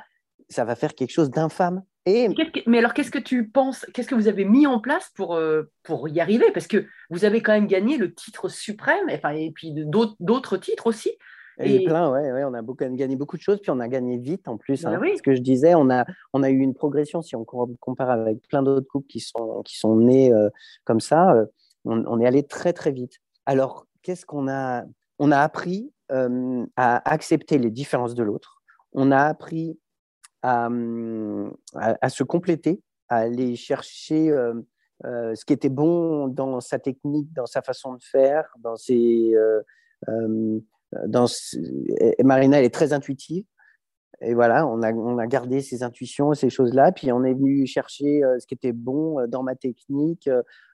ça 0.48 0.64
va 0.64 0.74
faire 0.74 0.94
quelque 0.94 1.12
chose 1.12 1.30
d'infâme. 1.30 1.82
Et... 2.06 2.28
Mais 2.66 2.78
alors, 2.78 2.92
qu'est-ce 2.92 3.10
que 3.10 3.18
tu 3.18 3.48
penses 3.48 3.87
Qu'est-ce 3.94 4.08
que 4.08 4.14
vous 4.14 4.28
avez 4.28 4.44
mis 4.44 4.66
en 4.66 4.78
place 4.78 5.10
pour, 5.14 5.37
euh, 5.37 5.70
pour 5.82 6.08
y 6.08 6.20
arriver? 6.20 6.50
Parce 6.52 6.66
que 6.66 6.87
vous 7.08 7.24
avez 7.24 7.42
quand 7.42 7.52
même 7.52 7.66
gagné 7.66 7.96
le 7.96 8.12
titre 8.12 8.48
suprême, 8.48 9.06
enfin, 9.10 9.30
et 9.30 9.52
puis 9.52 9.72
d'autres 9.74 10.56
titres 10.58 10.87
aussi. 10.87 11.12
Et, 11.58 11.84
plein, 11.84 12.10
ouais, 12.10 12.32
ouais, 12.32 12.44
on 12.44 12.54
a 12.54 12.62
beaucoup, 12.62 12.84
gagné 12.84 13.16
beaucoup 13.16 13.36
de 13.36 13.42
choses, 13.42 13.60
puis 13.60 13.70
on 13.70 13.80
a 13.80 13.88
gagné 13.88 14.18
vite 14.18 14.48
en 14.48 14.56
plus. 14.56 14.84
Hein. 14.84 15.00
Ce 15.16 15.22
que 15.22 15.34
je 15.34 15.40
disais, 15.40 15.74
on 15.74 15.88
a, 15.90 16.04
on 16.32 16.42
a 16.42 16.50
eu 16.50 16.58
une 16.58 16.74
progression, 16.74 17.22
si 17.22 17.36
on 17.36 17.44
compare 17.44 18.10
avec 18.10 18.46
plein 18.48 18.62
d'autres 18.62 18.88
couples 18.88 19.06
qui 19.06 19.20
sont, 19.20 19.62
qui 19.64 19.78
sont 19.78 19.96
nés 19.96 20.32
euh, 20.32 20.50
comme 20.84 21.00
ça, 21.00 21.32
euh, 21.32 21.46
on, 21.84 22.20
est 22.20 22.26
allé 22.26 22.42
très 22.42 22.72
très 22.72 22.90
vite. 22.90 23.18
Alors, 23.46 23.86
qu'est-ce 24.02 24.26
qu'on 24.26 24.48
a 24.48 24.84
On 25.18 25.30
a 25.30 25.38
appris 25.38 25.92
euh, 26.10 26.66
à 26.76 27.08
accepter 27.08 27.58
les 27.58 27.70
différences 27.70 28.14
de 28.14 28.24
l'autre, 28.24 28.62
on 28.92 29.12
a 29.12 29.22
appris 29.22 29.78
à, 30.42 30.68
à, 31.74 32.08
se 32.08 32.22
compléter, 32.22 32.82
à 33.08 33.18
aller 33.18 33.56
chercher 33.56 34.30
ce 35.02 35.44
qui 35.44 35.52
était 35.54 35.70
bon 35.70 36.28
dans 36.28 36.60
sa 36.60 36.78
technique, 36.78 37.32
dans 37.32 37.46
sa 37.46 37.62
façon 37.62 37.94
de 37.94 38.02
faire, 38.02 38.44
dans 38.58 38.76
ses 38.76 39.34
Marina, 42.22 42.59
elle 42.59 42.64
est 42.64 42.74
très 42.74 42.92
intuitive. 42.92 43.44
Et 44.20 44.33
voilà, 44.33 44.66
on 44.66 44.83
a, 44.83 44.92
on 44.92 45.18
a 45.18 45.26
gardé 45.26 45.61
ces 45.61 45.83
intuitions, 45.83 46.35
ces 46.35 46.48
choses-là. 46.48 46.92
Puis 46.92 47.12
on 47.12 47.24
est 47.24 47.35
venu 47.35 47.66
chercher 47.66 48.22
ce 48.38 48.46
qui 48.46 48.54
était 48.54 48.72
bon 48.72 49.26
dans 49.28 49.42
ma 49.42 49.54
technique, 49.54 50.30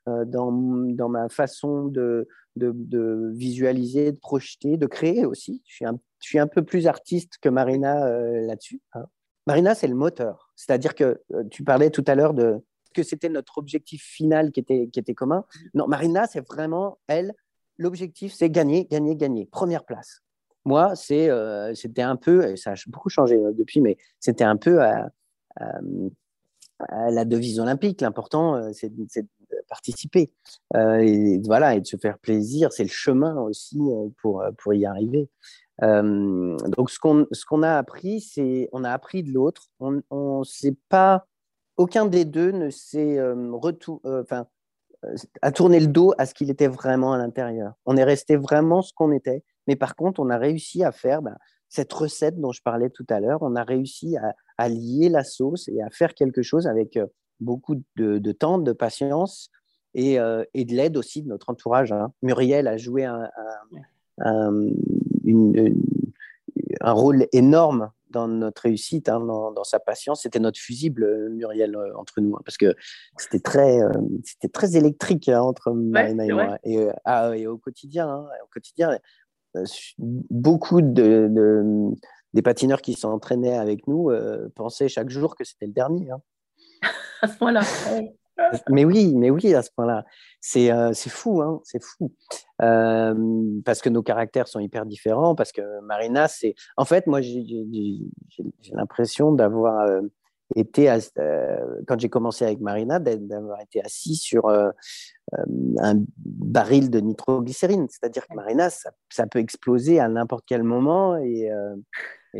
dans, 0.06 0.52
dans 0.52 1.08
ma 1.08 1.28
façon 1.28 1.86
de, 1.86 2.28
de, 2.56 2.72
de, 2.74 3.30
visualiser, 3.34 4.12
de 4.12 4.18
projeter, 4.18 4.76
de 4.76 4.86
créer 4.86 5.24
aussi. 5.24 5.62
Je 5.66 5.74
suis 5.74 5.84
un, 5.86 5.98
je 6.22 6.28
suis 6.28 6.38
un 6.38 6.46
peu 6.46 6.62
plus 6.62 6.86
artiste 6.86 7.38
que 7.40 7.48
Marina 7.48 8.08
là-dessus. 8.42 8.80
Hein. 8.92 9.06
Marina, 9.46 9.74
c'est 9.74 9.88
le 9.88 9.94
moteur. 9.94 10.52
C'est-à-dire 10.54 10.94
que 10.94 11.20
tu 11.50 11.64
parlais 11.64 11.90
tout 11.90 12.04
à 12.06 12.14
l'heure 12.14 12.34
de 12.34 12.60
que 12.94 13.02
c'était 13.02 13.28
notre 13.28 13.58
objectif 13.58 14.02
final 14.02 14.52
qui 14.52 14.60
était, 14.60 14.88
qui 14.88 14.98
était 14.98 15.14
commun. 15.14 15.44
Non, 15.74 15.86
Marina, 15.86 16.26
c'est 16.26 16.46
vraiment, 16.46 16.98
elle, 17.06 17.34
l'objectif, 17.80 18.32
c'est 18.32 18.50
gagner, 18.50 18.84
gagner, 18.84 19.16
gagner. 19.16 19.46
Première 19.46 19.84
place. 19.84 20.22
Moi, 20.64 20.92
euh, 21.10 21.74
c'était 21.74 22.02
un 22.02 22.16
peu, 22.16 22.54
ça 22.56 22.72
a 22.72 22.74
beaucoup 22.86 23.08
changé 23.08 23.36
euh, 23.36 23.52
depuis, 23.52 23.80
mais 23.80 23.96
c'était 24.20 24.44
un 24.44 24.56
peu 24.56 24.82
à, 24.82 25.10
la 27.10 27.24
devise 27.24 27.58
olympique. 27.58 28.00
L'important, 28.00 28.54
euh, 28.56 28.70
c'est, 28.72 28.94
de 28.94 29.06
participer. 29.68 30.30
et, 30.74 31.40
voilà, 31.44 31.74
et 31.74 31.80
de 31.80 31.86
se 31.86 31.96
faire 31.96 32.18
plaisir. 32.18 32.72
C'est 32.72 32.84
le 32.84 32.90
chemin 32.90 33.40
aussi 33.40 33.80
pour, 34.20 34.44
pour 34.58 34.74
y 34.74 34.84
arriver. 34.86 35.28
donc, 35.80 36.90
ce 36.90 36.98
qu'on, 36.98 37.26
qu'on 37.48 37.62
a 37.62 37.76
appris, 37.76 38.20
c'est 38.20 38.68
on 38.72 38.84
a 38.84 38.90
appris 38.90 39.22
de 39.22 39.32
l'autre. 39.32 39.68
On 39.80 40.02
ne 40.10 40.44
sait 40.44 40.76
pas 40.88 41.26
aucun 41.80 42.04
des 42.04 42.26
deux 42.26 42.50
ne 42.50 42.68
s'est 42.68 43.18
euh, 43.18 43.34
euh, 43.34 43.92
euh, 44.04 44.44
a 45.42 45.52
tourné 45.52 45.80
le 45.80 45.86
dos 45.86 46.12
à 46.18 46.26
ce 46.26 46.34
qu'il 46.34 46.50
était 46.50 46.68
vraiment 46.68 47.12
à 47.12 47.18
l'intérieur. 47.18 47.74
On 47.86 47.96
est 47.96 48.04
resté 48.04 48.36
vraiment 48.36 48.82
ce 48.82 48.92
qu'on 48.92 49.12
était, 49.12 49.42
mais 49.66 49.76
par 49.76 49.96
contre, 49.96 50.20
on 50.20 50.30
a 50.30 50.36
réussi 50.36 50.84
à 50.84 50.92
faire 50.92 51.22
bah, 51.22 51.36
cette 51.68 51.92
recette 51.92 52.40
dont 52.40 52.52
je 52.52 52.62
parlais 52.62 52.90
tout 52.90 53.06
à 53.08 53.20
l'heure. 53.20 53.38
On 53.42 53.56
a 53.56 53.64
réussi 53.64 54.16
à, 54.58 54.68
lier 54.68 55.08
la 55.08 55.24
sauce 55.24 55.68
et 55.68 55.80
à 55.80 55.88
faire 55.90 56.14
quelque 56.14 56.42
chose 56.42 56.66
avec 56.66 56.98
beaucoup 57.38 57.76
de, 57.96 58.32
temps, 58.32 58.58
de 58.58 58.72
patience 58.72 59.50
et, 59.94 60.18
de 60.18 60.74
l'aide 60.74 60.98
aussi 60.98 61.22
de 61.22 61.28
notre 61.28 61.48
entourage. 61.48 61.92
Hein. 61.92 62.12
Muriel 62.22 62.68
a 62.68 62.76
joué 62.76 63.04
un, 63.06 63.30
un 66.80 66.92
rôle 66.92 67.26
énorme 67.32 67.90
dans 68.10 68.28
notre 68.28 68.62
réussite, 68.62 69.08
hein, 69.08 69.20
dans, 69.20 69.64
sa 69.64 69.80
patience. 69.80 70.22
C'était 70.22 70.40
notre 70.40 70.58
fusible, 70.58 71.04
euh, 71.04 71.28
Muriel, 71.30 71.76
euh, 71.76 71.96
entre 71.96 72.20
nous, 72.20 72.34
hein, 72.34 72.40
parce 72.44 72.56
que 72.56 72.74
c'était 73.16 73.40
très, 73.40 73.80
euh, 73.80 73.92
c'était 74.24 74.48
très 74.48 74.76
électrique 74.76 75.28
hein, 75.28 75.40
entre 75.40 75.72
Marina 75.72 76.24
et 76.24 76.32
moi. 76.32 76.58
Ah, 77.04 77.36
et, 77.36 77.46
au 77.46 77.58
quotidien, 77.58 78.26
au 78.42 78.48
quotidien 78.52 78.98
beaucoup 79.98 80.80
de, 80.80 81.28
des 82.34 82.42
patineurs 82.42 82.82
qui 82.82 82.94
s'entraînaient 82.94 83.58
avec 83.58 83.88
nous 83.88 84.10
pensaient 84.54 84.88
chaque 84.88 85.10
jour 85.10 85.34
que 85.34 85.42
c'était 85.42 85.66
le 85.66 85.72
dernier. 85.72 86.08
à 87.22 87.28
ce 87.28 87.36
point-là. 87.36 87.62
Mais 88.68 88.84
oui, 88.84 89.14
mais 89.16 89.30
oui, 89.30 89.54
à 89.54 89.62
ce 89.62 89.70
point-là. 89.74 90.04
C'est 90.40 90.72
euh, 90.72 90.92
fou, 90.94 91.42
hein, 91.42 91.60
c'est 91.64 91.82
fou. 91.82 92.12
Euh, 92.62 93.14
parce 93.64 93.80
que 93.82 93.88
nos 93.88 94.02
caractères 94.02 94.48
sont 94.48 94.60
hyper 94.60 94.86
différents, 94.86 95.34
parce 95.34 95.52
que 95.52 95.80
Marina, 95.82 96.28
c'est... 96.28 96.54
En 96.76 96.84
fait, 96.84 97.06
moi, 97.06 97.20
j'ai 97.20 97.44
l'impression 98.72 99.32
d'avoir 99.32 99.80
euh, 99.80 100.02
été, 100.56 100.92
quand 101.86 101.98
j'ai 101.98 102.08
commencé 102.08 102.44
avec 102.44 102.60
Marina, 102.60 102.98
d'avoir 102.98 103.60
été 103.60 103.82
assis 103.84 104.16
sur 104.16 104.48
un 104.48 106.02
baril 106.18 106.90
de 106.90 107.00
nitroglycérine. 107.00 107.86
C'est-à-dire 107.88 108.26
que 108.26 108.34
Marina, 108.34 108.68
ça, 108.70 109.26
peut 109.26 109.38
exploser 109.38 110.00
à 110.00 110.08
n'importe 110.08 110.44
quel 110.46 110.64
moment. 110.64 111.16
Et, 111.18 111.50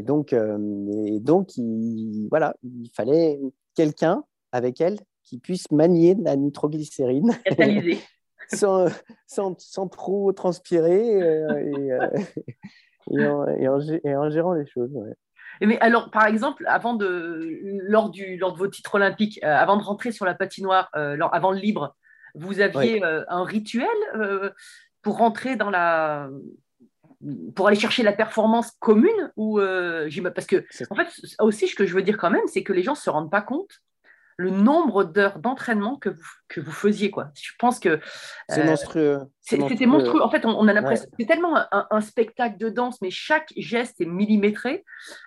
donc, 0.03 0.33
et 0.33 1.21
donc 1.21 1.57
il, 1.57 2.27
voilà, 2.31 2.55
il 2.65 2.91
fallait 2.97 3.39
quelqu'un 3.77 4.25
avec 4.53 4.81
elle 4.81 4.99
qui 5.25 5.39
puisse 5.39 5.71
manier 5.71 6.17
la 6.21 6.37
nitroglycérine. 6.37 7.37
Sans, 8.53 8.87
sans, 9.29 9.55
sans, 9.61 9.87
trop 9.87 10.33
transpirer 10.33 11.23
euh, 11.23 11.53
euh, 11.53 12.09
et, 13.13 13.27
en, 13.29 13.47
et, 13.47 14.17
en, 14.17 14.29
gérant 14.29 14.55
les 14.55 14.67
choses. 14.67 14.91
Mais 15.61 15.79
alors, 15.79 16.11
par 16.11 16.27
exemple, 16.27 16.65
avant 16.67 16.95
de, 16.95 17.61
lors, 17.63 18.11
du, 18.11 18.39
lors 18.39 18.53
de 18.53 18.59
vos 18.59 18.67
titres 18.67 18.97
olympiques, 18.97 19.39
euh, 19.45 19.55
avant 19.55 19.77
de 19.77 19.85
rentrer 19.85 20.11
sur 20.11 20.25
la 20.25 20.35
patinoire, 20.35 20.91
avant 20.95 21.53
le 21.53 21.61
libre, 21.61 21.95
vous 22.35 22.59
aviez 22.59 23.01
un 23.05 23.45
rituel 23.45 23.87
pour 25.01 25.19
rentrer 25.19 25.55
dans 25.55 25.71
la, 25.71 26.29
pour 27.55 27.69
aller 27.69 27.79
chercher 27.79 28.03
la 28.03 28.13
performance 28.13 28.73
commune 28.81 29.31
ou 29.37 29.61
parce 30.35 30.47
que 30.47 30.67
en 30.91 30.97
fait 30.97 31.07
aussi 31.39 31.69
ce 31.69 31.77
que 31.77 31.87
je 31.87 31.95
veux 31.95 32.03
dire 32.03 32.17
quand 32.17 32.31
même 32.31 32.47
c'est 32.47 32.65
que 32.65 32.73
les 32.73 32.83
gens 32.83 32.97
se 32.97 33.11
rendent 33.11 33.31
pas 33.31 33.43
compte 33.43 33.81
le 34.41 34.51
nombre 34.51 35.05
d'heures 35.05 35.39
d'entraînement 35.39 35.97
que 35.97 36.09
vous, 36.09 36.31
que 36.49 36.61
vous 36.61 36.73
faisiez. 36.73 37.11
Quoi. 37.11 37.29
Je 37.35 37.53
pense 37.59 37.79
que. 37.79 38.01
C'est 38.49 38.63
euh, 38.63 38.65
monstrueux. 38.65 39.21
C'était 39.43 39.85
monstrueux. 39.87 40.23
En 40.23 40.31
fait, 40.31 40.47
on, 40.47 40.67
a 40.67 40.73
l'impression. 40.73 41.07
C'est 41.19 41.27
tellement 41.27 41.59
un, 41.71 42.01
spectacle 42.01 42.57
de 42.57 42.71
danse, 42.71 43.03
mais 43.03 43.11
chaque 43.11 43.53
geste 43.57 44.01
est 44.01 44.07
millimétré, 44.07 44.85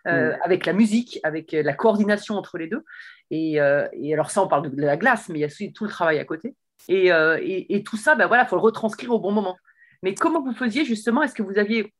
euh, 0.08 0.32
mm. 0.32 0.39
avec 0.43 0.65
la 0.65 0.73
musique, 0.73 1.19
avec 1.23 1.52
la 1.52 1.73
coordination 1.73 2.36
entre 2.36 2.58
les 2.58 2.67
deux. 2.67 2.84
Et, 3.30 3.62
euh, 3.62 3.88
et, 3.93 4.13
alors, 4.13 4.32
ça, 4.32 4.41
on 4.41 4.47
parle 4.47 4.76
de 4.76 4.82
la 4.82 4.97
glace, 4.97 5.30
mais 5.30 5.39
il 5.39 5.41
y 5.41 5.45
a 5.45 5.71
tout 5.71 5.84
le 5.84 5.89
travail 5.89 6.17
à 6.17 6.26
côté. 6.26 6.56
Et, 6.89 7.10
et, 7.10 7.76
et 7.76 7.84
tout 7.84 7.97
ça, 7.97 8.15
ben 8.15 8.28
voilà, 8.28 8.43
il 8.43 8.47
faut 8.47 8.56
le 8.56 8.62
retranscrire 8.62 9.12
au 9.12 9.19
bon 9.19 9.32
moment. 9.32 9.58
Mais 10.02 10.15
comment 10.15 10.41
vous 10.41 10.54
faisiez 10.54 10.86
justement? 10.86 11.21
Est-ce 11.21 11.36
que 11.36 11.43
vous 11.43 11.58
aviez 11.58 11.93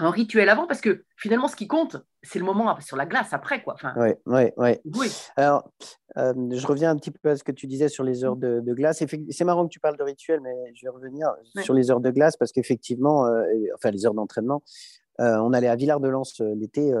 un 0.00 0.10
rituel 0.10 0.48
avant 0.48 0.66
parce 0.66 0.80
que 0.80 1.04
finalement 1.16 1.48
ce 1.48 1.56
qui 1.56 1.66
compte 1.66 1.96
c'est 2.22 2.38
le 2.38 2.44
moment 2.44 2.78
sur 2.80 2.96
la 2.96 3.06
glace 3.06 3.32
après 3.32 3.62
quoi. 3.62 3.74
Enfin, 3.74 3.94
ouais, 3.96 4.18
ouais, 4.26 4.52
ouais. 4.56 4.80
oui. 4.96 5.08
Alors 5.36 5.70
euh, 6.16 6.34
je 6.50 6.66
reviens 6.66 6.90
un 6.90 6.96
petit 6.96 7.10
peu 7.10 7.30
à 7.30 7.36
ce 7.36 7.44
que 7.44 7.52
tu 7.52 7.66
disais 7.66 7.88
sur 7.88 8.04
les 8.04 8.24
heures 8.24 8.36
de, 8.36 8.60
glace. 8.74 9.02
C'est 9.30 9.44
marrant 9.44 9.66
que 9.66 9.72
tu 9.72 9.80
parles 9.80 9.96
de 9.96 10.02
rituel 10.02 10.40
mais 10.40 10.54
je 10.74 10.86
vais 10.86 10.90
revenir 10.90 11.28
sur 11.62 11.74
les 11.74 11.90
heures 11.90 12.00
de 12.00 12.10
glace 12.10 12.36
parce 12.36 12.52
qu'effectivement 12.52 13.26
euh, 13.26 13.44
enfin 13.74 13.90
les 13.90 14.06
heures 14.06 14.14
d'entraînement 14.14 14.62
on 15.18 15.52
allait 15.52 15.68
à 15.68 15.76
Villard-de-Lans 15.76 16.22
l'été 16.56 16.92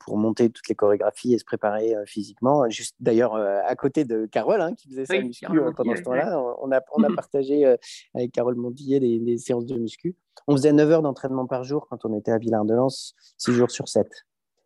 pour 0.00 0.16
monter 0.16 0.50
toutes 0.50 0.68
les 0.68 0.74
chorégraphies 0.74 1.34
et 1.34 1.38
se 1.38 1.44
préparer 1.44 1.94
physiquement. 2.06 2.68
Juste 2.68 2.94
d'ailleurs 3.00 3.34
à 3.34 3.74
côté 3.76 4.04
de 4.04 4.26
Carole, 4.26 4.60
hein, 4.60 4.74
qui 4.74 4.88
faisait 4.88 5.06
sa 5.06 5.20
muscu 5.20 5.46
pendant 5.76 5.96
ce 5.96 6.02
temps-là. 6.02 6.38
On 6.60 6.70
a, 6.72 6.80
on 6.94 7.02
a 7.02 7.08
partagé 7.16 7.76
avec 8.14 8.32
Carole 8.32 8.56
Mondillet 8.56 9.00
des, 9.00 9.18
des, 9.18 9.38
séances 9.38 9.66
de 9.66 9.78
muscu. 9.78 10.16
On 10.46 10.56
faisait 10.56 10.72
9 10.72 10.90
heures 10.90 11.02
d'entraînement 11.02 11.46
par 11.46 11.64
jour 11.64 11.86
quand 11.88 12.04
on 12.04 12.16
était 12.18 12.32
à 12.32 12.38
Villard-de-Lans, 12.38 13.14
6 13.38 13.52
jours 13.52 13.70
sur 13.70 13.88
7. 13.88 14.06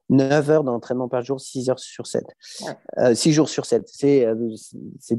9 0.08 0.50
heures 0.50 0.64
d'entraînement 0.64 1.08
par 1.08 1.22
jour, 1.22 1.40
6 1.40 1.70
heures 1.70 1.78
sur 1.78 2.06
7. 2.06 2.24
6 3.14 3.28
euh, 3.28 3.32
jours 3.32 3.48
sur 3.48 3.66
7. 3.66 3.90
Euh, 4.04 4.54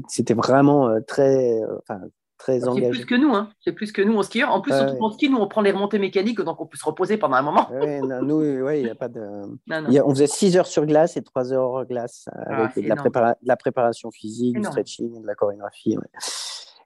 c'était 0.08 0.34
vraiment 0.34 0.88
euh, 0.88 1.00
très, 1.06 1.60
enfin, 1.80 2.00
très 2.38 2.66
engagé. 2.66 2.86
C'est 2.86 2.90
plus 2.90 3.06
que 3.06 3.14
nous, 3.14 3.34
hein. 3.34 3.50
c'est 3.60 3.72
plus 3.72 3.92
que 3.92 4.02
nous 4.02 4.16
en 4.16 4.22
skieur. 4.22 4.50
En 4.50 4.60
plus, 4.60 4.72
surtout 4.72 5.04
en 5.04 5.10
ski, 5.10 5.28
nous, 5.28 5.38
on 5.38 5.48
prend 5.48 5.60
les 5.60 5.72
remontées 5.72 5.98
mécaniques, 5.98 6.40
donc 6.40 6.60
on 6.60 6.66
peut 6.66 6.78
se 6.78 6.84
reposer 6.84 7.16
pendant 7.16 7.36
un 7.36 7.42
moment. 7.42 7.70
Ouais, 7.70 8.00
nous, 8.00 8.42
il 8.72 8.82
n'y 8.84 8.90
a 8.90 8.94
pas 8.94 9.08
de. 9.08 9.22
on 9.68 10.10
faisait 10.10 10.26
6 10.26 10.56
heures 10.56 10.66
sur 10.66 10.86
glace 10.86 11.16
et 11.16 11.22
3 11.22 11.52
heures 11.52 11.70
hors 11.70 11.84
glace, 11.84 12.28
ah, 12.32 12.64
avec 12.64 12.84
de, 12.84 13.36
la 13.42 13.56
préparation 13.56 14.10
physique, 14.10 14.56
du 14.56 14.64
stretching, 14.64 15.20
de 15.20 15.26
la 15.26 15.34
chorégraphie. 15.34 15.96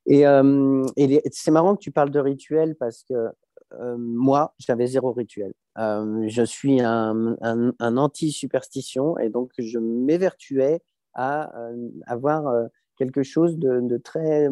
Et, 0.06 0.22
et 0.22 1.22
c'est 1.30 1.50
marrant 1.50 1.76
que 1.76 1.80
tu 1.80 1.92
parles 1.92 2.10
de 2.10 2.20
rituel 2.20 2.74
parce 2.74 3.04
que 3.04 3.14
euh, 3.80 3.96
moi, 3.98 4.54
j'avais 4.58 4.86
zéro 4.86 5.12
rituel. 5.12 5.52
Euh, 5.78 6.24
je 6.28 6.42
suis 6.42 6.80
un, 6.80 7.36
anti-superstition 7.80 9.18
et 9.18 9.30
donc 9.30 9.52
je 9.58 9.78
m'évertuais 9.78 10.82
à 11.14 11.56
euh, 11.58 11.88
avoir 12.06 12.44
quelque 12.96 13.22
chose 13.22 13.58
de, 13.58 13.96
très 13.98 14.48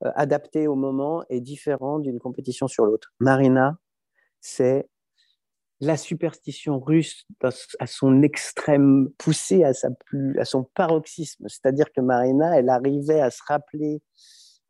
adapté 0.00 0.66
au 0.66 0.74
moment 0.74 1.24
et 1.30 1.40
différent 1.40 1.98
d'une 1.98 2.18
compétition 2.18 2.68
sur 2.68 2.84
l'autre. 2.84 3.12
Marina, 3.20 3.78
c'est 4.40 4.88
la 5.80 5.96
superstition 5.96 6.80
russe 6.80 7.26
à 7.78 7.86
son 7.86 8.22
extrême 8.22 9.08
poussée, 9.18 9.64
à, 9.64 9.74
sa 9.74 9.90
plus, 9.90 10.38
à 10.38 10.44
son 10.44 10.64
paroxysme. 10.64 11.46
C'est-à-dire 11.48 11.92
que 11.92 12.00
Marina, 12.00 12.58
elle 12.58 12.68
arrivait 12.68 13.20
à 13.20 13.30
se 13.30 13.42
rappeler 13.46 14.02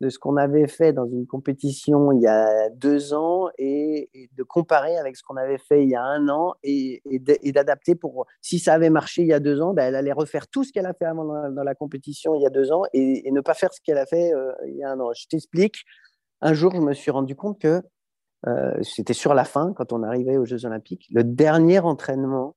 de 0.01 0.09
ce 0.09 0.19
qu'on 0.19 0.35
avait 0.35 0.67
fait 0.67 0.91
dans 0.91 1.07
une 1.07 1.25
compétition 1.25 2.11
il 2.11 2.21
y 2.21 2.27
a 2.27 2.69
deux 2.69 3.13
ans 3.13 3.49
et, 3.57 4.09
de 4.33 4.43
comparer 4.43 4.97
avec 4.97 5.15
ce 5.15 5.23
qu'on 5.23 5.37
avait 5.37 5.57
fait 5.57 5.83
il 5.83 5.89
y 5.89 5.95
a 5.95 6.03
un 6.03 6.27
an 6.27 6.53
et, 6.63 7.01
d'adapter 7.53 7.95
pour 7.95 8.25
si 8.41 8.59
ça 8.59 8.73
avait 8.73 8.89
marché 8.89 9.21
il 9.21 9.27
y 9.27 9.33
a 9.33 9.39
deux 9.39 9.61
ans, 9.61 9.73
ben 9.73 9.85
elle 9.85 9.95
allait 9.95 10.11
refaire 10.11 10.47
tout 10.47 10.63
ce 10.63 10.73
qu'elle 10.73 10.85
a 10.85 10.93
fait 10.93 11.05
avant 11.05 11.23
dans, 11.25 11.63
la 11.63 11.75
compétition 11.75 12.35
il 12.35 12.41
y 12.41 12.45
a 12.45 12.49
deux 12.49 12.71
ans 12.71 12.83
et, 12.93 13.29
ne 13.31 13.41
pas 13.41 13.53
faire 13.53 13.73
ce 13.73 13.79
qu'elle 13.81 13.97
a 13.97 14.05
fait 14.05 14.33
euh, 14.33 14.51
il 14.67 14.75
y 14.75 14.83
a 14.83 14.91
un 14.91 14.99
an. 14.99 15.11
Je 15.13 15.27
t'explique. 15.27 15.83
Un 16.41 16.53
jour, 16.53 16.71
je 16.73 16.79
me 16.79 16.93
suis 16.93 17.11
rendu 17.11 17.35
compte 17.35 17.59
que 17.59 17.81
euh, 18.47 18.77
c'était 18.81 19.13
sur 19.13 19.33
la 19.33 19.43
fin, 19.43 19.73
quand 19.73 19.91
on 19.93 20.03
arrivait 20.03 20.37
aux 20.37 20.45
Jeux 20.45 20.65
Olympiques, 20.65 21.07
le 21.11 21.23
dernier 21.23 21.79
entraînement 21.79 22.55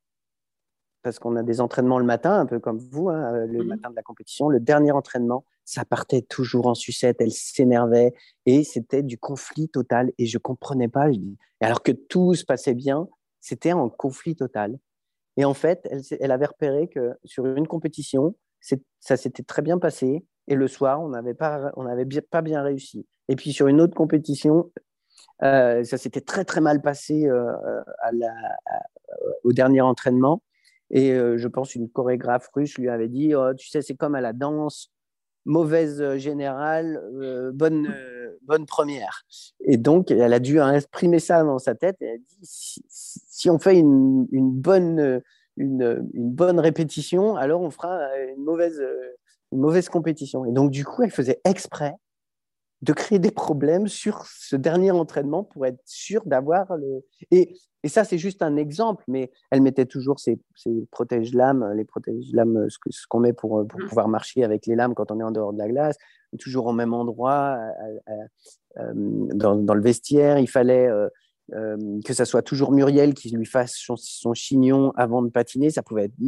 parce 1.02 1.18
qu'on 1.18 1.36
a 1.36 1.42
des 1.42 1.60
entraînements 1.60 1.98
le 1.98 2.04
matin, 2.04 2.38
un 2.38 2.46
peu 2.46 2.58
comme 2.58 2.78
vous, 2.78 3.08
hein, 3.08 3.32
euh, 3.32 3.46
le 3.46 3.64
mmh 3.64 3.66
matin 3.66 3.90
de 3.90 3.96
la 3.96 4.02
compétition. 4.02 4.48
Le 4.48 4.60
dernier 4.60 4.92
entraînement, 4.92 5.44
ça 5.68 5.84
partait 5.84 6.22
toujours 6.22 6.66
en 6.66 6.74
sucette, 6.74 7.20
elle 7.20 7.30
s'énervait 7.30 8.14
et 8.46 8.64
c'était 8.64 9.02
du 9.02 9.18
conflit 9.18 9.68
total 9.68 10.10
et 10.16 10.24
je 10.24 10.38
comprenais 10.38 10.88
pas. 10.88 11.08
Alors 11.60 11.82
que 11.82 11.92
tout 11.92 12.32
se 12.32 12.46
passait 12.46 12.72
bien, 12.72 13.06
c'était 13.42 13.74
en 13.74 13.90
conflit 13.90 14.34
total. 14.34 14.78
Et 15.36 15.44
en 15.44 15.52
fait, 15.52 15.86
elle, 16.20 16.30
avait 16.30 16.46
repéré 16.46 16.88
que 16.88 17.18
sur 17.24 17.44
une 17.44 17.66
compétition, 17.66 18.34
ça 18.98 19.18
s'était 19.18 19.42
très 19.42 19.60
bien 19.60 19.78
passé. 19.78 20.24
Et 20.46 20.54
le 20.54 20.68
soir, 20.68 21.02
on 21.02 21.10
n'avait 21.10 21.34
pas, 21.34 22.40
bien, 22.40 22.62
réussi. 22.62 23.06
Et 23.28 23.36
puis 23.36 23.52
sur 23.52 23.66
une 23.66 23.82
autre 23.82 23.94
compétition, 23.94 24.72
euh, 25.42 25.84
ça 25.84 25.98
s'était 25.98 26.22
très 26.22 26.46
très 26.46 26.62
mal 26.62 26.80
passé 26.80 27.26
euh, 27.26 27.52
au 29.44 29.52
dernier 29.52 29.82
entraînement. 29.82 30.42
Et 30.90 31.12
euh, 31.12 31.36
je 31.36 31.46
pense 31.46 31.74
une 31.74 31.90
chorégraphe 31.90 32.48
russe 32.54 32.78
lui 32.78 32.88
avait 32.88 33.08
dit 33.08 33.34
oh, 33.34 33.52
Tu 33.52 33.68
sais, 33.68 33.82
c'est 33.82 33.96
comme 33.96 34.14
à 34.14 34.22
la 34.22 34.32
danse, 34.32 34.90
mauvaise 35.44 36.16
générale, 36.16 37.00
bonne, 37.54 37.94
bonne 38.42 38.66
première. 38.66 39.24
Et 39.64 39.76
donc, 39.76 40.10
elle 40.10 40.32
a 40.32 40.40
dû 40.40 40.60
imprimer 40.60 41.18
ça 41.18 41.42
dans 41.42 41.58
sa 41.58 41.74
tête. 41.74 41.96
Elle 42.00 42.14
a 42.14 42.18
dit 42.18 42.48
Si, 42.48 43.50
on 43.50 43.58
fait 43.58 43.78
une, 43.78 44.26
une 44.32 44.50
bonne 44.50 45.22
une, 45.56 46.08
bonne 46.14 46.60
répétition, 46.60 47.36
alors 47.36 47.60
on 47.60 47.70
fera 47.70 47.98
une 48.36 48.44
mauvaise, 48.44 48.80
une 49.52 49.58
mauvaise 49.58 49.88
compétition. 49.88 50.44
Et 50.44 50.52
donc, 50.52 50.70
du 50.70 50.84
coup, 50.84 51.02
elle 51.02 51.10
faisait 51.10 51.40
exprès 51.44 51.94
de 52.82 52.92
créer 52.92 53.18
des 53.18 53.30
problèmes 53.30 53.88
sur 53.88 54.24
ce 54.26 54.56
dernier 54.56 54.90
entraînement 54.90 55.44
pour 55.44 55.66
être 55.66 55.80
sûre 55.84 56.22
d'avoir 56.26 56.76
le. 56.76 57.04
Et, 57.30 57.56
et 57.82 57.88
ça, 57.88 58.04
c'est 58.04 58.18
juste 58.18 58.42
un 58.42 58.56
exemple, 58.56 59.04
mais 59.08 59.30
elle 59.50 59.62
mettait 59.62 59.86
toujours 59.86 60.20
ses, 60.20 60.40
ses 60.56 60.86
protège-lames, 60.90 61.72
les 61.74 61.84
protège-lames, 61.84 62.68
ce, 62.68 62.78
ce 62.90 63.06
qu'on 63.08 63.20
met 63.20 63.32
pour, 63.32 63.66
pour, 63.66 63.80
mmh. 63.80 63.88
pouvoir 63.88 64.08
marcher 64.08 64.44
avec 64.44 64.66
les 64.66 64.74
lames 64.74 64.94
quand 64.94 65.10
on 65.10 65.20
est 65.20 65.24
en 65.24 65.30
dehors 65.30 65.52
de 65.52 65.58
la 65.58 65.68
glace, 65.68 65.96
toujours 66.38 66.66
au 66.66 66.72
même 66.72 66.94
endroit, 66.94 67.58
dans, 68.76 69.56
dans, 69.56 69.74
le 69.74 69.82
vestiaire. 69.82 70.38
Il 70.38 70.48
fallait 70.48 70.88
euh, 71.54 71.76
que 72.04 72.12
ça 72.12 72.26
soit 72.26 72.42
toujours 72.42 72.72
Muriel 72.72 73.14
qui 73.14 73.30
lui 73.30 73.46
fasse 73.46 73.72
son, 73.74 74.34
chignon 74.34 74.92
avant 74.96 75.22
de 75.22 75.30
patiner, 75.30 75.70
ça 75.70 75.82
pouvait 75.82 76.04
être 76.04 76.18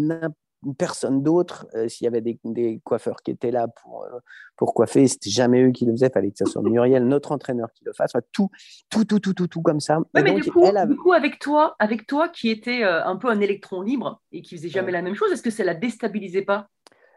personne 0.76 1.22
d'autre. 1.22 1.66
Euh, 1.74 1.88
s'il 1.88 2.04
y 2.04 2.08
avait 2.08 2.20
des, 2.20 2.80
coiffeurs 2.84 3.22
qui 3.22 3.30
étaient 3.30 3.50
là 3.50 3.68
pour, 3.68 4.04
euh, 4.04 4.18
pour 4.56 4.74
coiffer, 4.74 5.06
c'était 5.08 5.30
jamais 5.30 5.62
eux 5.62 5.70
qui 5.70 5.84
le 5.84 5.92
faisaient, 5.92 6.08
il 6.08 6.12
fallait 6.12 6.30
que 6.30 6.38
ce 6.38 6.44
soit 6.44 6.62
Muriel, 6.62 7.06
notre 7.06 7.32
entraîneur, 7.32 7.72
qui 7.72 7.84
le 7.84 7.92
fasse. 7.92 8.12
tout, 8.32 8.50
tout, 8.90 9.04
tout, 9.04 9.20
tout, 9.20 9.34
tout, 9.34 9.46
tout 9.46 9.62
comme 9.62 9.80
ça. 9.80 9.98
mais 10.14 10.22
du, 10.22 10.50
coup, 10.50 10.64
du, 10.86 10.96
coup, 10.96 11.12
avec 11.12 11.38
toi, 11.38 11.76
avec 11.78 12.06
toi 12.06 12.28
qui 12.28 12.50
était 12.50 12.82
un 12.82 13.16
peu 13.16 13.28
un 13.28 13.40
électron 13.40 13.82
libre 13.82 14.20
et 14.32 14.42
qui 14.42 14.56
faisait 14.56 14.68
jamais 14.68 14.92
la 14.92 15.02
même 15.02 15.14
chose, 15.14 15.32
est-ce 15.32 15.42
que 15.42 15.50
ça 15.50 15.64
la 15.64 15.74
déstabilisait 15.74 16.42
pas? 16.42 16.68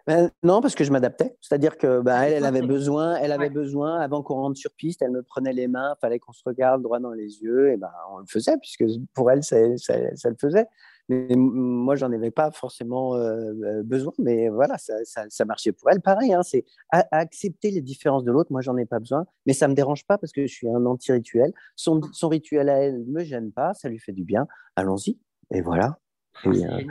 Ben, 0.06 0.30
non, 0.44 0.60
parce 0.60 0.76
que 0.76 0.84
je 0.84 0.92
m'adaptais. 0.92 1.38
C'est-à-dire 1.40 1.78
que 1.78 2.02
bah, 2.02 2.28
elle, 2.28 2.34
elle, 2.34 2.46
avait 2.46 2.62
besoin, 2.62 3.16
elle 3.16 3.32
avait 3.32 3.50
besoin, 3.50 4.02
avant 4.02 4.22
qu'on 4.22 4.36
rentre 4.36 4.58
sur 4.58 4.72
piste, 4.74 5.02
elle 5.02 5.12
me 5.12 5.24
prenait 5.24 5.54
les 5.54 5.68
mains, 5.68 5.96
fallait 6.02 6.20
qu'on 6.20 6.34
se 6.34 6.44
regarde 6.46 6.82
droit 6.82 7.00
dans 7.00 7.14
les 7.14 7.42
yeux, 7.42 7.72
et 7.72 7.78
ben 7.78 7.92
on 8.12 8.18
le 8.18 8.26
faisait, 8.28 8.58
puisque 8.58 8.84
pour 9.14 9.32
elle, 9.32 9.44
ça, 9.44 9.56
ça, 9.78 10.30
le 10.30 10.36
faisait. 10.40 10.66
Mais 11.10 11.28
moi, 11.36 11.96
j'en 11.96 12.12
avais 12.12 12.32
pas 12.32 12.52
forcément 12.52 13.16
euh, 13.16 13.84
besoin, 13.84 14.14
mais 14.20 14.50
voilà, 14.50 14.78
ça, 14.78 14.94
ça, 15.04 15.46
marchait 15.46 15.74
pour 15.74 15.90
elle. 15.90 16.02
Pareil, 16.02 16.34
hein, 16.34 16.44
c'est 16.44 16.64
accepter 16.90 17.72
les 17.72 17.82
différences 17.82 18.24
de 18.24 18.32
l'autre. 18.32 18.52
Moi, 18.52 18.62
j'en 18.62 18.78
ai 18.78 18.86
pas 18.86 19.00
besoin, 19.00 19.26
mais 19.46 19.54
ça 19.54 19.68
me 19.68 19.74
dérange 19.74 20.06
pas 20.06 20.18
parce 20.18 20.32
que 20.32 20.48
je 20.48 20.54
suis 20.54 20.70
un 20.70 20.86
anti-rituel. 20.86 21.52
Son, 21.76 22.02
son 22.14 22.30
rituel 22.30 22.70
à 22.70 22.80
elle 22.80 23.04
me 23.06 23.24
gêne 23.24 23.52
pas, 23.52 23.74
ça 23.74 23.90
lui 23.90 24.00
fait 24.00 24.14
du 24.14 24.24
bien. 24.24 24.48
Allons-y, 24.76 25.20
et 25.52 25.62
voilà. 25.62 26.00
Et, 26.46 26.66
euh, 26.66 26.82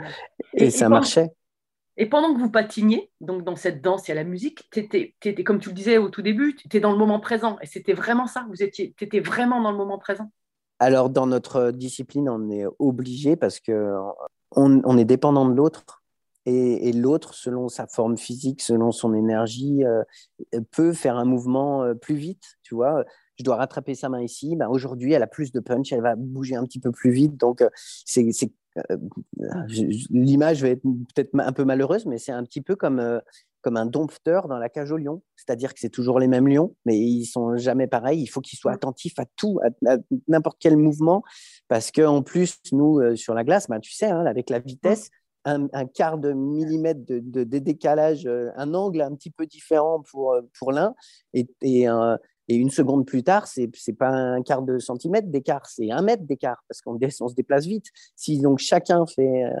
et, 0.53 0.69
ça 0.69 0.89
marchait. 0.89 1.31
Et 1.97 2.07
pendant 2.07 2.33
que 2.33 2.39
vous 2.39 2.49
patiniez, 2.49 3.11
donc 3.21 3.43
dans 3.43 3.55
cette 3.55 3.81
danse 3.81 4.09
et 4.09 4.13
à 4.13 4.15
la 4.15 4.23
musique, 4.23 4.67
tu 4.71 4.79
étais, 4.79 5.15
comme 5.43 5.59
tu 5.59 5.69
le 5.69 5.75
disais 5.75 5.97
au 5.97 6.09
tout 6.09 6.21
début, 6.21 6.55
tu 6.55 6.67
étais 6.67 6.79
dans 6.79 6.91
le 6.91 6.97
moment 6.97 7.19
présent. 7.19 7.57
Et 7.61 7.67
c'était 7.67 7.93
vraiment 7.93 8.25
ça, 8.25 8.45
vous 8.49 8.63
étiez, 8.63 8.93
tu 8.97 9.03
étais 9.03 9.19
vraiment 9.19 9.61
dans 9.61 9.71
le 9.71 9.77
moment 9.77 9.99
présent? 9.99 10.31
Alors, 10.83 11.09
dans 11.09 11.27
notre 11.27 11.71
discipline, 11.71 12.27
on 12.27 12.49
est 12.49 12.65
obligé 12.77 13.37
parce 13.37 13.61
que 13.61 13.95
on, 14.51 14.97
est 14.97 15.05
dépendant 15.05 15.47
de 15.47 15.53
l'autre. 15.53 16.03
Et, 16.45 16.91
l'autre, 16.91 17.33
selon 17.33 17.69
sa 17.69 17.87
forme 17.87 18.17
physique, 18.17 18.61
selon 18.61 18.91
son 18.91 19.13
énergie, 19.13 19.85
euh, 19.85 20.03
peut 20.71 20.91
faire 20.91 21.15
un 21.15 21.23
mouvement 21.23 21.83
euh, 21.83 21.93
plus 21.93 22.15
vite. 22.15 22.57
Tu 22.63 22.75
vois, 22.75 23.05
je 23.39 23.45
dois 23.45 23.55
rattraper 23.55 23.95
sa 23.95 24.09
main 24.09 24.21
ici. 24.21 24.57
Ben, 24.57 24.67
Aujourd'hui, 24.67 25.13
elle 25.13 25.23
a 25.23 25.27
plus 25.27 25.53
de 25.53 25.61
punch, 25.61 25.93
elle 25.93 26.01
va 26.01 26.17
bouger 26.17 26.57
un 26.57 26.65
petit 26.65 26.81
peu 26.81 26.91
plus 26.91 27.11
vite. 27.11 27.37
Donc, 27.37 27.61
euh, 27.61 27.69
l'image 30.09 30.63
va 30.63 30.67
être 30.67 30.83
peut-être 30.83 31.29
un 31.39 31.53
peu 31.53 31.63
malheureuse, 31.63 32.05
mais 32.05 32.17
c'est 32.17 32.33
un 32.33 32.43
petit 32.43 32.61
peu 32.61 32.75
comme, 32.75 33.21
comme 33.63 33.77
un 33.77 33.87
dompteur 33.87 34.47
dans 34.47 34.59
la 34.59 34.69
cage 34.69 34.91
aux 34.91 34.97
lions. 34.97 35.23
C'est-à-dire 35.35 35.73
que 35.73 35.79
c'est 35.79 35.89
toujours 35.89 36.19
les 36.19 36.27
mêmes 36.27 36.47
lions, 36.47 36.75
mais 36.85 36.97
ils 36.97 37.25
sont 37.25 37.57
jamais 37.57 37.87
pareils. 37.87 38.21
Il 38.21 38.27
faut 38.27 38.41
qu'ils 38.41 38.59
soient 38.59 38.73
attentifs 38.73 39.17
à 39.17 39.25
tout, 39.35 39.59
à, 39.87 39.97
n'importe 40.27 40.57
quel 40.59 40.77
mouvement, 40.77 41.23
parce 41.67 41.91
qu'en 41.91 42.21
plus, 42.21 42.59
nous, 42.71 42.99
euh, 42.99 43.15
sur 43.15 43.33
la 43.33 43.43
glace, 43.43 43.67
bah, 43.67 43.79
tu 43.79 43.93
sais, 43.93 44.07
hein, 44.07 44.25
avec 44.25 44.49
la 44.49 44.59
vitesse, 44.59 45.09
un, 45.45 45.67
quart 45.87 46.19
de 46.19 46.31
millimètre 46.31 47.01
de, 47.05 47.43
décalage, 47.43 48.25
un 48.55 48.73
angle 48.73 49.01
un 49.01 49.13
petit 49.13 49.29
peu 49.29 49.45
différent 49.45 50.01
pour, 50.09 50.37
pour 50.57 50.71
l'un 50.71 50.95
et, 51.33 51.45
et, 51.61 51.85
un, 51.85 52.17
et 52.47 52.55
une 52.55 52.69
seconde 52.69 53.05
plus 53.05 53.23
tard, 53.23 53.47
c'est 53.47 53.69
n'est 53.87 53.93
pas 53.93 54.09
un 54.09 54.41
quart 54.41 54.61
de 54.61 54.79
centimètre 54.79 55.27
d'écart, 55.29 55.65
c'est 55.67 55.91
un 55.91 56.01
mètre 56.01 56.23
d'écart, 56.23 56.63
parce 56.67 56.81
qu'on 56.81 56.97
on 57.21 57.27
se 57.27 57.35
déplace 57.35 57.65
vite. 57.65 57.87
Si 58.15 58.39
donc 58.39 58.59
chacun 58.59 59.05
fait 59.05 59.45
euh, 59.45 59.51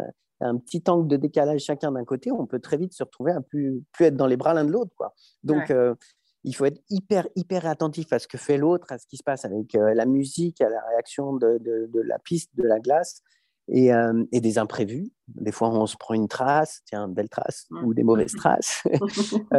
un 0.43 0.57
petit 0.57 0.83
angle 0.87 1.07
de 1.07 1.17
décalage 1.17 1.61
chacun 1.61 1.91
d'un 1.91 2.05
côté, 2.05 2.31
on 2.31 2.45
peut 2.45 2.59
très 2.59 2.77
vite 2.77 2.93
se 2.93 3.03
retrouver 3.03 3.31
à 3.31 3.41
plus, 3.41 3.83
plus 3.91 4.05
être 4.05 4.15
dans 4.15 4.27
les 4.27 4.37
bras 4.37 4.53
l'un 4.53 4.65
de 4.65 4.71
l'autre. 4.71 4.91
Quoi. 4.95 5.13
Donc, 5.43 5.71
euh, 5.71 5.95
il 6.43 6.55
faut 6.55 6.65
être 6.65 6.81
hyper, 6.89 7.27
hyper 7.35 7.65
attentif 7.65 8.11
à 8.11 8.19
ce 8.19 8.27
que 8.27 8.37
fait 8.37 8.57
l'autre, 8.57 8.91
à 8.91 8.97
ce 8.97 9.07
qui 9.07 9.17
se 9.17 9.23
passe 9.23 9.45
avec 9.45 9.75
euh, 9.75 9.93
la 9.93 10.05
musique, 10.05 10.61
à 10.61 10.69
la 10.69 10.81
réaction 10.89 11.33
de, 11.33 11.57
de, 11.59 11.89
de, 11.91 12.01
la 12.01 12.19
piste, 12.19 12.51
de 12.55 12.63
la 12.63 12.79
glace. 12.79 13.21
Et, 13.69 13.91
et, 14.33 14.41
des 14.41 14.57
imprévus. 14.57 15.13
Des 15.29 15.53
fois, 15.53 15.69
on 15.69 15.85
se 15.85 15.95
prend 15.95 16.13
une 16.13 16.27
trace, 16.27 16.81
tiens, 16.85 17.07
belle 17.07 17.29
trace, 17.29 17.65
ou 17.85 17.93
des 17.93 18.03
mauvaises 18.03 18.33
traces. 18.33 18.83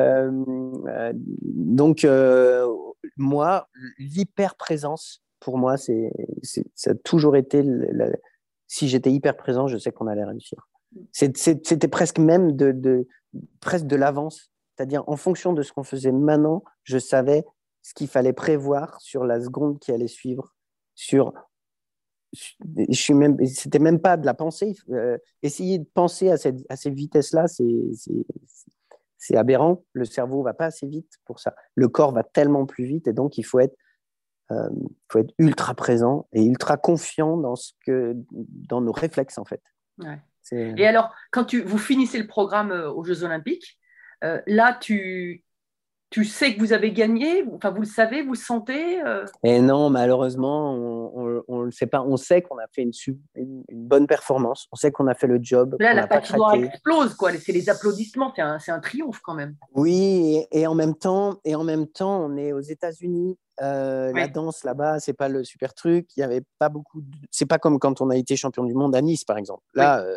donc, 1.42 2.07
moi, 3.16 3.68
l'hyper-présence, 3.99 5.23
pour 5.40 5.59
moi, 5.59 5.77
c'est, 5.77 6.11
ça 6.75 6.90
a 6.90 6.94
toujours 6.94 7.37
été. 7.37 7.62
si 8.66 8.88
j'étais 8.88 9.11
hyper 9.11 9.37
présent, 9.37 9.68
je 9.68 9.79
sais 9.79 9.92
qu'on 9.92 10.07
allait 10.07 10.25
réussir. 10.25 10.68
C'était 11.12 11.88
presque 11.88 12.18
même 12.18 12.52
de, 12.52 13.07
presque 13.61 13.87
de 13.87 13.96
l'avance. 13.96 14.50
C'est-à-dire, 14.76 15.04
en 15.09 15.16
fonction 15.16 15.52
de 15.52 15.62
ce 15.62 15.72
qu'on 15.72 15.85
faisait 15.85 16.12
maintenant, 16.12 16.64
je 16.83 16.98
savais 16.98 17.44
ce 17.83 17.94
qu'il 17.94 18.09
fallait 18.09 18.33
prévoir 18.33 19.00
sur 19.00 19.24
la 19.24 19.40
seconde 19.40 19.78
qui 19.78 19.92
allait 19.92 20.09
suivre. 20.09 20.54
Sur, 20.96 21.33
c'était 22.90 23.78
même 23.78 24.00
pas 24.00 24.16
de 24.16 24.26
la 24.26 24.35
pensée. 24.35 24.74
Euh, 24.90 25.18
essayer 25.42 25.78
de 25.78 25.87
penser 25.94 26.30
à, 26.30 26.37
cette, 26.37 26.64
à 26.68 26.76
ces 26.76 26.90
vitesses-là, 26.90 27.46
c'est, 27.46 27.64
c'est 29.24 29.37
aberrant. 29.37 29.85
Le 29.92 30.04
cerveau 30.04 30.42
va 30.42 30.52
pas 30.52 30.66
assez 30.66 30.87
vite 30.87 31.18
pour 31.24 31.40
ça. 31.40 31.54
Le 31.74 31.88
corps 31.88 32.12
va 32.12 32.22
tellement 32.22 32.66
plus 32.66 32.85
vite 32.85 33.07
et 33.07 33.12
donc 33.12 33.38
il 33.38 33.42
faut 33.42 33.61
être, 33.61 33.76
euh, 34.50 34.68
faut 35.11 35.20
être 35.20 35.33
ultra 35.38 35.74
présent 35.74 36.28
et 36.33 36.44
ultra 36.44 36.76
confiant 36.76 37.38
dans, 37.38 37.57
ce 37.57 37.72
que, 37.87 38.14
dans 38.33 38.83
nos 38.83 38.92
réflexes 38.92 39.38
en 39.38 39.44
fait. 39.44 39.62
Et 40.52 40.87
alors, 40.87 41.14
quand 41.30 41.54
vous 41.54 41.78
finissez 41.78 42.18
le 42.18 42.26
programme 42.26 42.72
euh, 42.72 42.90
aux 42.90 43.04
Jeux 43.04 43.22
Olympiques, 43.24 43.78
euh, 44.24 44.40
là, 44.46 44.76
tu, 44.80 45.43
tu 46.14 46.24
sais 46.24 46.55
que 46.55 46.61
vous 46.61 46.72
avez 46.72 46.92
gagné 46.92 47.44
Enfin, 47.55 47.72
vous 47.72 47.81
le 47.81 47.88
savez, 47.88 48.22
vous 48.22 48.35
le 48.35 48.38
sentez 48.38 49.03
euh? 49.03 49.24
Et 49.42 49.61
non, 49.61 49.90
malheureusement, 49.90 50.72
on 50.72 51.59
ne 51.59 51.64
le 51.64 51.72
sait 51.72 51.88
pas. 51.88 52.03
On 52.03 52.16
sait 52.16 52.40
qu'on 52.40 52.57
a 52.59 52.68
fait 52.72 52.83
une, 52.83 52.92
une, 53.35 53.64
bonne 53.68 54.07
performance. 54.07 54.68
On 54.70 54.77
sait 54.77 54.92
qu'on 54.92 55.09
a 55.09 55.14
fait 55.14 55.27
le 55.27 55.40
job. 55.42 55.74
Là, 55.81 55.92
la 55.92 56.07
patinoire 56.07 56.55
explose, 56.55 57.14
quoi. 57.14 57.33
C'est 57.33 57.50
les 57.50 57.68
applaudissements. 57.68 58.33
C'est 58.37 58.42
un, 58.42 58.59
un, 58.64 58.79
triomphe 58.79 59.18
quand 59.24 59.35
même. 59.35 59.57
Oui, 59.74 60.46
et, 60.53 60.68
en 60.68 60.77
même 60.77 60.94
temps, 60.94 61.40
et 61.44 61.57
en 61.57 61.64
même 61.64 61.88
temps, 61.88 62.24
on 62.24 62.37
est 62.37 62.53
aux 62.53 62.61
États-Unis. 62.61 63.37
Euh, 63.61 64.12
la 64.12 64.29
danse 64.29 64.62
là-bas, 64.62 65.00
c'est 65.00 65.14
pas 65.14 65.29
le 65.29 65.42
super 65.42 65.74
truc. 65.74 66.11
Il 66.16 66.20
y 66.20 66.22
avait 66.22 66.44
pas 66.61 66.68
beaucoup. 66.68 67.00
De... 67.00 67.09
C'est 67.33 67.46
pas 67.46 67.59
comme 67.59 67.81
quand 67.81 68.00
on 68.00 68.11
a 68.11 68.16
été 68.16 68.37
champion 68.37 68.62
du 68.62 68.74
monde 68.74 68.94
à 68.94 69.03
Nice, 69.03 69.24
par 69.24 69.37
exemple. 69.37 69.64
Là. 69.74 69.98
Euh, 69.98 70.16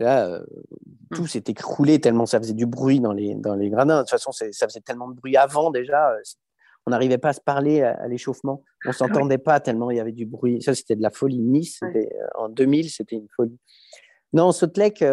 là, 0.00 0.26
euh, 0.26 0.40
mmh. 0.40 1.16
tout 1.16 1.26
s'est 1.26 1.44
écroulé 1.46 2.00
tellement 2.00 2.26
ça 2.26 2.38
faisait 2.38 2.54
du 2.54 2.66
bruit 2.66 3.00
dans 3.00 3.12
les, 3.12 3.34
dans 3.34 3.54
les 3.54 3.70
gradins. 3.70 3.98
De 3.98 4.02
toute 4.02 4.10
façon, 4.10 4.32
ça 4.32 4.66
faisait 4.66 4.80
tellement 4.80 5.08
de 5.08 5.14
bruit 5.14 5.36
avant 5.36 5.70
déjà. 5.70 6.12
Euh, 6.12 6.20
on 6.86 6.90
n'arrivait 6.90 7.18
pas 7.18 7.30
à 7.30 7.32
se 7.34 7.40
parler 7.40 7.82
à, 7.82 8.08
l'échauffement. 8.08 8.64
On 8.86 8.92
s'entendait 8.92 9.38
pas 9.38 9.60
tellement 9.60 9.90
il 9.90 9.98
y 9.98 10.00
avait 10.00 10.12
du 10.12 10.24
bruit. 10.24 10.62
Ça, 10.62 10.74
c'était 10.74 10.96
de 10.96 11.02
la 11.02 11.10
folie. 11.10 11.38
Nice, 11.38 11.80
euh, 11.82 12.04
en 12.36 12.48
2000, 12.48 12.90
c'était 12.90 13.16
une 13.16 13.28
folie. 13.36 13.58
Non, 14.32 14.50
Sautelec, 14.50 15.04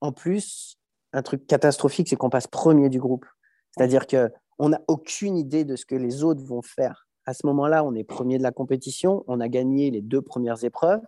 en 0.00 0.12
plus, 0.12 0.76
un 1.14 1.22
truc 1.22 1.46
catastrophique, 1.46 2.08
c'est 2.08 2.16
qu'on 2.16 2.28
passe 2.28 2.46
premier 2.46 2.90
du 2.90 3.00
groupe. 3.00 3.24
C'est-à-dire 3.70 4.06
qu'on 4.06 4.68
n'a 4.68 4.80
aucune 4.86 5.36
idée 5.38 5.64
de 5.64 5.76
ce 5.76 5.86
que 5.86 5.94
les 5.94 6.22
autres 6.24 6.44
vont 6.44 6.62
faire. 6.62 7.06
À 7.26 7.32
ce 7.32 7.46
moment-là, 7.46 7.84
on 7.84 7.94
est 7.94 8.04
premier 8.04 8.36
de 8.36 8.42
la 8.42 8.52
compétition. 8.52 9.24
On 9.26 9.40
a 9.40 9.48
gagné 9.48 9.90
les 9.90 10.02
deux 10.02 10.20
premières 10.20 10.62
épreuves, 10.62 11.00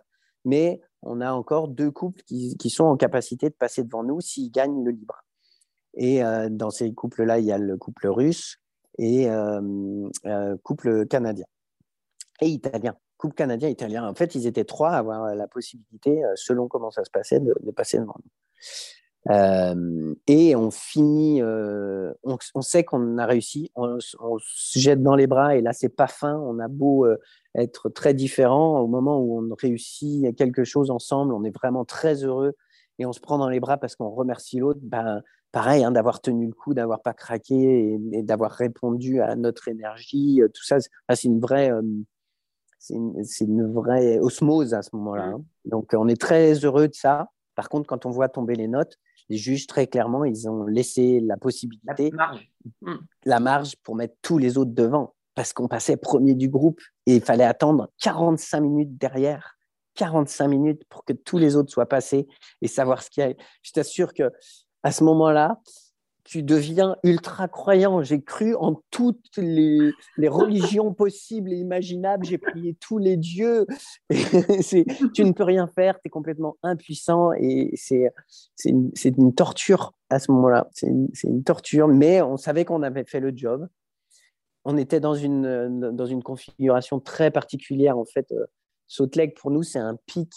mais 0.45 0.81
on 1.03 1.21
a 1.21 1.31
encore 1.31 1.67
deux 1.67 1.91
couples 1.91 2.21
qui, 2.23 2.69
sont 2.69 2.85
en 2.85 2.97
capacité 2.97 3.49
de 3.49 3.55
passer 3.55 3.83
devant 3.83 4.03
nous 4.03 4.21
s'ils 4.21 4.51
gagnent 4.51 4.83
le 4.83 4.91
libre. 4.91 5.23
Et 5.95 6.23
euh, 6.23 6.49
dans 6.49 6.69
ces 6.69 6.93
couples-là, 6.93 7.39
il 7.39 7.45
y 7.45 7.51
a 7.51 7.57
le 7.57 7.77
couple 7.77 8.07
russe 8.07 8.57
et 8.97 9.29
euh, 9.29 10.09
euh 10.25 10.57
couple 10.63 11.05
canadien 11.07 11.45
et 12.41 12.47
italien. 12.47 12.95
couple 13.17 13.35
canadien-italien. 13.35 14.07
En 14.07 14.13
fait, 14.13 14.35
ils 14.35 14.45
étaient 14.45 14.65
trois 14.65 14.91
à 14.91 14.97
avoir 14.99 15.33
la 15.33 15.47
possibilité, 15.47 16.21
selon 16.35 16.67
comment 16.67 16.91
ça 16.91 17.03
se 17.03 17.09
passait, 17.09 17.39
de, 17.39 17.53
passer 17.71 17.97
devant 17.97 18.15
nous. 18.23 20.15
et 20.27 20.55
on 20.55 20.69
finit, 20.69 21.41
on, 21.43 22.61
sait 22.61 22.83
qu'on 22.83 23.17
a 23.17 23.25
réussi, 23.25 23.71
on, 23.75 23.97
se 23.99 24.79
jette 24.79 25.01
dans 25.01 25.15
les 25.15 25.25
bras 25.25 25.55
et 25.55 25.61
là, 25.61 25.73
c'est 25.73 25.89
pas 25.89 26.05
fin. 26.05 26.35
On 26.35 26.59
a 26.59 26.67
beau 26.67 27.07
être 27.57 27.89
très 27.89 28.13
différents, 28.13 28.79
au 28.79 28.87
moment 28.87 29.19
où 29.19 29.39
on 29.41 29.55
réussit 29.55 30.35
quelque 30.35 30.63
chose 30.63 30.91
ensemble, 30.91 31.33
on 31.33 31.43
est 31.43 31.55
vraiment 31.55 31.85
très 31.85 32.23
heureux 32.23 32.55
et 32.99 33.05
on 33.05 33.13
se 33.13 33.19
prend 33.19 33.37
dans 33.37 33.49
les 33.49 33.59
bras 33.59 33.77
parce 33.77 33.95
qu'on 33.95 34.09
remercie 34.09 34.59
l'autre. 34.59 34.79
Ben, 34.83 35.21
pareil, 35.51 35.83
hein, 35.83 35.91
d'avoir 35.91 36.21
tenu 36.21 36.47
le 36.47 36.53
coup, 36.53 36.73
d'avoir 36.73 37.01
pas 37.01 37.13
craqué 37.13 37.97
et, 38.13 38.23
d'avoir 38.23 38.51
répondu 38.51 39.21
à 39.21 39.35
notre 39.35 39.67
énergie, 39.67 40.41
tout 40.53 40.63
ça, 40.63 40.77
c'est 40.79 41.27
une 41.27 41.39
vraie 41.39 41.71
c'est 42.79 43.45
une, 43.45 43.73
vraie 43.73 44.19
osmose 44.19 44.73
à 44.73 44.81
ce 44.81 44.95
moment-là. 44.95 45.25
Hein. 45.25 45.43
Donc, 45.65 45.93
on 45.93 46.07
est 46.07 46.19
très 46.19 46.53
heureux 46.53 46.87
de 46.87 46.93
ça. 46.93 47.29
Par 47.55 47.69
contre, 47.69 47.87
quand 47.87 48.05
on 48.05 48.11
voit 48.11 48.29
tomber 48.29 48.55
les 48.55 48.67
notes, 48.67 48.97
les 49.29 49.37
juges, 49.37 49.67
très 49.67 49.87
clairement, 49.87 50.23
ils 50.23 50.49
ont 50.49 50.65
laissé 50.65 51.19
la 51.19 51.37
possibilité, 51.37 52.11
la 52.11 52.15
marge, 52.15 52.51
la 53.25 53.39
marge 53.39 53.75
pour 53.83 53.95
mettre 53.95 54.15
tous 54.21 54.37
les 54.37 54.57
autres 54.57 54.71
devant, 54.71 55.15
parce 55.37 55.53
qu'on 55.53 55.67
passait 55.67 55.97
premier 55.97 56.33
du 56.33 56.49
groupe 56.49 56.81
et 57.05 57.17
il 57.17 57.21
fallait 57.21 57.43
attendre 57.43 57.91
45 58.01 58.59
minutes 58.59 58.97
derrière. 58.97 59.59
45 59.93 60.47
minutes 60.47 60.81
pour 60.89 61.05
que 61.05 61.13
tous 61.13 61.37
les 61.37 61.55
autres 61.55 61.71
soient 61.71 61.87
passés 61.87 62.27
et 62.63 62.67
savoir 62.67 63.03
ce 63.03 63.11
qu'il 63.11 63.21
y 63.23 63.27
a. 63.27 63.33
Je 63.61 63.71
t'assure 63.71 64.15
que 64.15 64.31
à 64.81 64.91
ce 64.91 65.03
moment-là, 65.03 65.61
tu 66.23 66.41
deviens 66.41 66.95
ultra 67.03 67.47
croyant. 67.47 68.01
J'ai 68.01 68.19
cru 68.19 68.55
en 68.55 68.81
toutes 68.89 69.37
les, 69.37 69.91
religions 70.27 70.91
possibles 70.91 71.53
et 71.53 71.57
imaginables. 71.57 72.25
J'ai 72.25 72.39
prié 72.39 72.75
tous 72.79 72.97
les 72.97 73.15
dieux. 73.15 73.67
tu 74.09 75.23
ne 75.23 75.33
peux 75.33 75.43
rien 75.43 75.67
faire. 75.67 75.99
Tu 76.01 76.07
es 76.07 76.09
complètement 76.09 76.57
impuissant 76.63 77.31
et 77.33 77.73
c'est 77.75 78.11
une, 78.65 78.91
une, 79.05 79.35
torture 79.35 79.93
à 80.09 80.17
ce 80.17 80.31
moment-là. 80.31 80.67
C'est 80.71 80.87
une, 80.87 81.09
une, 81.23 81.43
torture, 81.43 81.87
mais 81.87 82.23
on 82.23 82.37
savait 82.37 82.65
qu'on 82.65 82.81
avait 82.81 83.05
fait 83.05 83.19
le 83.19 83.31
job. 83.35 83.67
On 84.69 84.75
était 84.75 84.99
dans 84.99 85.13
une, 85.13 85.95
dans 85.95 86.05
une 86.05 86.21
configuration 86.21 86.99
très 86.99 87.31
particulière. 87.31 87.97
En 87.97 88.03
fait, 88.03 88.33
euh, 88.33 88.45
Salt 88.85 89.15
Lake, 89.15 89.37
pour 89.37 89.49
nous, 89.49 89.63
c'est 89.63 89.79
un 89.79 89.95
pic 90.07 90.29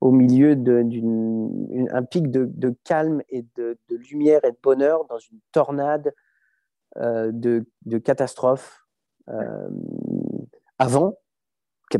au 0.00 0.10
milieu 0.10 0.56
d'un 0.56 2.02
pic 2.04 2.30
de, 2.30 2.74
calme 2.82 3.22
et 3.28 3.44
de, 3.56 3.76
lumière 3.90 4.42
et 4.44 4.52
de 4.52 4.56
bonheur 4.62 5.04
dans 5.04 5.18
une 5.18 5.38
tornade 5.52 6.14
euh, 6.96 7.30
de, 7.30 7.98
catastrophe 7.98 8.86
euh, 9.28 9.68
avant, 10.78 11.18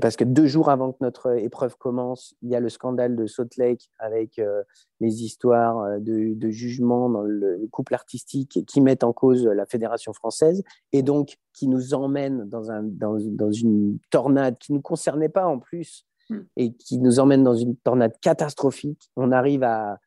parce 0.00 0.16
que 0.16 0.24
deux 0.24 0.46
jours 0.46 0.70
avant 0.70 0.92
que 0.92 0.98
notre 1.00 1.38
épreuve 1.38 1.76
commence, 1.76 2.34
il 2.42 2.50
y 2.50 2.56
a 2.56 2.60
le 2.60 2.68
scandale 2.68 3.16
de 3.16 3.26
Salt 3.26 3.56
Lake 3.56 3.90
avec 3.98 4.38
euh, 4.38 4.62
les 5.00 5.22
histoires 5.22 6.00
de, 6.00 6.50
jugement 6.50 7.08
dans 7.08 7.22
le 7.22 7.66
couple 7.70 7.94
artistique 7.94 8.64
qui 8.66 8.80
mettent 8.80 9.04
en 9.04 9.12
cause 9.12 9.46
la 9.46 9.66
fédération 9.66 10.12
française 10.12 10.62
et 10.92 11.02
donc 11.02 11.36
qui 11.52 11.68
nous 11.68 11.90
dans, 11.90 12.70
un, 12.70 12.82
dans, 12.82 13.18
dans 13.20 13.52
une 13.52 13.98
tornade 14.10 14.58
qui 14.58 14.72
ne 14.72 14.78
nous 14.78 14.82
concernait 14.82 15.28
pas 15.28 15.46
en 15.46 15.58
plus 15.58 16.04
Hmm. 16.30 16.40
et 16.56 16.72
qui 16.72 16.96
nous 16.98 17.20
emmène 17.20 17.44
dans 17.44 17.54
une 17.54 17.76
tornade 17.76 18.14
catastrophique. 18.22 19.10
On 19.14 19.30
arrive 19.30 19.62
à. 19.62 19.98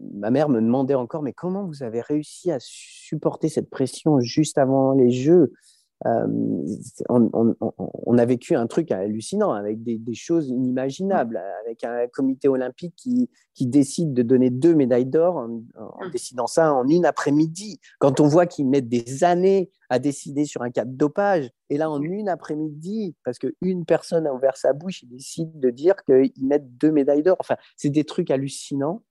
Ma 0.00 0.30
mère 0.30 0.48
me 0.48 0.60
demandait 0.60 0.94
encore, 0.94 1.22
mais 1.22 1.34
comment 1.34 1.66
vous 1.66 1.82
avez 1.82 2.00
réussi 2.00 2.50
à 2.50 2.56
supporter 2.58 3.50
cette 3.50 3.68
pression 3.68 4.20
juste 4.20 4.56
avant 4.56 4.92
les 4.92 5.10
Jeux? 5.10 5.52
Euh, 6.04 6.26
on, 7.08 8.18
a 8.18 8.24
vécu 8.26 8.54
un 8.54 8.66
truc 8.66 8.90
hallucinant 8.90 9.52
avec 9.52 9.82
des, 9.82 10.14
choses 10.14 10.48
inimaginables, 10.48 11.40
avec 11.64 11.84
un 11.84 12.06
comité 12.08 12.48
olympique 12.48 12.94
qui, 12.96 13.28
décide 13.66 14.12
de 14.12 14.22
donner 14.22 14.50
deux 14.50 14.74
médailles 14.74 15.06
d'or 15.06 15.36
en, 15.36 15.62
en, 15.76 16.08
décidant 16.10 16.46
ça 16.46 16.74
en 16.74 16.86
une 16.86 17.06
après-midi. 17.06 17.80
Quand 17.98 18.20
on 18.20 18.28
voit 18.28 18.46
qu'ils 18.46 18.68
mettent 18.68 18.88
des 18.88 19.24
années 19.24 19.70
à 19.88 19.98
décider 19.98 20.44
sur 20.44 20.62
un 20.62 20.70
cas 20.70 20.84
de 20.84 20.94
dopage, 20.94 21.50
et 21.70 21.78
là 21.78 21.90
en 21.90 22.02
une 22.02 22.28
après-midi, 22.28 23.16
parce 23.24 23.38
qu'une 23.38 23.86
personne 23.86 24.26
a 24.26 24.34
ouvert 24.34 24.56
sa 24.58 24.74
bouche, 24.74 25.02
ils 25.02 25.08
décident 25.08 25.52
de 25.54 25.70
dire 25.70 25.96
qu'ils 26.04 26.46
mettent 26.46 26.76
deux 26.76 26.92
médailles 26.92 27.22
d'or. 27.22 27.36
Enfin, 27.40 27.56
c'est 27.76 27.90
des 27.90 28.04
trucs 28.04 28.30
hallucinants. 28.30 29.02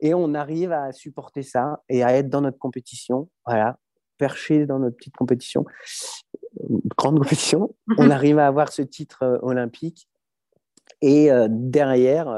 Et 0.00 0.12
on 0.12 0.34
arrive 0.34 0.72
à 0.72 0.92
supporter 0.92 1.42
ça 1.42 1.82
et 1.88 2.02
à 2.02 2.12
être 2.14 2.28
dans 2.28 2.40
notre 2.40 2.58
compétition. 2.58 3.30
Voilà, 3.46 3.78
perché 4.18 4.66
dans 4.66 4.78
notre 4.78 4.96
petite 4.96 5.16
compétition, 5.16 5.64
grande 6.96 7.18
compétition. 7.18 7.74
On 7.98 8.10
arrive 8.10 8.38
à 8.38 8.46
avoir 8.46 8.72
ce 8.72 8.82
titre 8.82 9.22
euh, 9.22 9.38
olympique. 9.42 10.08
Et 11.00 11.30
euh, 11.30 11.48
derrière, 11.50 12.28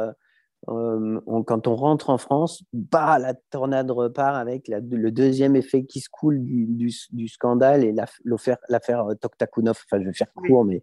euh, 0.68 1.20
quand 1.46 1.68
on 1.68 1.76
rentre 1.76 2.10
en 2.10 2.18
France, 2.18 2.64
bah, 2.72 3.18
la 3.18 3.34
tornade 3.34 3.90
repart 3.90 4.36
avec 4.36 4.68
le 4.68 5.10
deuxième 5.10 5.54
effet 5.54 5.84
qui 5.84 6.00
se 6.00 6.08
coule 6.10 6.42
du, 6.42 6.90
scandale 7.28 7.84
et 7.84 7.94
l'affaire 8.68 9.06
Toktakunov. 9.20 9.78
Enfin, 9.84 10.02
je 10.02 10.08
vais 10.08 10.14
faire 10.14 10.32
court, 10.34 10.64
mais 10.64 10.82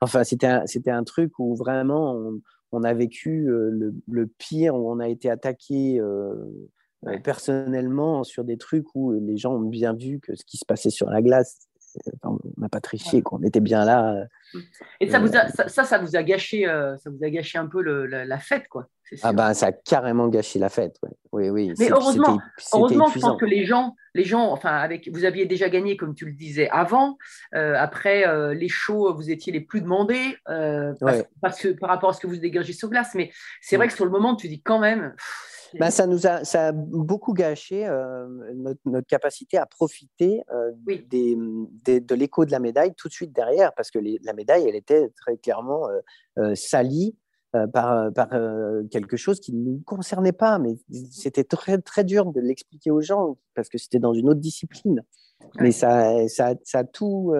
enfin, 0.00 0.22
c'était 0.22 0.46
un, 0.46 0.64
un, 0.86 1.04
truc 1.04 1.36
où 1.40 1.56
vraiment 1.56 2.16
on, 2.70 2.84
a 2.84 2.94
vécu 2.94 3.44
le, 3.46 3.94
le, 4.06 4.26
pire, 4.26 4.76
où 4.76 4.90
on 4.90 5.00
a 5.00 5.08
été 5.08 5.28
attaqué 5.28 5.98
euh, 5.98 6.34
personnellement 7.22 8.24
sur 8.24 8.44
des 8.44 8.56
trucs 8.56 8.86
où 8.94 9.12
les 9.12 9.36
gens 9.36 9.54
ont 9.54 9.68
bien 9.68 9.94
vu 9.94 10.20
que 10.20 10.34
ce 10.34 10.44
qui 10.44 10.56
se 10.56 10.64
passait 10.64 10.90
sur 10.90 11.10
la 11.10 11.22
glace, 11.22 11.68
on 12.22 12.38
n'a 12.56 12.68
pas 12.68 12.80
triché, 12.80 13.22
qu'on 13.22 13.42
était 13.42 13.60
bien 13.60 13.84
là. 13.84 14.14
Euh, 14.14 14.24
mmh. 14.54 14.60
Et 15.00 15.10
ça, 15.10 15.18
vous 15.18 15.36
a, 15.36 15.48
ça, 15.48 15.84
ça, 15.84 15.98
vous 15.98 16.16
a 16.16 16.22
gâché, 16.22 16.66
euh, 16.66 16.96
ça 16.98 17.10
vous 17.10 17.22
a 17.22 17.30
gâché 17.30 17.58
un 17.58 17.66
peu 17.66 17.82
le, 17.82 18.06
la, 18.06 18.38
fête, 18.38 18.68
quoi. 18.68 18.88
Ah 19.22 19.32
ben, 19.32 19.54
ça 19.54 19.66
a 19.66 19.72
carrément 19.72 20.28
gâché 20.28 20.58
la 20.58 20.68
fête, 20.68 20.98
oui, 21.32 21.50
oui. 21.50 21.72
Mais 21.78 21.90
heureusement, 21.90 22.40
heureusement 22.72 23.08
je 23.08 23.20
pense 23.20 23.38
que 23.38 23.44
les 23.44 23.64
gens, 23.64 23.94
les 24.14 24.24
gens, 24.24 24.50
enfin, 24.50 24.70
avec, 24.70 25.08
vous 25.12 25.24
aviez 25.24 25.46
déjà 25.46 25.68
gagné, 25.68 25.96
comme 25.96 26.14
tu 26.14 26.24
le 26.24 26.32
disais 26.32 26.68
avant. 26.70 27.18
après 27.52 28.24
les 28.54 28.68
shows, 28.68 29.14
vous 29.14 29.30
étiez 29.30 29.52
les 29.52 29.60
plus 29.60 29.82
demandés 29.82 30.36
parce, 31.40 31.60
que, 31.60 31.68
par 31.68 31.90
rapport 31.90 32.10
à 32.10 32.12
ce 32.14 32.20
que 32.20 32.26
vous 32.26 32.36
dégagez 32.36 32.72
sur 32.72 32.88
glace. 32.88 33.14
Mais 33.14 33.30
c'est 33.60 33.76
vrai 33.76 33.88
que 33.88 33.94
sur 33.94 34.04
le 34.04 34.10
moment, 34.10 34.34
tu 34.34 34.48
dis 34.48 34.62
quand 34.62 34.78
même. 34.78 35.14
Ben, 35.78 35.90
ça 35.90 36.06
nous 36.06 36.26
a, 36.26 36.44
ça 36.44 36.68
a 36.68 36.72
beaucoup 36.72 37.32
gâché 37.32 37.86
euh, 37.86 38.26
notre, 38.54 39.06
capacité 39.06 39.58
à 39.58 39.66
profiter 39.66 40.42
euh, 40.52 40.72
des, 40.86 41.36
de 41.36 42.14
l'écho 42.14 42.44
de 42.44 42.50
la 42.50 42.60
médaille 42.60 42.94
tout 42.94 43.08
de 43.08 43.12
suite 43.12 43.32
derrière, 43.32 43.72
parce 43.74 43.90
que 43.90 43.98
la 43.98 44.32
médaille, 44.32 44.68
elle 44.68 44.76
était 44.76 45.08
très 45.10 45.36
clairement 45.36 45.88
euh, 46.38 46.54
salie 46.54 47.16
par, 47.72 48.12
par 48.12 48.30
quelque 48.90 49.16
chose 49.16 49.38
qui 49.38 49.52
ne 49.52 49.62
nous 49.62 49.82
concernait 49.86 50.32
pas, 50.32 50.58
mais 50.58 50.76
c'était 51.12 51.44
très, 51.44 51.78
très 51.78 52.02
dur 52.02 52.32
de 52.32 52.40
l'expliquer 52.40 52.90
aux 52.90 53.00
gens, 53.00 53.38
parce 53.54 53.68
que 53.68 53.78
c'était 53.78 54.00
dans 54.00 54.12
une 54.12 54.28
autre 54.28 54.40
discipline. 54.40 55.02
Mais 55.60 55.70
ça, 55.70 56.26
ça, 56.26 56.54
ça 56.64 56.78
a 56.80 56.84
tout 56.84 57.32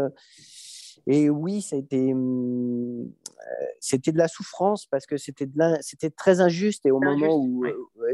et 1.07 1.29
oui, 1.29 1.61
c'était, 1.61 2.13
hum, 2.13 3.03
euh, 3.03 3.65
c'était 3.81 4.13
de 4.13 4.19
la 4.19 4.29
souffrance 4.29 4.87
parce 4.87 5.07
que 5.07 5.17
c'était, 5.17 5.49
c'était 5.81 6.11
très 6.11 6.41
injuste 6.41 6.87
et 6.87 6.91
au 6.91 7.01
moment 7.01 7.37
où 7.37 7.65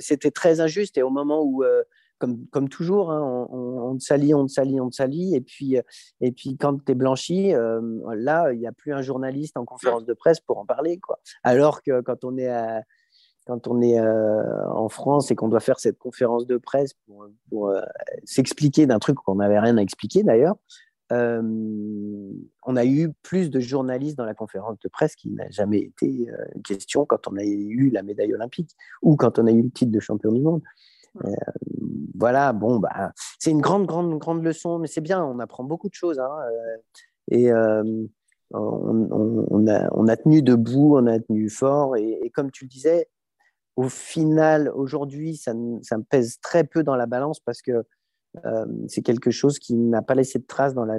c'était 0.00 0.30
très 0.32 0.60
injuste 0.60 0.98
et 0.98 1.02
au 1.02 1.10
moment 1.10 1.42
où 1.42 1.62
euh, 1.62 1.82
comme, 2.18 2.46
comme, 2.48 2.68
toujours, 2.68 3.12
hein, 3.12 3.48
on, 3.50 3.96
te 3.96 4.02
salit, 4.02 4.34
on 4.34 4.46
te 4.46 4.52
salit, 4.52 4.80
on 4.80 4.90
te 4.90 4.96
salit. 4.96 5.34
Et 5.34 5.40
puis, 5.40 5.78
euh, 5.78 5.82
et 6.20 6.32
puis 6.32 6.56
quand 6.56 6.84
tu 6.84 6.92
es 6.92 6.94
blanchi, 6.94 7.52
là, 7.52 8.52
il 8.52 8.58
n'y 8.58 8.66
a 8.66 8.72
plus 8.72 8.92
un 8.92 9.02
journaliste 9.02 9.56
en 9.56 9.64
conférence 9.64 10.04
de 10.04 10.12
presse 10.12 10.40
pour 10.40 10.58
en 10.58 10.66
parler. 10.66 10.98
Quoi. 10.98 11.20
Alors 11.44 11.82
que 11.82 12.00
quand 12.00 12.24
on 12.24 12.36
est, 12.36 12.52
quand 13.46 13.68
on 13.68 13.80
est 13.80 13.98
en 14.00 14.88
France 14.88 15.30
et 15.30 15.36
qu'on 15.36 15.48
doit 15.48 15.60
faire 15.60 15.78
cette 15.78 15.98
conférence 15.98 16.46
de 16.46 16.58
presse 16.58 16.92
pour, 17.06 17.26
pour 17.48 17.72
s'expliquer 18.24 18.86
d'un 18.86 18.98
truc 18.98 19.16
qu'on 19.16 19.36
n'avait 19.36 19.60
rien 19.60 19.78
à 19.78 19.80
expliquer 19.80 20.22
d'ailleurs, 20.22 20.56
euh, 21.12 21.42
on 22.62 22.76
a 22.76 22.84
eu 22.84 23.12
plus 23.22 23.50
de 23.50 23.58
journalistes 23.58 24.16
dans 24.16 24.24
la 24.24 24.34
conférence 24.34 24.78
de 24.78 24.88
presse 24.88 25.16
qui 25.16 25.30
n'a 25.30 25.50
jamais 25.50 25.78
été 25.78 26.28
euh, 26.30 26.60
question 26.64 27.04
quand 27.04 27.26
on 27.26 27.36
a 27.36 27.42
eu 27.42 27.90
la 27.90 28.02
médaille 28.02 28.32
olympique 28.32 28.76
ou 29.02 29.16
quand 29.16 29.38
on 29.38 29.46
a 29.46 29.50
eu 29.50 29.62
le 29.62 29.70
titre 29.70 29.90
de 29.90 30.00
champion 30.00 30.32
du 30.32 30.40
monde. 30.40 30.62
Euh, 31.24 31.30
voilà, 32.14 32.52
bon, 32.52 32.78
bah, 32.78 33.12
c'est 33.38 33.50
une 33.50 33.60
grande, 33.60 33.86
grande, 33.86 34.16
grande 34.18 34.44
leçon, 34.44 34.78
mais 34.78 34.86
c'est 34.86 35.00
bien, 35.00 35.24
on 35.24 35.40
apprend 35.40 35.64
beaucoup 35.64 35.88
de 35.88 35.94
choses. 35.94 36.20
Hein, 36.20 36.36
et 37.30 37.50
on, 38.52 39.66
a, 39.66 40.16
tenu 40.16 40.42
debout, 40.42 40.96
on 40.96 41.06
a 41.06 41.18
tenu 41.18 41.48
fort, 41.48 41.96
et, 41.96 42.30
comme 42.34 42.52
tu 42.52 42.64
le 42.64 42.68
disais, 42.68 43.08
au 43.74 43.88
final, 43.88 44.70
aujourd'hui, 44.74 45.36
ça, 45.36 45.52
ça, 45.82 45.98
me 45.98 46.04
pèse 46.04 46.38
très 46.40 46.64
peu 46.64 46.84
dans 46.84 46.96
la 46.96 47.06
balance 47.06 47.40
parce 47.40 47.62
que 47.62 47.84
euh, 48.44 48.66
c'est 48.88 49.02
quelque 49.02 49.30
chose 49.30 49.58
qui 49.58 49.74
n'a 49.74 50.02
pas 50.02 50.14
laissé 50.14 50.38
de 50.38 50.46
traces 50.46 50.74
dans 50.74 50.84
la, 50.84 50.98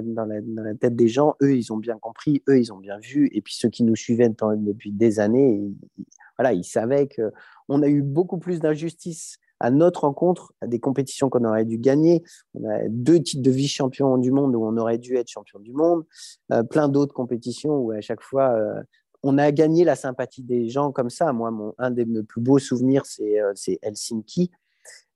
tête 0.78 0.96
des 0.96 1.08
gens. 1.08 1.34
Eux, 1.42 1.56
ils 1.56 1.72
ont 1.72 1.78
bien 1.78 1.98
compris, 1.98 2.42
eux, 2.48 2.58
ils 2.58 2.72
ont 2.72 2.78
bien 2.78 2.98
vu. 2.98 3.30
Et 3.32 3.40
puis 3.40 3.54
ceux 3.54 3.68
qui 3.68 3.84
nous 3.84 3.96
suivaient 3.96 4.28
depuis 4.28 4.92
des 4.92 5.18
années, 5.20 5.54
ils, 5.56 6.04
voilà, 6.38 6.52
ils 6.52 6.64
savaient 6.64 7.08
qu'on 7.08 7.82
a 7.82 7.88
eu 7.88 8.02
beaucoup 8.02 8.38
plus 8.38 8.60
d'injustice 8.60 9.38
à 9.60 9.70
notre 9.70 10.00
rencontre, 10.00 10.52
à 10.60 10.66
des 10.66 10.80
compétitions 10.80 11.30
qu'on 11.30 11.44
aurait 11.44 11.64
dû 11.64 11.78
gagner. 11.78 12.24
On 12.54 12.68
a 12.68 12.88
deux 12.88 13.20
titres 13.20 13.42
de 13.42 13.50
vice-champion 13.50 14.18
du 14.18 14.32
monde 14.32 14.56
où 14.56 14.64
on 14.64 14.76
aurait 14.76 14.98
dû 14.98 15.16
être 15.16 15.28
champion 15.28 15.60
du 15.60 15.72
monde, 15.72 16.04
euh, 16.52 16.64
plein 16.64 16.88
d'autres 16.88 17.14
compétitions 17.14 17.76
où 17.76 17.92
à 17.92 18.00
chaque 18.00 18.22
fois, 18.22 18.50
euh, 18.50 18.82
on 19.22 19.38
a 19.38 19.52
gagné 19.52 19.84
la 19.84 19.94
sympathie 19.94 20.42
des 20.42 20.68
gens 20.68 20.90
comme 20.90 21.10
ça. 21.10 21.32
Moi, 21.32 21.52
mon, 21.52 21.74
un 21.78 21.92
des 21.92 22.04
plus 22.04 22.40
beaux 22.40 22.58
souvenirs, 22.58 23.06
c'est 23.06 23.78
Helsinki. 23.82 24.50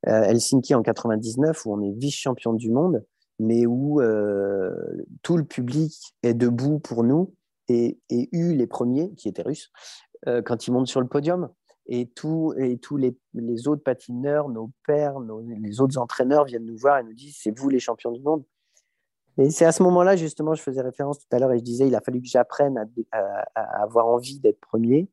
Helsinki 0.04 0.74
en 0.74 0.82
99, 0.82 1.66
où 1.66 1.74
on 1.74 1.82
est 1.82 1.92
vice-champion 1.92 2.52
du 2.52 2.70
monde, 2.70 3.04
mais 3.38 3.66
où 3.66 4.00
tout 5.22 5.36
le 5.36 5.44
public 5.44 6.14
est 6.22 6.34
debout 6.34 6.78
pour 6.78 7.02
nous 7.02 7.34
et, 7.68 7.98
eu 8.10 8.54
les 8.54 8.66
premiers, 8.66 9.12
qui 9.14 9.28
étaient 9.28 9.42
russes, 9.42 9.72
quand 10.44 10.66
ils 10.66 10.70
montent 10.70 10.86
sur 10.86 11.00
le 11.00 11.08
podium. 11.08 11.50
Et, 11.88 12.00
et 12.00 12.08
tous 12.78 12.96
les, 12.96 13.16
les, 13.34 13.68
autres 13.68 13.82
patineurs, 13.82 14.48
nos 14.48 14.70
pères, 14.86 15.18
les 15.60 15.80
autres 15.80 15.98
entraîneurs 15.98 16.44
viennent 16.44 16.66
nous 16.66 16.78
voir 16.78 16.98
et 16.98 17.02
nous 17.02 17.14
disent 17.14 17.38
c'est 17.40 17.56
vous 17.56 17.68
les 17.68 17.80
champions 17.80 18.12
du 18.12 18.22
monde. 18.22 18.44
Et 19.38 19.50
c'est 19.50 19.66
à 19.66 19.72
ce 19.72 19.82
moment-là, 19.82 20.16
justement, 20.16 20.54
je 20.54 20.62
faisais 20.62 20.80
référence 20.80 21.18
tout 21.18 21.26
à 21.30 21.38
l'heure 21.38 21.52
et 21.52 21.58
je 21.58 21.64
disais 21.64 21.86
il 21.86 21.94
a 21.94 22.00
fallu 22.00 22.20
que 22.20 22.28
j'apprenne 22.28 22.78
à, 23.12 23.44
avoir 23.82 24.06
envie 24.06 24.38
d'être 24.40 24.60
premier. 24.60 25.08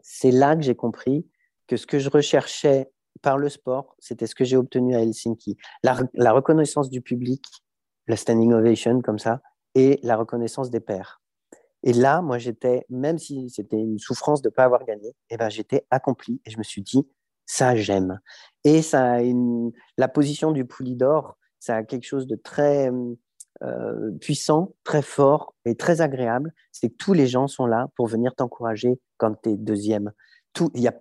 C'est 0.00 0.30
là 0.30 0.54
que 0.54 0.62
j'ai 0.62 0.76
compris 0.76 1.26
que 1.66 1.76
ce 1.76 1.86
que 1.86 1.98
je 1.98 2.10
recherchais 2.10 2.90
par 3.22 3.38
le 3.38 3.48
sport, 3.48 3.96
c'était 3.98 4.26
ce 4.26 4.34
que 4.34 4.44
j'ai 4.44 4.56
obtenu 4.56 4.94
à 4.94 5.00
Helsinki. 5.00 5.56
La, 5.82 6.32
reconnaissance 6.32 6.90
du 6.90 7.00
public, 7.00 7.44
la 8.06 8.16
standing 8.16 8.52
ovation 8.52 9.00
comme 9.00 9.18
ça, 9.18 9.40
et 9.74 9.98
la 10.02 10.16
reconnaissance 10.16 10.70
des 10.70 10.80
pairs. 10.80 11.20
Et 11.82 11.92
là, 11.92 12.22
moi, 12.22 12.38
j'étais, 12.38 12.86
même 12.88 13.18
si 13.18 13.50
c'était 13.50 13.78
une 13.78 13.98
souffrance 13.98 14.40
de 14.40 14.48
ne 14.48 14.54
pas 14.54 14.64
avoir 14.64 14.84
gagné, 14.84 15.14
eh 15.30 15.36
ben, 15.36 15.50
j'étais 15.50 15.86
accompli 15.90 16.40
et 16.46 16.50
je 16.50 16.58
me 16.58 16.62
suis 16.62 16.82
dit, 16.82 17.06
ça, 17.46 17.76
j'aime. 17.76 18.20
Et 18.64 18.80
ça 18.80 19.18
la 19.98 20.08
position 20.08 20.52
du 20.52 20.64
poulie 20.64 20.96
d'or, 20.96 21.36
ça 21.60 21.76
a 21.76 21.82
quelque 21.82 22.04
chose 22.04 22.26
de 22.26 22.36
très 22.36 22.90
euh, 23.62 24.10
puissant, 24.20 24.74
très 24.82 25.02
fort 25.02 25.54
et 25.64 25.76
très 25.76 26.00
agréable. 26.00 26.52
C'est 26.72 26.90
que 26.90 26.96
tous 26.96 27.12
les 27.12 27.26
gens 27.26 27.46
sont 27.46 27.66
là 27.66 27.88
pour 27.96 28.06
venir 28.06 28.34
t'encourager 28.34 29.00
quand 29.18 29.34
tu 29.42 29.50
es 29.50 29.56
deuxième. 29.56 30.12
Tout, 30.54 30.70
y 30.74 30.88
a, 30.88 30.94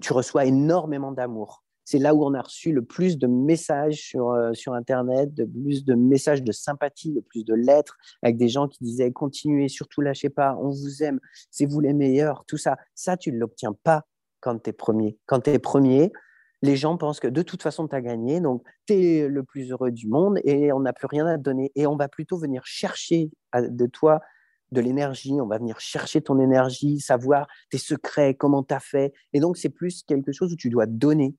tu 0.00 0.12
reçois 0.12 0.44
énormément 0.44 1.12
d'amour 1.12 1.64
c'est 1.86 2.00
là 2.00 2.14
où 2.14 2.24
on 2.24 2.34
a 2.34 2.42
reçu 2.42 2.72
le 2.72 2.84
plus 2.84 3.16
de 3.16 3.28
messages 3.28 4.00
sur, 4.00 4.32
euh, 4.32 4.52
Internet, 4.72 5.32
de 5.32 5.44
plus 5.44 5.84
de 5.84 5.94
messages 5.94 6.42
de 6.42 6.50
sympathie, 6.50 7.12
le 7.12 7.22
plus 7.22 7.44
de 7.44 7.54
lettres 7.54 7.96
avec 8.22 8.36
des 8.36 8.48
gens 8.48 8.66
qui 8.66 8.82
disaient 8.82 9.12
continuez, 9.12 9.68
surtout 9.68 10.00
lâchez 10.00 10.28
pas, 10.28 10.56
on 10.60 10.68
vous 10.68 11.04
aime, 11.04 11.20
c'est 11.52 11.64
vous 11.64 11.80
les 11.80 11.92
meilleurs, 11.92 12.44
tout 12.46 12.56
ça. 12.56 12.76
Ça, 12.96 13.16
tu 13.16 13.30
ne 13.32 13.38
l'obtiens 13.38 13.72
pas 13.84 14.02
quand 14.40 14.58
tu 14.58 14.70
es 14.70 14.72
premier. 14.72 15.16
Quand 15.26 15.40
tu 15.40 15.50
es 15.50 15.60
premier, 15.60 16.12
les 16.60 16.76
gens 16.76 16.96
pensent 16.96 17.20
que 17.20 17.28
de 17.28 17.42
toute 17.42 17.62
façon, 17.62 17.86
tu 17.86 17.94
as 17.94 18.00
gagné, 18.00 18.40
donc 18.40 18.64
tu 18.88 18.94
es 18.94 19.28
le 19.28 19.44
plus 19.44 19.70
heureux 19.70 19.92
du 19.92 20.08
monde 20.08 20.40
et 20.42 20.72
on 20.72 20.80
n'a 20.80 20.92
plus 20.92 21.06
rien 21.06 21.26
à 21.26 21.38
te 21.38 21.42
donner. 21.42 21.70
Et 21.76 21.86
on 21.86 21.96
va 21.96 22.08
plutôt 22.08 22.36
venir 22.36 22.66
chercher 22.66 23.30
de 23.54 23.86
toi 23.86 24.20
de 24.72 24.80
l'énergie, 24.80 25.32
on 25.40 25.46
va 25.46 25.58
venir 25.58 25.80
chercher 25.80 26.20
ton 26.20 26.40
énergie, 26.40 27.00
savoir 27.00 27.46
tes 27.70 27.78
secrets, 27.78 28.34
comment 28.34 28.62
tu 28.62 28.74
as 28.74 28.80
fait. 28.80 29.12
Et 29.32 29.40
donc, 29.40 29.56
c'est 29.56 29.68
plus 29.68 30.02
quelque 30.02 30.32
chose 30.32 30.52
où 30.52 30.56
tu 30.56 30.70
dois 30.70 30.86
donner 30.86 31.36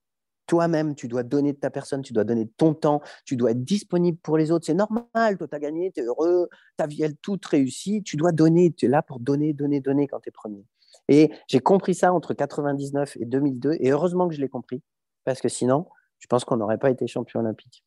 toi-même, 0.48 0.96
tu 0.96 1.08
dois 1.08 1.24
donner 1.24 1.54
de 1.54 1.58
ta 1.58 1.70
personne, 1.70 2.02
tu 2.02 2.14
dois 2.14 2.24
donner 2.24 2.46
de 2.46 2.52
ton 2.58 2.74
temps, 2.74 3.02
tu 3.26 3.36
dois 3.36 3.52
être 3.52 3.64
disponible 3.64 4.18
pour 4.18 4.38
les 4.38 4.50
autres. 4.50 4.66
C'est 4.66 4.74
normal, 4.74 5.38
toi, 5.38 5.48
tu 5.48 5.56
as 5.56 5.60
gagné, 5.60 5.92
tu 5.92 6.00
es 6.00 6.04
heureux, 6.04 6.48
ta 6.78 6.88
vie, 6.88 7.04
elle 7.04 7.18
toute 7.18 7.46
réussie. 7.46 8.02
Tu 8.02 8.16
dois 8.16 8.32
donner, 8.32 8.72
tu 8.72 8.86
es 8.86 8.90
là 8.90 9.02
pour 9.02 9.20
donner, 9.20 9.54
donner, 9.54 9.82
donner 9.82 10.08
quand 10.08 10.22
tu 10.22 10.30
es 10.30 10.32
premier. 10.32 10.66
Et 11.10 11.32
j'ai 11.48 11.60
compris 11.60 11.94
ça 11.94 12.14
entre 12.14 12.34
99 12.34 13.18
et 13.18 13.26
2002, 13.26 13.78
et 13.80 13.92
heureusement 13.92 14.28
que 14.28 14.36
je 14.36 14.42
l'ai 14.42 14.50
compris, 14.50 14.82
parce 15.26 15.42
que 15.42 15.50
sinon, 15.50 15.86
je 16.20 16.28
pense 16.28 16.46
qu'on 16.46 16.58
n'aurait 16.58 16.80
pas 16.80 16.90
été 16.90 17.08
champion 17.08 17.42
olympique. 17.42 17.84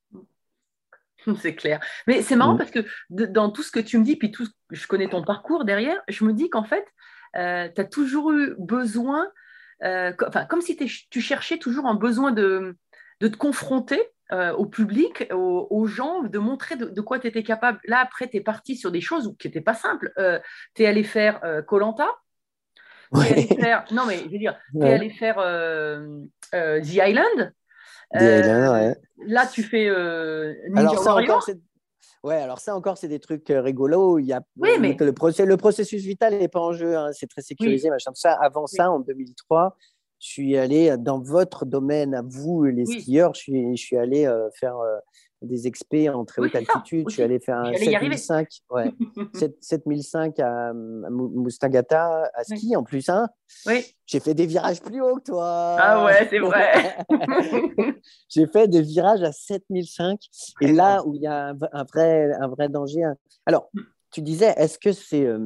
C'est 1.40 1.54
clair. 1.54 1.80
Mais 2.06 2.22
c'est 2.22 2.36
marrant 2.36 2.54
mm. 2.54 2.58
parce 2.58 2.70
que 2.70 2.80
dans 3.10 3.50
tout 3.50 3.62
ce 3.62 3.70
que 3.70 3.80
tu 3.80 3.98
me 3.98 4.04
dis, 4.04 4.16
puis 4.16 4.30
tout, 4.30 4.46
je 4.70 4.86
connais 4.86 5.08
ton 5.08 5.22
parcours 5.22 5.64
derrière, 5.64 6.00
je 6.08 6.24
me 6.24 6.32
dis 6.32 6.50
qu'en 6.50 6.64
fait, 6.64 6.86
euh, 7.36 7.68
tu 7.74 7.80
as 7.80 7.84
toujours 7.84 8.32
eu 8.32 8.54
besoin 8.58 9.28
euh, 9.82 10.12
comme 10.12 10.60
si 10.60 10.76
tu 10.76 11.20
cherchais 11.20 11.56
toujours 11.56 11.86
un 11.86 11.94
besoin 11.94 12.32
de, 12.32 12.76
de 13.20 13.28
te 13.28 13.36
confronter 13.36 14.02
euh, 14.32 14.52
au 14.52 14.66
public, 14.66 15.26
aux, 15.32 15.86
gens, 15.86 16.22
de 16.22 16.38
montrer 16.38 16.76
de, 16.76 17.00
quoi 17.00 17.18
tu 17.18 17.26
étais 17.26 17.42
capable. 17.42 17.80
Là, 17.84 17.98
après, 18.00 18.28
tu 18.28 18.36
es 18.36 18.40
parti 18.40 18.76
sur 18.76 18.92
des 18.92 19.00
choses 19.00 19.34
qui 19.38 19.48
n'étaient 19.48 19.60
pas 19.60 19.74
simples. 19.74 20.12
Tu 20.74 20.82
es 20.82 20.86
allé 20.86 21.02
faire 21.02 21.40
Colanta. 21.66 22.08
Faire... 23.14 23.84
Non, 23.90 24.04
mais 24.06 24.18
je 24.18 24.28
veux 24.28 24.38
dire, 24.38 24.56
tu 24.78 24.86
es 24.86 24.92
allé 24.92 25.10
faire 25.10 25.36
The 26.52 26.94
Island. 26.94 27.52
Ouais. 28.14 28.94
Là, 29.26 29.46
tu 29.46 29.62
fais 29.62 29.88
Ninja 30.68 30.80
Alors, 30.80 30.98
ça, 30.98 31.14
Warrior. 31.14 31.44
Ouais, 32.22 32.36
alors 32.36 32.58
ça 32.58 32.76
encore, 32.76 32.98
c'est 32.98 33.08
des 33.08 33.20
trucs 33.20 33.46
rigolos. 33.48 34.18
Il 34.18 34.26
y 34.26 34.32
a, 34.32 34.42
oui, 34.56 34.70
mais... 34.78 34.94
le, 34.98 35.12
processus, 35.12 35.46
le 35.46 35.56
processus 35.56 36.02
vital 36.02 36.38
n'est 36.38 36.48
pas 36.48 36.60
en 36.60 36.72
jeu, 36.72 36.96
hein, 36.96 37.10
c'est 37.12 37.26
très 37.26 37.40
sécurisé, 37.40 37.88
machin, 37.88 38.10
ça. 38.14 38.32
Avant 38.42 38.66
ça, 38.66 38.90
en 38.90 39.00
2003, 39.00 39.76
je 40.18 40.28
suis 40.28 40.56
allé 40.58 40.96
dans 40.98 41.20
votre 41.20 41.64
domaine, 41.64 42.14
à 42.14 42.22
vous, 42.22 42.64
les 42.64 42.84
skieurs, 42.84 43.34
je 43.34 43.40
suis, 43.40 43.76
je 43.76 43.82
suis 43.82 43.96
allé 43.96 44.30
faire 44.58 44.76
des 45.42 45.66
expés 45.66 46.08
en 46.08 46.24
très 46.24 46.42
haute 46.42 46.54
altitude. 46.54 47.06
Je 47.08 47.14
suis 47.14 47.22
allé 47.22 47.38
faire 47.40 47.58
un 47.58 47.72
7005, 47.72 48.48
ouais, 48.70 48.92
7005 49.60 50.38
à, 50.40 50.72
Mustagata, 50.74 52.30
à 52.34 52.44
ski 52.44 52.76
en 52.76 52.84
plus. 52.84 53.08
Hein. 53.08 53.28
Oui. 53.66 53.94
J'ai 54.06 54.20
fait 54.20 54.34
des 54.34 54.46
virages 54.46 54.80
plus 54.80 55.00
hauts 55.00 55.16
que 55.16 55.30
toi. 55.30 55.76
Ah 55.78 56.04
ouais, 56.04 56.26
c'est 56.28 56.38
vrai. 56.38 56.98
J'ai 58.28 58.46
fait 58.46 58.68
des 58.68 58.82
virages 58.82 59.22
à 59.22 59.32
7005. 59.32 60.20
Et 60.60 60.72
là 60.72 61.02
où 61.04 61.14
il 61.14 61.22
y 61.22 61.26
a 61.26 61.54
un, 61.72 61.84
vrai, 61.84 62.32
un 62.40 62.48
vrai 62.48 62.68
danger. 62.68 63.04
Hein. 63.04 63.16
Alors, 63.46 63.70
tu 64.10 64.22
disais, 64.22 64.52
est-ce 64.56 64.78
que 64.78 64.92
c'est 64.92 65.24
euh, 65.24 65.38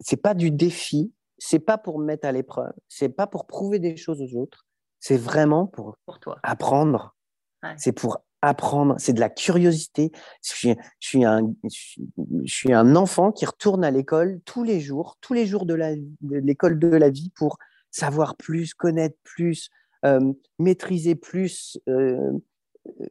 c'est 0.00 0.20
pas 0.20 0.34
du 0.34 0.50
défi? 0.50 1.12
C'est 1.38 1.58
pas 1.58 1.78
pour 1.78 1.98
mettre 1.98 2.26
à 2.26 2.32
l'épreuve? 2.32 2.72
C'est 2.88 3.08
pas 3.08 3.26
pour 3.26 3.46
prouver 3.46 3.78
des 3.78 3.96
choses 3.96 4.22
aux 4.22 4.38
autres? 4.38 4.66
C'est 5.00 5.16
vraiment 5.16 5.66
pour, 5.66 5.96
pour 6.06 6.20
toi. 6.20 6.38
apprendre? 6.42 7.14
C'est 7.76 7.92
pour 7.92 8.18
apprendre, 8.48 8.94
c'est 8.98 9.12
de 9.12 9.20
la 9.20 9.28
curiosité. 9.30 10.12
Je 10.42 10.74
suis, 11.00 11.24
un, 11.24 12.96
enfant 12.96 13.32
qui 13.32 13.46
retourne 13.46 13.84
à 13.84 13.90
l'école 13.90 14.40
tous 14.44 14.62
les 14.62 14.80
jours, 14.80 15.16
tous 15.20 15.34
les 15.34 15.46
jours 15.46 15.66
de 15.66 15.74
l'école 16.22 16.78
de, 16.78 16.88
la 16.88 17.10
vie 17.10 17.30
pour 17.34 17.58
savoir 17.90 18.36
plus, 18.36 18.74
connaître 18.74 19.16
plus, 19.22 19.70
euh, 20.04 20.32
maîtriser 20.58 21.14
plus 21.14 21.78
euh, 21.88 22.32
euh, 22.86 23.06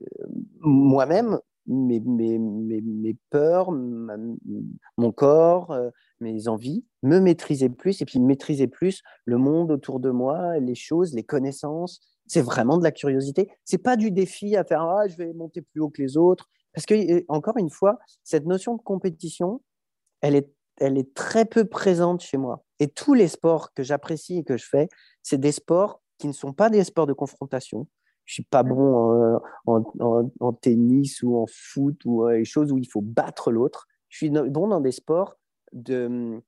moi-même, 0.59 1.39
mes, 1.65 3.15
peurs, 3.29 3.71
mon 3.71 5.11
corps, 5.13 5.77
mes 6.19 6.47
envies, 6.49 6.83
me 7.03 7.19
maîtriser 7.19 7.69
plus 7.69 8.01
et 8.01 8.05
puis 8.05 8.19
maîtriser 8.19 8.67
plus 8.67 9.01
le 9.25 9.37
monde 9.37 9.71
autour 9.71 10.01
de 10.01 10.09
moi, 10.09 10.59
les 10.59 10.75
choses, 10.75 11.13
les 11.13 11.23
connaissances, 11.23 12.01
c'est 12.27 12.41
vraiment 12.41 12.77
de 12.77 12.83
la 12.83 12.91
curiosité. 12.91 13.49
C'est 13.65 13.77
pas 13.77 13.95
du 13.95 14.11
défi 14.11 14.55
à 14.55 14.63
faire 14.63 14.81
ah, 14.81 15.07
je 15.07 15.15
vais 15.17 15.33
monter 15.33 15.61
plus 15.61 15.81
haut 15.81 15.89
que 15.89 16.01
les 16.01 16.17
autres. 16.17 16.49
Parce 16.73 16.85
que, 16.85 17.23
encore 17.27 17.57
une 17.57 17.69
fois, 17.69 17.99
cette 18.23 18.45
notion 18.45 18.75
de 18.75 18.81
compétition, 18.81 19.61
elle 20.21 20.35
est, 20.35 20.51
elle 20.77 20.97
est 20.97 21.13
très 21.13 21.45
peu 21.45 21.65
présente 21.65 22.21
chez 22.21 22.37
moi. 22.37 22.63
Et 22.79 22.87
tous 22.87 23.13
les 23.13 23.27
sports 23.27 23.73
que 23.73 23.83
j'apprécie 23.83 24.39
et 24.39 24.43
que 24.43 24.57
je 24.57 24.65
fais, 24.65 24.89
c'est 25.21 25.39
des 25.39 25.51
sports 25.51 26.01
qui 26.17 26.27
ne 26.27 26.33
sont 26.33 26.53
pas 26.53 26.69
des 26.69 26.83
sports 26.83 27.05
de 27.05 27.13
confrontation. 27.13 27.87
Je 28.25 28.35
suis 28.35 28.43
pas 28.43 28.63
bon 28.63 29.39
en, 29.65 30.53
tennis 30.53 31.21
ou 31.23 31.37
en 31.37 31.45
foot 31.47 31.99
ou 32.05 32.27
les 32.27 32.45
choses 32.45 32.71
où 32.71 32.77
il 32.77 32.87
faut 32.89 33.01
battre 33.01 33.51
l'autre. 33.51 33.87
Je 34.09 34.17
suis 34.17 34.29
bon 34.29 34.67
dans 34.69 34.79
des 34.79 34.91
sports 34.91 35.35
euh, 35.89 36.39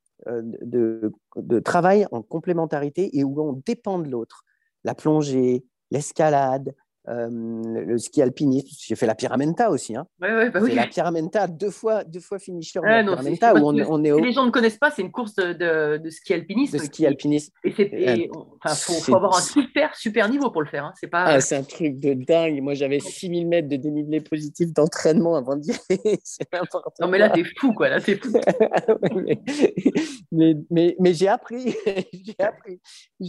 de, 0.62 1.12
de 1.36 1.58
travail 1.60 2.06
en 2.10 2.22
complémentarité 2.22 3.16
et 3.18 3.24
où 3.24 3.38
on 3.40 3.60
dépend 3.66 3.98
de 3.98 4.08
l'autre 4.08 4.44
la 4.86 4.94
plongée, 4.94 5.64
l'escalade, 5.90 6.74
euh, 7.08 7.28
le 7.30 7.98
ski 7.98 8.20
alpiniste. 8.20 8.84
J'ai 8.86 8.96
fait 8.96 9.06
la 9.06 9.14
Pyramenta 9.14 9.70
aussi. 9.70 9.94
Hein. 9.94 10.06
Ouais, 10.20 10.34
ouais, 10.34 10.50
bah 10.50 10.60
oui. 10.62 10.74
la 10.74 10.86
Pyramenta 10.86 11.46
deux 11.46 11.70
fois, 11.70 12.02
deux 12.02 12.20
fois 12.20 12.38
finisher. 12.38 12.80
Ah, 12.82 13.02
la 13.02 13.04
Pyramenta, 13.04 13.54
où 13.54 13.58
on, 13.58 13.78
on, 13.78 14.04
est 14.04 14.20
Les 14.20 14.32
gens 14.32 14.44
ne 14.44 14.50
connaissent 14.50 14.78
pas, 14.78 14.90
c'est 14.90 15.02
une 15.02 15.12
course 15.12 15.36
de, 15.36 15.98
de, 15.98 16.10
ski 16.10 16.34
alpiniste. 16.34 16.72
De 16.72 16.78
ski 16.78 17.06
alpiniste. 17.06 17.52
Et 17.64 17.74
il 18.24 18.30
faut, 18.74 19.14
avoir 19.14 19.36
un 19.36 19.40
super, 19.40 19.94
super 19.94 20.28
niveau 20.28 20.50
pour 20.50 20.62
le 20.62 20.68
faire. 20.68 20.84
Hein. 20.84 20.92
C'est 21.00 21.06
pas... 21.06 21.24
Ah, 21.26 21.38
un 21.52 21.62
truc 21.62 22.00
de 22.00 22.14
dingue. 22.14 22.60
Moi, 22.60 22.74
j'avais 22.74 22.98
6000 22.98 23.46
mètres 23.46 23.68
de 23.68 23.76
dénivelé 23.76 24.20
positif 24.20 24.72
d'entraînement 24.72 25.36
avant 25.36 25.56
d'y 25.56 25.70
aller. 25.70 26.18
c'est 26.24 26.52
n'importe 26.52 26.98
Non, 27.00 27.08
mais 27.08 27.18
là, 27.18 27.30
t'es 27.30 27.44
fou, 27.58 27.72
quoi. 27.72 27.88
Là, 27.88 28.00
t'es 28.00 28.16
fou. 28.16 28.32
mais, 30.32 30.56
mais, 30.70 30.96
mais, 30.98 31.14
j'ai 31.14 31.28
appris. 31.28 31.76
j'ai 32.12 32.34
appris. 32.40 32.80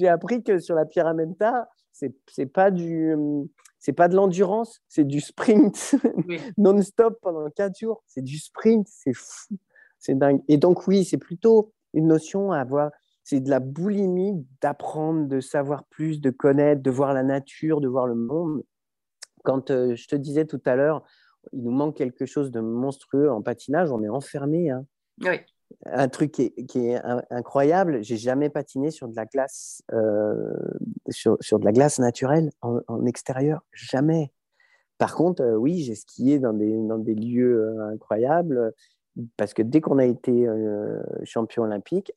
Appris 0.07 0.43
que 0.43 0.59
sur 0.59 0.73
la 0.73 0.85
Pyramenta, 0.85 1.69
c'est, 1.91 2.15
c'est 2.27 2.45
pas 2.45 2.71
du 2.71 3.15
c'est 3.79 3.93
pas 3.93 4.07
de 4.07 4.15
l'endurance, 4.15 4.81
c'est 4.87 5.05
du 5.05 5.19
sprint 5.19 5.95
non-stop 6.57 7.19
pendant 7.21 7.49
quatre 7.49 7.77
jours. 7.79 8.03
C'est 8.07 8.23
du 8.23 8.37
sprint, 8.37 8.87
c'est 8.89 9.13
fou, 9.13 9.57
c'est 9.99 10.17
dingue. 10.17 10.41
Et 10.47 10.57
donc 10.57 10.87
oui, 10.87 11.05
c'est 11.05 11.17
plutôt 11.17 11.71
une 11.93 12.07
notion 12.07 12.51
à 12.51 12.59
avoir. 12.59 12.91
C'est 13.23 13.39
de 13.41 13.49
la 13.49 13.59
boulimie 13.59 14.45
d'apprendre, 14.61 15.27
de 15.27 15.41
savoir 15.41 15.83
plus, 15.85 16.21
de 16.21 16.29
connaître, 16.29 16.81
de 16.81 16.91
voir 16.91 17.13
la 17.13 17.23
nature, 17.23 17.81
de 17.81 17.87
voir 17.87 18.07
le 18.07 18.15
monde. 18.15 18.63
Quand 19.43 19.69
euh, 19.69 19.95
je 19.95 20.07
te 20.07 20.15
disais 20.15 20.45
tout 20.45 20.61
à 20.65 20.75
l'heure, 20.75 21.03
il 21.51 21.63
nous 21.63 21.71
manque 21.71 21.97
quelque 21.97 22.25
chose 22.25 22.51
de 22.51 22.59
monstrueux 22.59 23.29
en 23.29 23.41
patinage, 23.41 23.91
on 23.91 24.01
est 24.01 24.09
enfermé. 24.09 24.69
Hein. 24.69 24.85
Oui. 25.21 25.39
Un 25.85 26.07
truc 26.07 26.31
qui 26.31 26.87
est, 26.87 27.01
incroyable, 27.29 28.03
j'ai 28.03 28.17
jamais 28.17 28.49
patiné 28.49 28.91
sur 28.91 29.07
de 29.07 29.15
la 29.15 29.25
glace, 29.25 29.81
euh, 29.93 30.53
sur, 31.09 31.37
de 31.37 31.65
la 31.65 31.71
glace 31.71 31.99
naturelle 31.99 32.51
en, 32.61 33.05
extérieur, 33.05 33.63
jamais. 33.71 34.31
Par 34.97 35.15
contre, 35.15 35.43
euh, 35.43 35.55
oui, 35.55 35.83
j'ai 35.83 35.95
skié 35.95 36.39
dans 36.39 36.53
des, 36.53 37.15
lieux 37.15 37.61
euh, 37.61 37.93
incroyables 37.93 38.73
parce 39.35 39.53
que 39.53 39.61
dès 39.61 39.81
qu'on 39.81 39.97
a 39.97 40.05
été 40.05 40.47
champion 41.23 41.63
olympique, 41.63 42.13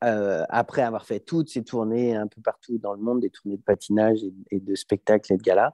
après 0.00 0.82
avoir 0.82 1.04
fait 1.04 1.20
toutes 1.20 1.48
ces 1.48 1.62
tournées 1.62 2.16
un 2.16 2.26
peu 2.26 2.40
partout 2.40 2.76
dans 2.78 2.92
le 2.92 3.00
monde, 3.00 3.20
des 3.20 3.30
tournées 3.30 3.56
de 3.56 3.62
patinage 3.62 4.18
et, 4.50 4.58
de 4.58 4.74
spectacles 4.74 5.32
et 5.32 5.36
de 5.36 5.42
galas, 5.42 5.72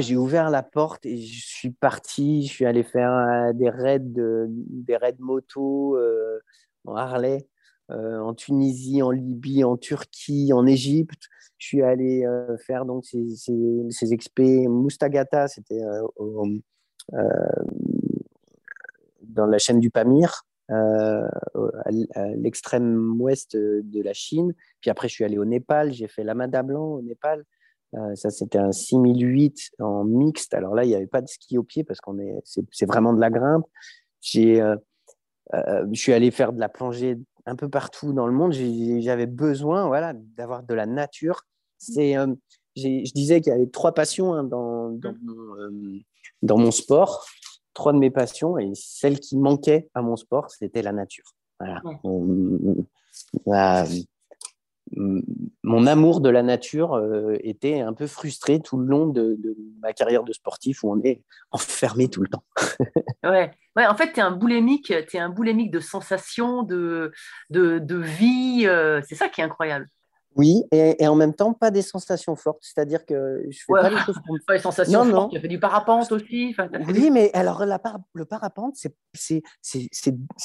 j'ai 0.00 0.16
ouvert 0.16 0.50
la 0.50 0.62
porte 0.62 1.06
et 1.06 1.16
je 1.16 1.46
suis 1.46 1.70
parti. 1.70 2.46
Je 2.46 2.52
suis 2.52 2.66
allé 2.66 2.82
faire 2.82 3.12
euh, 3.12 3.52
des 3.52 3.70
raids, 3.70 3.98
de, 3.98 4.46
des 4.48 4.96
raids 4.96 5.16
moto 5.18 5.96
euh, 5.96 6.40
en 6.84 6.96
Harley, 6.96 7.48
en 7.88 8.32
Tunisie, 8.34 9.02
en 9.02 9.10
Libye, 9.10 9.62
en 9.62 9.76
Turquie, 9.76 10.52
en 10.52 10.66
Égypte. 10.66 11.28
Je 11.58 11.66
suis 11.66 11.82
allé 11.82 12.26
faire 12.66 12.86
donc 12.86 13.04
ces, 13.04 13.36
ces, 13.36 13.86
ces 13.90 14.12
expés 14.12 14.66
Moustagata, 14.68 15.48
c'était 15.48 15.82
dans 19.22 19.46
la 19.46 19.58
chaîne 19.58 19.80
du 19.80 19.90
Pamir. 19.90 20.44
Euh, 20.70 21.28
à 21.84 21.90
l'extrême 22.36 23.20
ouest 23.20 23.54
de 23.54 24.02
la 24.02 24.14
Chine. 24.14 24.54
Puis 24.80 24.90
après, 24.90 25.08
je 25.08 25.14
suis 25.14 25.24
allé 25.24 25.36
au 25.36 25.44
Népal, 25.44 25.92
j'ai 25.92 26.08
fait 26.08 26.24
l'Amada 26.24 26.62
Blanc 26.62 26.86
au 26.86 27.02
Népal. 27.02 27.44
Euh, 27.94 28.14
ça, 28.14 28.30
c'était 28.30 28.58
un 28.58 28.72
6008 28.72 29.72
en 29.78 30.04
mixte. 30.04 30.54
Alors 30.54 30.74
là, 30.74 30.84
il 30.84 30.88
n'y 30.88 30.94
avait 30.94 31.06
pas 31.06 31.20
de 31.20 31.28
ski 31.28 31.58
au 31.58 31.62
pied 31.62 31.84
parce 31.84 32.00
qu'on 32.00 32.18
est, 32.18 32.34
c'est, 32.44 32.86
vraiment 32.86 33.12
de 33.12 33.20
la 33.20 33.30
grimpe. 33.30 33.66
J'ai, 34.20 34.60
euh, 34.60 34.76
je 35.52 36.00
suis 36.00 36.12
allé 36.12 36.30
faire 36.30 36.52
de 36.52 36.60
la 36.60 36.68
plongée 36.68 37.18
un 37.46 37.56
peu 37.56 37.68
partout 37.68 38.12
dans 38.12 38.26
le 38.26 38.32
monde. 38.32 38.52
j'avais 38.52 39.26
besoin, 39.26 39.86
voilà, 39.86 40.14
d'avoir 40.36 40.62
de 40.62 40.74
la 40.74 40.86
nature. 40.86 41.42
C'est, 41.78 42.14
je 42.76 43.12
disais 43.12 43.40
qu'il 43.40 43.52
y 43.52 43.56
avait 43.56 43.66
trois 43.66 43.92
passions 43.92 44.32
hein, 44.32 44.44
dans, 44.44 44.90
dans, 44.90 45.12
mmh. 45.12 45.18
mon, 45.22 46.00
dans 46.42 46.58
mon 46.58 46.70
sport 46.70 47.26
trois 47.74 47.92
de 47.92 47.98
mes 47.98 48.10
passions 48.10 48.56
et 48.56 48.70
celle 48.74 49.20
qui 49.20 49.36
manquait 49.36 49.90
à 49.94 50.00
mon 50.00 50.16
sport, 50.16 50.50
c'était 50.50 50.80
la 50.80 50.92
nature. 50.92 51.34
Voilà. 51.60 51.82
Mon 54.92 55.86
amour 55.86 56.20
de 56.20 56.28
la 56.28 56.42
nature 56.42 56.94
euh, 56.94 57.36
était 57.40 57.80
un 57.80 57.92
peu 57.94 58.06
frustré 58.06 58.60
tout 58.60 58.76
le 58.76 58.86
long 58.86 59.06
de, 59.06 59.38
ma 59.80 59.92
carrière 59.92 60.22
de 60.22 60.32
sportif 60.32 60.84
où 60.84 60.92
on 60.92 61.00
est 61.02 61.22
enfermé 61.50 62.08
tout 62.08 62.22
le 62.22 62.28
temps. 62.28 62.44
ouais. 63.24 63.50
ouais, 63.76 63.86
en 63.86 63.94
fait, 63.96 64.12
tu 64.12 64.20
es 64.20 64.22
un 64.22 64.30
boulémique, 64.30 64.92
tu 65.08 65.16
es 65.16 65.20
un 65.20 65.30
boulémique 65.30 65.70
de 65.70 65.80
sensations, 65.80 66.62
de, 66.62 67.12
de, 67.50 67.78
de 67.78 67.96
vie. 67.96 68.64
Euh, 68.66 69.00
c'est 69.08 69.14
ça 69.14 69.28
qui 69.28 69.40
est 69.40 69.44
incroyable. 69.44 69.88
Oui, 70.36 70.64
et, 70.72 71.06
en 71.06 71.14
même 71.14 71.32
temps, 71.32 71.52
pas 71.52 71.70
des 71.70 71.82
sensations 71.82 72.34
fortes. 72.34 72.58
C'est-à-dire 72.60 73.06
que 73.06 73.44
je 73.48 73.58
fais 73.58 73.72
pas 73.72 74.04
choses 74.04 74.18
pour 74.26 74.36
Pas 74.46 74.54
des 74.54 74.62
sensations 74.62 75.04
fortes. 75.04 75.30
Tu 75.30 75.38
as 75.38 75.40
fait 75.40 75.48
du 75.48 75.60
parapente 75.60 76.10
aussi. 76.10 76.54
oui, 76.88 77.10
mais 77.10 77.30
alors 77.34 77.64
la 77.64 77.80
le 78.14 78.24
parapente, 78.24 78.76
c'est 78.76 78.94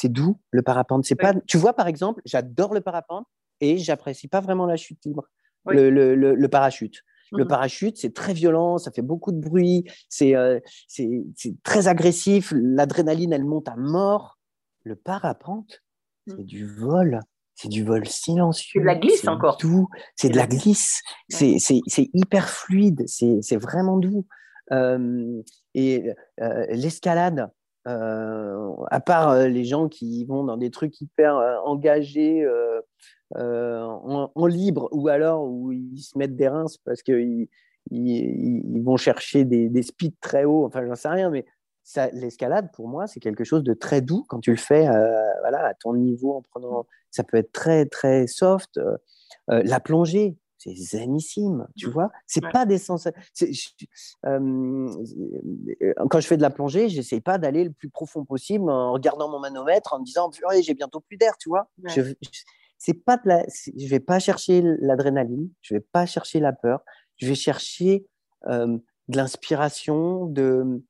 doux. 0.04 0.40
Le 0.52 0.62
parapente, 0.62 1.06
c'est 1.06 1.16
pas. 1.16 1.34
Tu 1.48 1.58
vois, 1.58 1.74
par 1.74 1.88
exemple, 1.88 2.22
j'adore 2.24 2.74
le 2.74 2.82
parapente 2.82 3.26
et 3.62 3.78
j'apprécie 3.78 4.28
pas 4.28 4.42
vraiment 4.42 4.66
la 4.66 4.78
chute 4.78 5.04
libre. 5.06 5.26
Le, 5.66 5.90
le, 5.90 6.16
le, 6.16 6.48
parachute. 6.48 7.04
Le 7.32 7.44
mmh 7.44 7.48
parachute, 7.48 7.98
c'est 7.98 8.14
très 8.14 8.34
violent, 8.34 8.80
ça 8.80 8.92
fait 8.92 9.04
beaucoup 9.04 9.32
de 9.32 9.40
bruit, 9.40 9.84
c'est 10.08 10.36
euh, 10.36 10.60
très 11.64 11.88
agressif, 11.88 12.52
l'adrénaline, 12.56 13.34
elle 13.34 13.46
monte 13.46 13.68
à 13.68 13.76
mort. 13.76 14.40
Le 14.84 14.96
parapente, 14.96 15.84
mmh. 16.26 16.34
c'est 16.38 16.46
du 16.46 16.66
vol 16.66 17.20
c'est 17.62 17.68
du 17.68 17.84
vol 17.84 18.08
silencieux. 18.08 18.72
C'est 18.76 18.80
de 18.80 18.86
la 18.86 18.96
glisse 18.96 19.28
encore. 19.28 19.58
Tout, 19.58 19.90
c'est 20.16 20.30
de 20.30 20.38
la 20.38 20.48
glisse. 20.48 21.02
C'est 21.28 22.10
hyper 22.14 22.50
fluide. 22.50 23.04
C'est 23.08 23.58
vraiment 23.58 23.98
doux. 23.98 24.26
Euh, 24.72 25.42
et 25.74 26.14
euh, 26.42 26.66
l'escalade, 26.70 27.50
euh, 27.88 28.72
à 28.92 29.00
part 29.02 29.36
les 29.48 29.66
gens 29.66 29.90
qui 29.90 30.26
vont 30.26 30.44
dans 30.44 30.58
des 30.58 30.72
trucs 30.72 31.02
hyper 31.02 31.36
engagés 31.66 32.48
en, 33.36 34.46
libre, 34.48 34.90
ou 34.92 35.08
alors 35.08 35.44
où 35.44 35.72
ils 35.72 36.00
se 36.00 36.18
mettent 36.18 36.36
des 36.36 36.48
reins 36.48 36.66
parce 36.86 37.04
qu'ils 37.04 37.48
ils, 37.92 38.82
vont 38.84 38.98
chercher 38.98 39.46
des, 39.46 39.70
des 39.70 39.84
speeds 39.84 40.18
très 40.22 40.46
hauts, 40.46 40.66
enfin, 40.66 40.86
j'en 40.86 40.96
sais 40.96 41.10
rien, 41.10 41.30
mais 41.30 41.46
l'escalade, 42.14 42.70
pour 42.74 42.88
moi, 42.88 43.08
c'est 43.08 43.20
quelque 43.20 43.44
chose 43.44 43.64
de 43.64 43.74
très 43.74 44.02
doux 44.02 44.26
quand 44.28 44.40
tu 44.40 44.52
le 44.52 44.58
fais 44.58 44.88
voilà, 45.42 45.66
à 45.66 45.74
ton 45.74 45.96
niveau 45.96 46.36
en 46.36 46.42
prenant 46.42 46.86
ça 47.12 47.24
peut 47.24 47.38
être 47.38 47.52
très, 47.52 47.86
très 47.86 48.28
soft. 48.28 48.78
Euh, 48.78 48.98
euh, 49.52 49.62
la 49.64 49.80
plongée, 49.80 50.38
c'est 50.58 50.76
zenissime, 50.76 51.68
tu 51.78 51.90
vois. 51.90 52.12
C'est 52.28 52.42
pas 52.42 52.66
des 52.66 52.78
sensations. 52.78 53.20
Euh, 54.26 54.90
quand 56.10 56.20
je 56.20 56.28
fais 56.28 56.38
de 56.38 56.42
la 56.42 56.50
plongée, 56.50 56.90
j'essaye 56.90 57.22
pas 57.22 57.38
d'aller 57.38 57.64
le 57.64 57.72
plus 57.72 57.90
profond 57.90 58.26
possible 58.26 58.70
en 58.70 58.92
regardant 58.92 59.30
mon 59.30 59.40
manomètre, 59.40 59.94
en 59.94 60.00
me 60.00 60.06
disant 60.06 60.30
j'ai 60.62 60.74
bientôt 60.74 61.00
plus 61.00 61.18
d'air, 61.18 61.38
tu 61.38 61.50
vois. 61.50 61.70
Je, 61.86 62.02
c'est 62.80 62.96
pas 62.96 63.18
de 63.18 63.28
la, 63.28 63.46
je 63.48 63.88
vais 63.88 64.00
pas 64.00 64.20
chercher 64.20 64.64
l'adrénaline, 64.80 65.50
je 65.62 65.76
vais 65.76 65.86
pas 65.92 66.08
chercher 66.08 66.40
la 66.40 66.54
peur, 66.54 66.84
je 67.18 67.28
vais 67.28 67.36
chercher 67.36 68.06
de 68.48 68.82
l'inspiration, 69.10 70.26
de, 70.26 70.82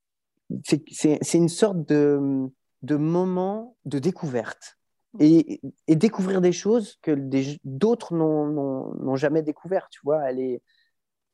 c'est 0.64 1.34
une 1.34 1.50
sorte 1.50 1.86
de, 1.86 2.48
de 2.84 2.96
moment 2.96 3.76
de 3.86 4.00
découverte 4.00 4.78
et, 5.20 5.62
découvrir 5.88 6.42
des 6.42 6.52
choses 6.52 6.98
que 7.02 7.12
d'autres 7.64 8.14
n'ont 8.14 9.16
jamais 9.16 9.42
découvert. 9.42 9.90
Tu 9.90 10.00
vois, 10.04 10.22
aller, 10.22 10.62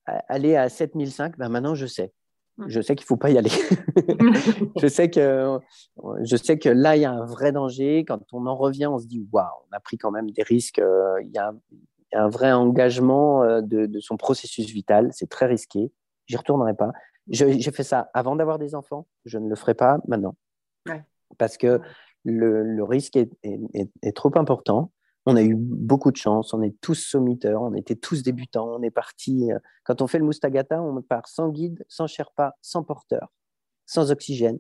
aller 0.06 0.56
à 0.56 0.70
7005, 0.70 1.38
ben 1.38 1.49
maintenant 1.49 1.76
je 1.76 1.86
sais. 1.86 2.14
Mmh. 2.58 2.66
Je 2.70 2.82
sais 2.82 2.95
qu'il 2.95 3.03
ne 3.03 3.08
faut 3.08 3.18
pas 3.18 3.32
y 3.32 3.38
aller. 3.38 3.49
je, 4.82 4.88
sais 4.88 5.10
que, 5.10 5.60
je 6.24 6.36
sais 6.38 6.58
que 6.58 6.70
là, 6.70 6.95
il 6.95 7.01
y 7.01 7.06
a 7.06 7.12
un 7.12 7.26
vrai 7.26 7.51
danger. 7.51 8.06
Quand 8.06 8.22
on 8.32 8.45
en 8.45 8.56
revient, 8.56 8.88
on 8.88 8.97
se 8.97 9.08
dit 9.08 9.28
waouh, 9.32 9.45
on 9.70 9.76
a 9.76 9.80
pris 9.80 9.97
quand 9.97 10.12
même 10.12 10.32
des 10.32 10.43
risques. 10.43 10.80
Euh, 10.80 11.22
il 11.22 11.32
y, 11.32 11.38
a, 11.38 11.53
un 12.14 12.30
vrai 12.30 12.53
engagement 12.53 13.43
euh, 13.43 13.62
de, 13.62 13.99
son 13.99 14.16
processus 14.16 14.68
vital. 14.72 15.10
C'est 15.12 15.30
très 15.30 15.47
risqué. 15.47 15.91
J'y 16.28 16.38
retournerai 16.38 16.74
pas. 16.74 16.91
J'ai 17.28 17.72
fait 17.72 17.84
ça 17.84 18.10
avant 18.14 18.36
d'avoir 18.36 18.58
des 18.58 18.76
enfants. 18.76 19.08
Je 19.26 19.38
ne 19.38 19.49
le 19.49 19.56
ferai 19.56 19.74
pas 19.74 19.97
maintenant. 20.08 20.36
Parce 21.38 21.58
que 21.58 21.82
le, 22.24 22.84
risque 22.84 23.18
est, 23.18 24.16
trop 24.16 24.32
important. 24.38 24.91
On 25.26 25.36
a 25.36 25.41
eu 25.41 25.55
beaucoup 25.55 26.11
de 26.11 26.17
chance, 26.17 26.53
on 26.53 26.61
est 26.61 26.76
tous 26.82 26.93
sommiteurs, 26.95 27.61
on 27.61 27.73
était 27.73 27.95
tous 27.95 28.21
débutants, 28.21 28.76
on 28.76 28.84
est 28.84 28.91
parti. 28.91 29.51
Euh, 29.51 29.59
quand 29.84 30.01
on 30.01 30.07
fait 30.07 30.19
le 30.19 30.26
Moustagata, 30.26 30.82
on 30.82 31.01
part 31.01 31.28
sans 31.28 31.49
guide, 31.49 31.84
sans 31.88 32.07
Sherpa, 32.07 32.55
sans 32.61 32.84
porteur, 32.84 33.32
sans 33.86 34.11
oxygène. 34.11 34.59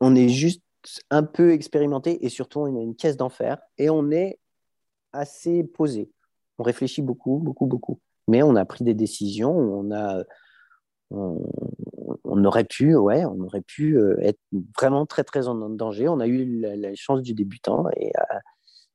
On 0.00 0.14
est 0.14 0.28
juste 0.28 0.62
un 1.10 1.22
peu 1.22 1.52
expérimenté 1.52 2.24
et 2.24 2.28
surtout 2.28 2.60
on 2.60 2.78
a 2.78 2.82
une 2.82 2.96
caisse 2.96 3.16
d'enfer 3.16 3.58
et 3.76 3.90
on 3.90 4.10
est 4.10 4.38
assez 5.12 5.64
posé. 5.64 6.10
On 6.58 6.62
réfléchit 6.62 7.02
beaucoup, 7.02 7.38
beaucoup, 7.38 7.66
beaucoup. 7.66 8.00
Mais 8.28 8.42
on 8.42 8.56
a 8.56 8.64
pris 8.64 8.84
des 8.84 8.94
décisions, 8.94 9.54
on 9.54 9.92
a 9.92 10.24
on, 11.10 12.44
aurait 12.44 12.64
pu, 12.64 12.96
ouais, 12.96 13.24
on 13.24 13.40
aurait 13.42 13.60
pu 13.60 13.96
euh, 13.96 14.16
être 14.20 14.40
vraiment 14.76 15.06
très 15.06 15.22
très 15.24 15.46
en 15.46 15.54
danger. 15.70 16.08
On 16.08 16.20
a 16.20 16.26
eu 16.26 16.60
la, 16.60 16.94
chance 16.94 17.22
du 17.22 17.34
débutant 17.34 17.86
et 17.96 18.10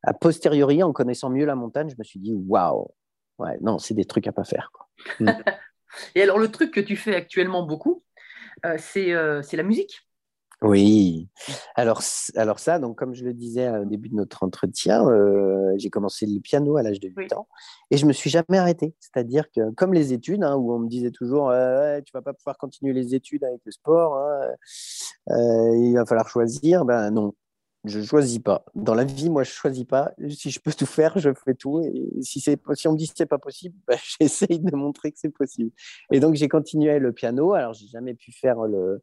à, 0.03 0.13
posteriori, 0.13 0.83
en 0.83 0.93
connaissant 0.93 1.29
mieux 1.29 1.45
la 1.45 1.55
montagne, 1.55 1.89
je 1.89 1.95
me 1.97 2.03
suis 2.03 2.19
dit 2.19 2.33
waouh, 2.33 2.87
ouais, 3.39 3.57
non, 3.61 3.77
c'est 3.77 3.93
des 3.93 4.05
trucs 4.05 4.27
à 4.27 4.31
pas 4.31 4.43
faire. 4.43 4.71
Mm. 5.19 5.29
et 6.15 6.21
alors 6.21 6.39
le 6.39 6.49
truc 6.49 6.71
que 6.71 6.79
tu 6.79 6.95
fais 6.95 7.15
actuellement 7.15 7.63
beaucoup, 7.63 8.03
euh, 8.65 8.77
euh, 8.97 9.41
c'est 9.41 9.57
la 9.57 9.63
musique. 9.63 10.07
Oui. 10.61 11.27
Alors, 11.75 12.03
alors 12.35 12.59
ça, 12.59 12.77
donc 12.77 12.95
comme 12.95 13.15
je 13.15 13.25
le 13.25 13.33
disais 13.33 13.67
au 13.79 13.85
début 13.85 14.09
de 14.09 14.15
notre 14.15 14.43
entretien, 14.43 15.07
euh, 15.07 15.73
j'ai 15.77 15.89
commencé 15.89 16.27
le 16.27 16.39
piano 16.39 16.77
à 16.77 16.83
l'âge 16.83 16.99
de 16.99 17.09
8 17.09 17.33
ans 17.33 17.47
et 17.89 17.97
je 17.97 18.05
me 18.05 18.13
suis 18.13 18.29
jamais 18.29 18.59
arrêté. 18.59 18.93
C'est-à-dire 18.99 19.49
que 19.49 19.71
comme 19.71 19.91
les 19.91 20.13
études, 20.13 20.43
hein, 20.43 20.55
où 20.55 20.71
on 20.71 20.77
me 20.77 20.87
disait 20.87 21.09
toujours, 21.09 21.49
euh, 21.49 21.99
tu 22.05 22.11
vas 22.13 22.21
pas 22.21 22.33
pouvoir 22.33 22.59
continuer 22.59 22.93
les 22.93 23.15
études 23.15 23.43
avec 23.43 23.61
le 23.65 23.71
sport, 23.71 24.17
hein, 24.17 24.39
euh, 25.31 25.77
il 25.77 25.95
va 25.95 26.05
falloir 26.05 26.29
choisir. 26.29 26.85
Ben 26.85 27.09
non, 27.09 27.33
je 27.83 28.01
choisis 28.01 28.39
pas. 28.39 28.63
Dans 28.75 28.93
la 28.93 29.03
vie, 29.03 29.29
moi, 29.29 29.43
je 29.43 29.51
choisis 29.51 29.85
pas. 29.85 30.11
Si 30.29 30.51
je 30.51 30.59
peux 30.59 30.71
tout 30.71 30.85
faire, 30.85 31.17
je 31.17 31.31
fais 31.33 31.55
tout. 31.55 31.81
Et 31.81 32.21
si, 32.21 32.39
si 32.39 32.87
on 32.87 32.91
me 32.91 32.97
dit 32.97 33.07
que 33.07 33.13
c'est 33.17 33.25
pas 33.25 33.39
possible, 33.39 33.75
ben, 33.87 33.97
j'essaye 34.19 34.59
de 34.59 34.75
montrer 34.75 35.11
que 35.11 35.17
c'est 35.19 35.33
possible. 35.33 35.71
Et 36.11 36.19
donc, 36.19 36.35
j'ai 36.35 36.47
continué 36.47 36.99
le 36.99 37.11
piano. 37.11 37.53
Alors, 37.53 37.73
j'ai 37.73 37.87
jamais 37.87 38.13
pu 38.13 38.31
faire 38.31 38.61
le, 38.61 39.01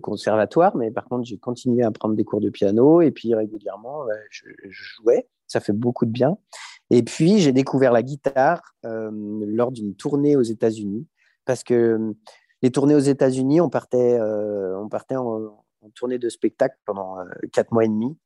conservatoire, 0.00 0.76
mais 0.76 0.90
par 0.90 1.04
contre, 1.04 1.24
j'ai 1.24 1.38
continué 1.38 1.84
à 1.84 1.92
prendre 1.92 2.16
des 2.16 2.24
cours 2.24 2.40
de 2.40 2.50
piano 2.50 3.00
et 3.00 3.12
puis 3.12 3.32
régulièrement, 3.32 4.02
je, 4.28 4.44
jouais. 4.68 5.28
Ça 5.46 5.60
fait 5.60 5.72
beaucoup 5.72 6.04
de 6.04 6.10
bien. 6.10 6.36
Et 6.90 7.04
puis, 7.04 7.38
j'ai 7.38 7.52
découvert 7.52 7.92
la 7.92 8.02
guitare 8.02 8.74
euh, 8.84 9.10
lors 9.46 9.70
d'une 9.70 9.94
tournée 9.94 10.34
aux 10.34 10.42
États-Unis 10.42 11.06
parce 11.44 11.62
que 11.62 12.14
les 12.62 12.70
tournées 12.70 12.96
aux 12.96 13.00
États-Unis, 13.00 13.60
on 13.60 13.68
partait, 13.68 14.18
euh, 14.18 14.76
on 14.78 14.88
partait 14.88 15.16
en, 15.16 15.61
tournée 15.90 16.18
de 16.18 16.28
spectacle 16.28 16.76
pendant 16.84 17.18
euh, 17.18 17.24
quatre 17.52 17.72
mois 17.72 17.84
et 17.84 17.88
demi. 17.88 18.16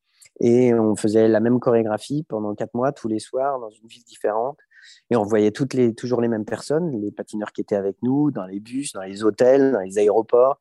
Et 0.40 0.74
on 0.74 0.96
faisait 0.96 1.28
la 1.28 1.40
même 1.40 1.60
chorégraphie 1.60 2.24
pendant 2.28 2.54
quatre 2.54 2.74
mois, 2.74 2.92
tous 2.92 3.08
les 3.08 3.18
soirs, 3.18 3.58
dans 3.58 3.70
une 3.70 3.86
ville 3.88 4.04
différente. 4.04 4.58
Et 5.10 5.16
on 5.16 5.22
voyait 5.22 5.50
toutes 5.50 5.76
toujours 5.96 6.20
les 6.20 6.28
mêmes 6.28 6.44
personnes, 6.44 7.00
les 7.00 7.10
patineurs 7.10 7.52
qui 7.52 7.62
étaient 7.62 7.76
avec 7.76 7.96
nous, 8.02 8.30
dans 8.30 8.44
les 8.46 8.60
bus, 8.60 8.92
dans 8.92 9.02
les 9.02 9.24
hôtels, 9.24 9.72
dans 9.72 9.80
les 9.80 9.98
aéroports. 9.98 10.58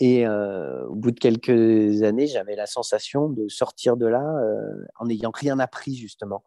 Et 0.00 0.26
euh, 0.26 0.86
au 0.86 0.94
bout 0.94 1.12
de 1.12 1.18
quelques 1.18 2.02
années, 2.02 2.26
j'avais 2.26 2.56
la 2.56 2.66
sensation 2.66 3.28
de 3.28 3.48
sortir 3.48 3.96
de 3.96 4.06
là 4.06 4.22
euh, 4.22 4.84
en 4.98 5.06
n'ayant 5.06 5.32
rien 5.32 5.58
appris, 5.58 5.94
justement. 5.94 6.44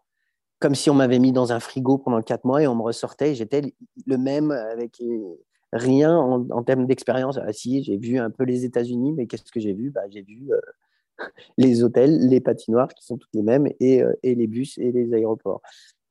Comme 0.59 0.75
si 0.75 0.89
on 0.89 0.93
m'avait 0.93 1.19
mis 1.19 1.31
dans 1.31 1.53
un 1.53 1.59
frigo 1.59 1.97
pendant 1.97 2.21
quatre 2.21 2.45
mois 2.45 2.61
et 2.61 2.67
on 2.67 2.75
me 2.75 2.81
ressortait. 2.81 3.35
J'étais 3.35 3.73
le 4.05 4.17
même 4.17 4.51
avec 4.51 5.01
rien 5.73 6.15
en, 6.17 6.63
termes 6.63 6.85
d'expérience. 6.85 7.37
Ah, 7.37 7.53
si, 7.53 7.83
j'ai 7.83 7.97
vu 7.97 8.17
un 8.17 8.29
peu 8.29 8.43
les 8.43 8.65
États-Unis, 8.65 9.13
mais 9.13 9.27
qu'est-ce 9.27 9.51
que 9.51 9.59
j'ai 9.59 9.73
vu? 9.73 9.91
Bah, 9.91 10.01
J'ai 10.09 10.21
vu 10.21 10.47
euh, 10.51 10.59
les 11.57 11.83
hôtels, 11.83 12.27
les 12.27 12.41
patinoires 12.41 12.93
qui 12.93 13.05
sont 13.05 13.17
toutes 13.17 13.33
les 13.33 13.43
mêmes 13.43 13.67
et, 13.79 14.03
et 14.23 14.35
les 14.35 14.47
bus 14.47 14.77
et 14.77 14.91
les 14.91 15.13
aéroports 15.13 15.61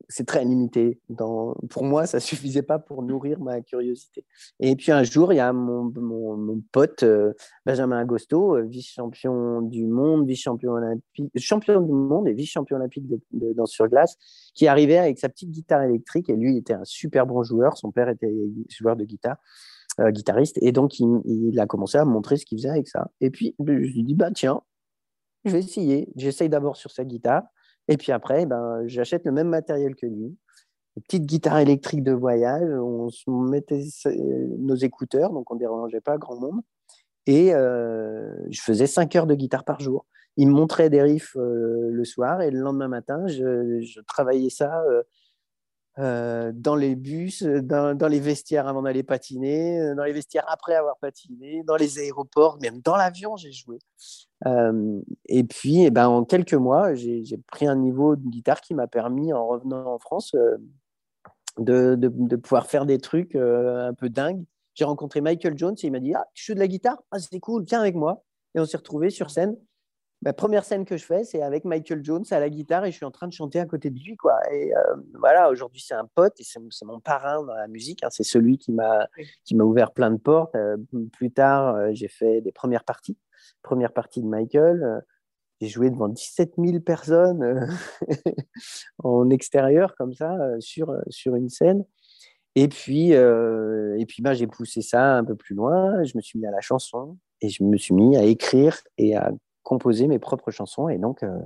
c'est 0.09 0.25
très 0.25 0.45
limité. 0.45 0.99
Dans... 1.09 1.55
Pour 1.69 1.83
moi, 1.83 2.05
ça 2.05 2.19
suffisait 2.19 2.61
pas 2.61 2.79
pour 2.79 3.03
nourrir 3.03 3.39
ma 3.39 3.61
curiosité. 3.61 4.25
Et 4.59 4.75
puis 4.75 4.91
un 4.91 5.03
jour, 5.03 5.33
il 5.33 5.37
y 5.37 5.39
a 5.39 5.51
mon, 5.51 5.91
mon, 5.95 6.61
pote 6.71 7.03
euh, 7.03 7.33
Benjamin 7.65 7.99
Agosto, 7.99 8.57
euh, 8.57 8.61
vice-champion 8.63 9.61
du 9.61 9.85
monde, 9.85 10.27
vice-champion 10.27 10.71
olympique, 10.71 11.31
champion 11.37 11.81
du 11.81 11.91
monde 11.91 12.27
et 12.27 12.33
vice-champion 12.33 12.77
olympique 12.77 13.07
de, 13.07 13.53
danse 13.53 13.71
sur 13.71 13.87
glace, 13.87 14.17
qui 14.53 14.67
arrivait 14.67 14.97
avec 14.97 15.19
sa 15.19 15.29
petite 15.29 15.51
guitare 15.51 15.83
électrique. 15.83 16.29
Et 16.29 16.35
lui, 16.35 16.57
était 16.57 16.73
un 16.73 16.85
super 16.85 17.25
bon 17.25 17.43
joueur. 17.43 17.77
Son 17.77 17.91
père 17.91 18.09
était 18.09 18.33
joueur 18.69 18.95
de 18.95 19.03
guitare. 19.03 19.37
Euh, 19.99 20.11
guitariste 20.11 20.59
et 20.61 20.71
donc 20.71 20.99
il, 20.99 21.59
a 21.59 21.65
commencé 21.65 21.97
à 21.97 22.05
montrer 22.05 22.37
ce 22.37 22.45
qu'il 22.45 22.59
faisait 22.59 22.69
avec 22.69 22.87
ça 22.87 23.09
et 23.19 23.31
puis 23.31 23.55
je 23.57 23.71
lui 23.71 24.03
dis 24.03 24.13
bah 24.13 24.29
tiens 24.29 24.61
je 25.43 25.49
vais 25.49 25.57
essayer 25.57 26.07
j'essaye 26.15 26.49
d'abord 26.49 26.77
sur 26.77 26.91
sa 26.91 27.03
guitare 27.03 27.41
et 27.87 27.97
puis 27.97 28.11
après, 28.11 28.45
ben, 28.45 28.83
j'achète 28.85 29.25
le 29.25 29.31
même 29.31 29.49
matériel 29.49 29.95
que 29.95 30.05
lui. 30.05 30.35
Une 30.95 31.03
petite 31.03 31.25
guitare 31.25 31.59
électrique 31.59 32.03
de 32.03 32.11
voyage, 32.11 32.69
on 32.79 33.09
mettait 33.29 33.83
nos 34.57 34.75
écouteurs, 34.75 35.31
donc 35.31 35.49
on 35.51 35.53
ne 35.53 35.59
dérangeait 35.59 36.01
pas 36.01 36.17
grand 36.17 36.39
monde. 36.39 36.61
Et 37.27 37.53
euh, 37.53 38.31
je 38.49 38.61
faisais 38.61 38.87
5 38.87 39.15
heures 39.15 39.27
de 39.27 39.35
guitare 39.35 39.63
par 39.63 39.79
jour. 39.79 40.05
Il 40.37 40.47
me 40.47 40.53
montrait 40.53 40.89
des 40.89 41.01
riffs 41.01 41.35
euh, 41.35 41.89
le 41.91 42.05
soir 42.05 42.41
et 42.41 42.49
le 42.49 42.59
lendemain 42.59 42.87
matin, 42.87 43.27
je, 43.27 43.99
travaillais 44.07 44.49
ça 44.49 44.83
euh, 45.99 46.47
euh, 46.47 46.51
dans 46.53 46.75
les 46.75 46.95
bus, 46.95 47.43
dans, 47.43 47.95
dans 47.95 48.07
les 48.07 48.19
vestiaires 48.19 48.67
avant 48.67 48.81
d'aller 48.81 49.03
patiner, 49.03 49.79
euh, 49.79 49.95
dans 49.95 50.03
les 50.03 50.13
vestiaires 50.13 50.45
après 50.47 50.75
avoir 50.75 50.97
patiné, 50.97 51.63
dans 51.63 51.75
les 51.75 51.99
aéroports, 51.99 52.57
même 52.61 52.81
dans 52.81 52.95
l'avion, 52.95 53.35
j'ai 53.37 53.51
joué. 53.51 53.79
Euh, 54.45 54.99
et 55.27 55.43
puis, 55.43 55.83
eh 55.83 55.89
ben, 55.89 56.07
en 56.07 56.23
quelques 56.23 56.53
mois, 56.53 56.93
j'ai 56.93 57.23
pris 57.47 57.67
un 57.67 57.75
niveau 57.75 58.15
de 58.15 58.27
guitare 58.29 58.61
qui 58.61 58.73
m'a 58.73 58.87
permis, 58.87 59.33
en 59.33 59.47
revenant 59.47 59.93
en 59.93 59.99
France, 59.99 60.35
de, 61.57 62.35
pouvoir 62.37 62.67
faire 62.67 62.85
des 62.85 62.99
trucs 62.99 63.35
un 63.35 63.93
peu 63.93 64.09
dingues. 64.09 64.43
J'ai 64.75 64.85
rencontré 64.85 65.21
Michael 65.21 65.57
Jones 65.57 65.75
et 65.81 65.87
il 65.87 65.91
m'a 65.91 65.99
dit 65.99 66.13
Ah, 66.13 66.27
tu 66.33 66.45
joues 66.45 66.53
de 66.53 66.59
la 66.59 66.67
guitare? 66.67 67.01
Ah, 67.11 67.19
c'est 67.19 67.39
cool, 67.39 67.63
viens 67.63 67.79
avec 67.79 67.95
moi. 67.95 68.23
Et 68.53 68.59
on 68.59 68.65
s'est 68.65 68.77
retrouvés 68.77 69.09
sur 69.09 69.31
scène 69.31 69.57
la 70.23 70.33
première 70.33 70.65
scène 70.65 70.85
que 70.85 70.97
je 70.97 71.05
fais, 71.05 71.23
c'est 71.23 71.43
avec 71.43 71.63
Michael 71.63 72.03
Jones 72.03 72.25
à 72.31 72.39
la 72.39 72.49
guitare 72.49 72.85
et 72.85 72.91
je 72.91 72.95
suis 72.95 73.05
en 73.05 73.11
train 73.11 73.27
de 73.27 73.33
chanter 73.33 73.59
à 73.59 73.65
côté 73.65 73.91
de 73.91 73.99
lui. 73.99 74.17
Quoi. 74.17 74.39
Et 74.51 74.75
euh, 74.75 74.95
voilà, 75.19 75.49
aujourd'hui, 75.49 75.83
c'est 75.85 75.93
un 75.93 76.09
pote 76.15 76.33
et 76.39 76.43
c'est 76.43 76.85
mon 76.85 76.99
parrain 76.99 77.43
dans 77.43 77.53
la 77.53 77.67
musique. 77.67 78.03
Hein. 78.03 78.09
C'est 78.11 78.23
celui 78.23 78.57
qui 78.57 78.71
m'a 78.71 79.07
ouvert 79.51 79.91
plein 79.91 80.09
de 80.09 80.17
portes. 80.17 80.55
Euh, 80.55 80.77
plus 81.13 81.31
tard, 81.31 81.75
euh, 81.75 81.89
j'ai 81.93 82.07
fait 82.07 82.41
des 82.41 82.51
premières 82.51 82.83
parties. 82.83 83.17
Première 83.61 83.93
partie 83.93 84.21
de 84.21 84.27
Michael. 84.27 85.03
j'ai 85.61 85.67
joué 85.67 85.91
devant 85.91 86.07
17 86.09 86.53
000 86.57 86.79
personnes 86.79 87.69
en 89.03 89.29
extérieur, 89.29 89.95
comme 89.95 90.13
ça, 90.13 90.35
sur, 90.59 90.95
sur 91.09 91.35
une 91.35 91.49
scène. 91.49 91.85
Et 92.55 92.67
puis, 92.67 93.11
et 93.11 94.05
puis 94.07 94.23
ben, 94.23 94.33
j'ai 94.33 94.47
poussé 94.47 94.81
ça 94.81 95.17
un 95.17 95.23
peu 95.23 95.35
plus 95.35 95.53
loin. 95.53 96.03
Je 96.03 96.17
me 96.17 96.21
suis 96.21 96.39
mis 96.39 96.47
à 96.47 96.51
la 96.51 96.61
chanson 96.61 97.17
et 97.41 97.49
je 97.49 97.63
me 97.63 97.77
suis 97.77 97.93
mis 97.93 98.17
à 98.17 98.23
écrire 98.23 98.77
et 98.97 99.15
à 99.15 99.31
composer 99.67 100.07
mes 100.07 100.17
propres 100.17 100.49
chansons. 100.49 100.87
Et 100.87 100.97
donc, 100.97 101.23
euh, 101.23 101.41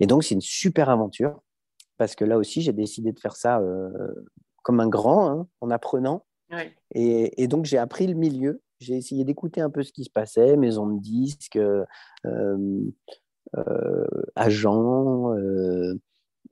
et 0.00 0.08
donc 0.08 0.24
c'est 0.24 0.34
une 0.34 0.40
super 0.40 0.90
aventure 0.90 1.40
parce 1.96 2.16
que 2.16 2.24
là 2.24 2.36
aussi, 2.36 2.60
j'ai 2.60 2.72
décidé 2.72 3.12
de 3.12 3.20
faire 3.20 3.36
ça 3.36 3.60
euh, 3.60 3.88
comme 4.64 4.80
un 4.80 4.88
grand, 4.88 5.28
hein, 5.30 5.46
en 5.60 5.70
apprenant. 5.70 6.26
Et, 6.94 7.42
et, 7.42 7.48
donc, 7.48 7.64
j'ai 7.64 7.78
appris 7.78 8.06
le 8.06 8.12
milieu. 8.14 8.60
J'ai 8.78 8.94
essayé 8.96 9.24
d'écouter 9.24 9.62
un 9.62 9.70
peu 9.70 9.82
ce 9.82 9.90
qui 9.90 10.04
se 10.04 10.10
passait, 10.10 10.56
maison 10.56 10.86
de 10.86 11.00
disques, 11.00 11.56
euh 11.56 12.90
agents, 14.34 15.34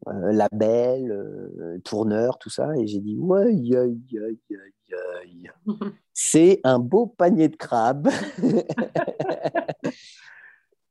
labels, 0.07 1.81
tourneurs, 1.85 2.39
tout 2.39 2.49
ça. 2.49 2.71
Et 2.79 2.87
j'ai 2.87 3.01
dit, 3.01 3.17
ouais, 3.19 3.53
c'est 6.15 6.61
un 6.65 6.79
beau 6.79 7.07
panier 7.07 7.49
de 7.49 7.57
crabes. 7.57 8.09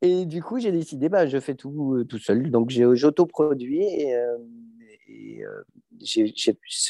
Et 0.02 0.24
du 0.24 0.42
coup, 0.42 0.58
j'ai 0.58 0.72
décidé, 0.72 1.08
bah, 1.08 1.26
je 1.26 1.38
fais 1.38 1.54
tout 1.54 1.94
euh, 1.94 2.04
tout 2.04 2.18
seul. 2.18 2.50
Donc, 2.50 2.70
j'autoproduis 2.70 3.82
et, 3.82 4.14
euh, 4.16 4.38
et 5.08 5.44
euh, 5.44 5.64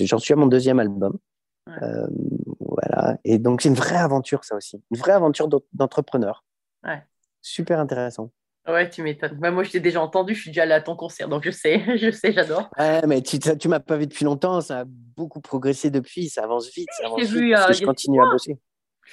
j'en 0.01 0.19
suis 0.19 0.33
à 0.33 0.37
mon 0.37 0.47
deuxième 0.47 0.79
album. 0.79 1.19
voilà. 1.67 3.19
Et 3.25 3.39
donc, 3.39 3.63
c'est 3.63 3.69
une 3.69 3.75
vraie 3.75 3.97
aventure, 3.97 4.45
ça 4.45 4.57
aussi. 4.57 4.83
Une 4.91 4.99
vraie 4.99 5.13
aventure 5.13 5.49
d'entrepreneur. 5.73 6.45
Ouais. 6.85 7.03
Super 7.43 7.81
intéressant. 7.81 8.31
Ouais, 8.69 8.89
tu 8.89 9.03
m'étonnes. 9.03 9.39
Bah, 9.41 9.51
moi, 9.51 9.65
je 9.65 9.71
t'ai 9.71 9.81
déjà 9.81 10.01
entendu, 10.01 10.35
je 10.35 10.43
suis 10.43 10.51
déjà 10.51 10.63
allé 10.63 10.75
à 10.75 10.81
ton 10.81 10.95
concert, 10.95 11.29
donc 11.29 11.43
je 11.45 11.51
sais, 11.51 11.83
je 11.99 12.11
sais, 12.11 12.33
j'adore. 12.33 12.71
Ouais, 12.79 13.01
mais 13.07 13.23
tu 13.23 13.39
ne 13.39 13.69
m'as 13.69 13.81
pas 13.81 13.97
vu 13.97 14.07
depuis 14.07 14.25
longtemps, 14.25 14.61
ça 14.61 14.81
a 14.81 14.85
beaucoup 14.87 15.41
progressé 15.41 15.91
depuis, 15.91 16.29
ça 16.29 16.45
avance 16.45 16.71
vite, 16.73 16.89
ça 16.93 17.07
avance 17.07 17.21
vite, 17.23 17.31
vu, 17.31 17.53
parce 17.53 17.67
que 17.69 17.73
je 17.73 17.85
continue 17.85 18.23
à 18.23 18.27
bosser. 18.31 18.59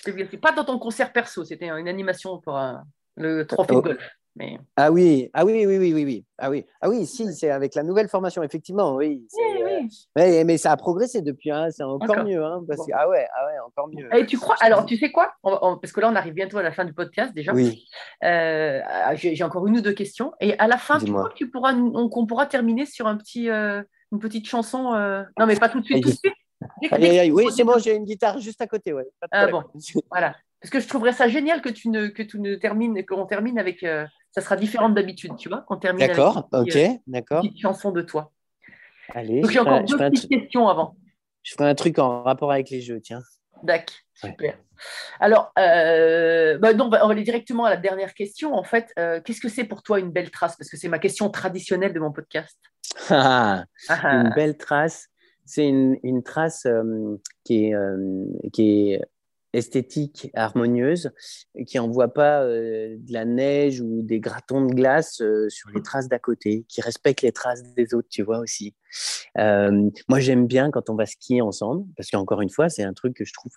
Je 0.05 0.11
t'ai 0.11 0.37
pas 0.37 0.51
dans 0.51 0.65
ton 0.65 0.77
concert 0.77 1.11
perso, 1.11 1.43
c'était 1.43 1.69
une 1.69 1.87
animation 1.87 2.39
pour 2.39 2.57
un, 2.57 2.83
le 3.17 3.45
trophée 3.45 3.73
de 3.73 3.79
oh. 3.79 3.81
golf. 3.81 4.17
Mais... 4.37 4.59
Ah 4.75 4.91
oui, 4.91 5.31
ah 5.33 5.45
oui, 5.45 5.65
oui, 5.65 5.77
oui, 5.77 5.93
oui, 5.93 6.05
oui. 6.05 6.25
Ah 6.37 6.51
oui, 6.51 6.63
ah 6.79 6.89
oui, 6.89 7.07
si, 7.07 7.33
c'est 7.33 7.49
avec 7.49 7.73
la 7.73 7.81
nouvelle 7.81 8.07
formation, 8.07 8.43
effectivement, 8.43 8.95
oui. 8.95 9.25
oui, 9.35 9.89
Mais, 10.15 10.43
mais, 10.43 10.57
ça 10.57 10.71
a 10.71 10.77
progressé 10.77 11.23
depuis, 11.23 11.49
hein, 11.49 11.69
c'est 11.71 11.83
encore, 11.83 12.23
mieux, 12.23 12.43
hein, 12.43 12.63
parce 12.67 12.81
ah 12.93 13.09
ouais, 13.09 13.27
ah 13.35 13.45
ouais, 13.47 13.59
encore 13.65 13.87
mieux. 13.87 14.07
Et 14.15 14.27
tu 14.27 14.37
crois, 14.37 14.55
alors 14.59 14.85
tu 14.85 14.95
sais 14.97 15.11
quoi? 15.11 15.33
Parce 15.41 15.91
que 15.91 15.99
là, 16.01 16.09
on 16.09 16.15
arrive 16.15 16.33
bientôt 16.33 16.59
à 16.59 16.63
la 16.63 16.71
fin 16.71 16.85
du 16.85 16.93
podcast 16.93 17.33
déjà. 17.33 17.51
Oui. 17.51 17.87
Euh, 18.23 18.79
j'ai 19.15 19.43
encore 19.43 19.65
une 19.65 19.77
ou 19.77 19.81
deux 19.81 19.93
questions, 19.93 20.33
et 20.39 20.57
à 20.59 20.67
la 20.67 20.77
fin, 20.77 20.99
tu 20.99 21.11
crois 21.11 21.29
que 21.29 21.35
tu 21.35 21.49
pourras, 21.49 21.73
on, 21.73 22.27
pourra 22.27 22.45
terminer 22.45 22.85
sur 22.85 23.07
un 23.07 23.17
petit, 23.17 23.49
euh, 23.49 23.81
une 24.11 24.19
petite 24.19 24.47
chanson 24.47 24.93
euh, 24.93 25.23
Non, 25.39 25.47
mais 25.47 25.55
pas 25.55 25.69
tout 25.69 25.79
de 25.79 25.85
suite, 25.85 26.03
tout 26.03 26.09
de 26.09 26.15
suite. 26.15 26.33
oui, 27.31 27.45
c'est 27.55 27.63
bon, 27.63 27.79
j'ai 27.79 27.95
une 27.95 28.05
guitare 28.05 28.37
juste 28.37 28.61
à 28.61 28.67
côté, 28.67 28.93
ouais. 28.93 29.07
ah 29.31 29.47
bon, 29.47 29.63
voilà. 30.11 30.35
Parce 30.61 30.71
que 30.71 30.79
je 30.79 30.87
trouverais 30.87 31.13
ça 31.13 31.27
génial 31.27 31.61
que 31.61 31.69
tu 31.69 31.89
ne, 31.89 32.07
que 32.07 32.23
tu 32.23 32.39
ne 32.39 32.55
termines, 32.55 33.05
qu'on 33.05 33.25
termine 33.25 33.59
avec. 33.59 33.83
Euh, 33.83 34.05
ça 34.31 34.41
sera 34.41 34.55
différent 34.55 34.89
d'habitude, 34.89 35.35
tu 35.37 35.49
vois, 35.49 35.61
qu'on 35.61 35.77
termine 35.77 36.05
D'accord, 36.05 36.47
ok, 36.51 36.75
euh, 36.75 36.89
d'accord. 37.07 37.43
Une 37.43 37.57
chanson 37.57 37.91
de 37.91 38.01
toi. 38.01 38.31
Allez. 39.13 39.41
j'ai 39.49 39.59
encore 39.59 39.83
deux 39.83 39.97
petites 39.97 40.29
questions 40.29 40.67
avant. 40.67 40.95
Je 41.43 41.53
ferai 41.53 41.69
un 41.69 41.75
truc 41.75 41.97
en 41.99 42.23
rapport 42.23 42.51
avec 42.51 42.69
les 42.69 42.81
jeux, 42.81 42.99
tiens. 42.99 43.21
D'accord, 43.63 43.95
super. 44.13 44.57
Alors, 45.19 45.51
euh, 45.57 46.57
bah 46.59 46.69
on 46.79 46.89
va 46.89 47.03
aller 47.07 47.23
directement 47.23 47.65
à 47.65 47.69
la 47.69 47.77
dernière 47.77 48.13
question. 48.13 48.53
En 48.53 48.63
fait, 48.63 48.93
qu'est-ce 49.23 49.41
que 49.41 49.49
c'est 49.49 49.63
pour 49.63 49.81
toi 49.81 49.99
une 49.99 50.11
belle 50.11 50.29
trace? 50.29 50.55
Parce 50.55 50.69
que 50.69 50.77
c'est 50.77 50.89
ma 50.89 50.99
question 50.99 51.29
traditionnelle 51.29 51.93
de 51.93 51.99
mon 51.99 52.11
podcast. 52.11 52.57
Ah, 53.09 53.65
ah. 53.89 54.07
une 54.07 54.33
belle 54.33 54.57
trace, 54.57 55.07
c'est 55.45 55.67
une, 55.67 55.97
une, 56.03 56.23
trace 56.23 56.65
qui 57.43 57.65
est, 57.65 57.73
qui 58.53 58.93
est 58.93 59.01
esthétique, 59.53 60.29
harmonieuse, 60.33 61.11
qui 61.65 61.79
envoie 61.79 62.09
pas 62.09 62.43
euh, 62.43 62.95
de 62.99 63.13
la 63.13 63.25
neige 63.25 63.81
ou 63.81 64.01
des 64.01 64.19
gratons 64.19 64.65
de 64.65 64.73
glace 64.73 65.21
euh, 65.21 65.49
sur 65.49 65.69
les 65.69 65.81
traces 65.81 66.07
d'à 66.07 66.19
côté, 66.19 66.65
qui 66.67 66.81
respecte 66.81 67.21
les 67.21 67.31
traces 67.31 67.63
des 67.75 67.93
autres, 67.93 68.09
tu 68.09 68.23
vois 68.23 68.39
aussi. 68.39 68.75
Euh, 69.37 69.89
moi, 70.09 70.19
j'aime 70.19 70.47
bien 70.47 70.71
quand 70.71 70.89
on 70.89 70.95
va 70.95 71.05
skier 71.05 71.41
ensemble, 71.41 71.85
parce 71.95 72.09
qu'encore 72.09 72.41
une 72.41 72.49
fois, 72.49 72.69
c'est 72.69 72.83
un 72.83 72.93
truc 72.93 73.15
que 73.15 73.25
je 73.25 73.33
trouve 73.33 73.51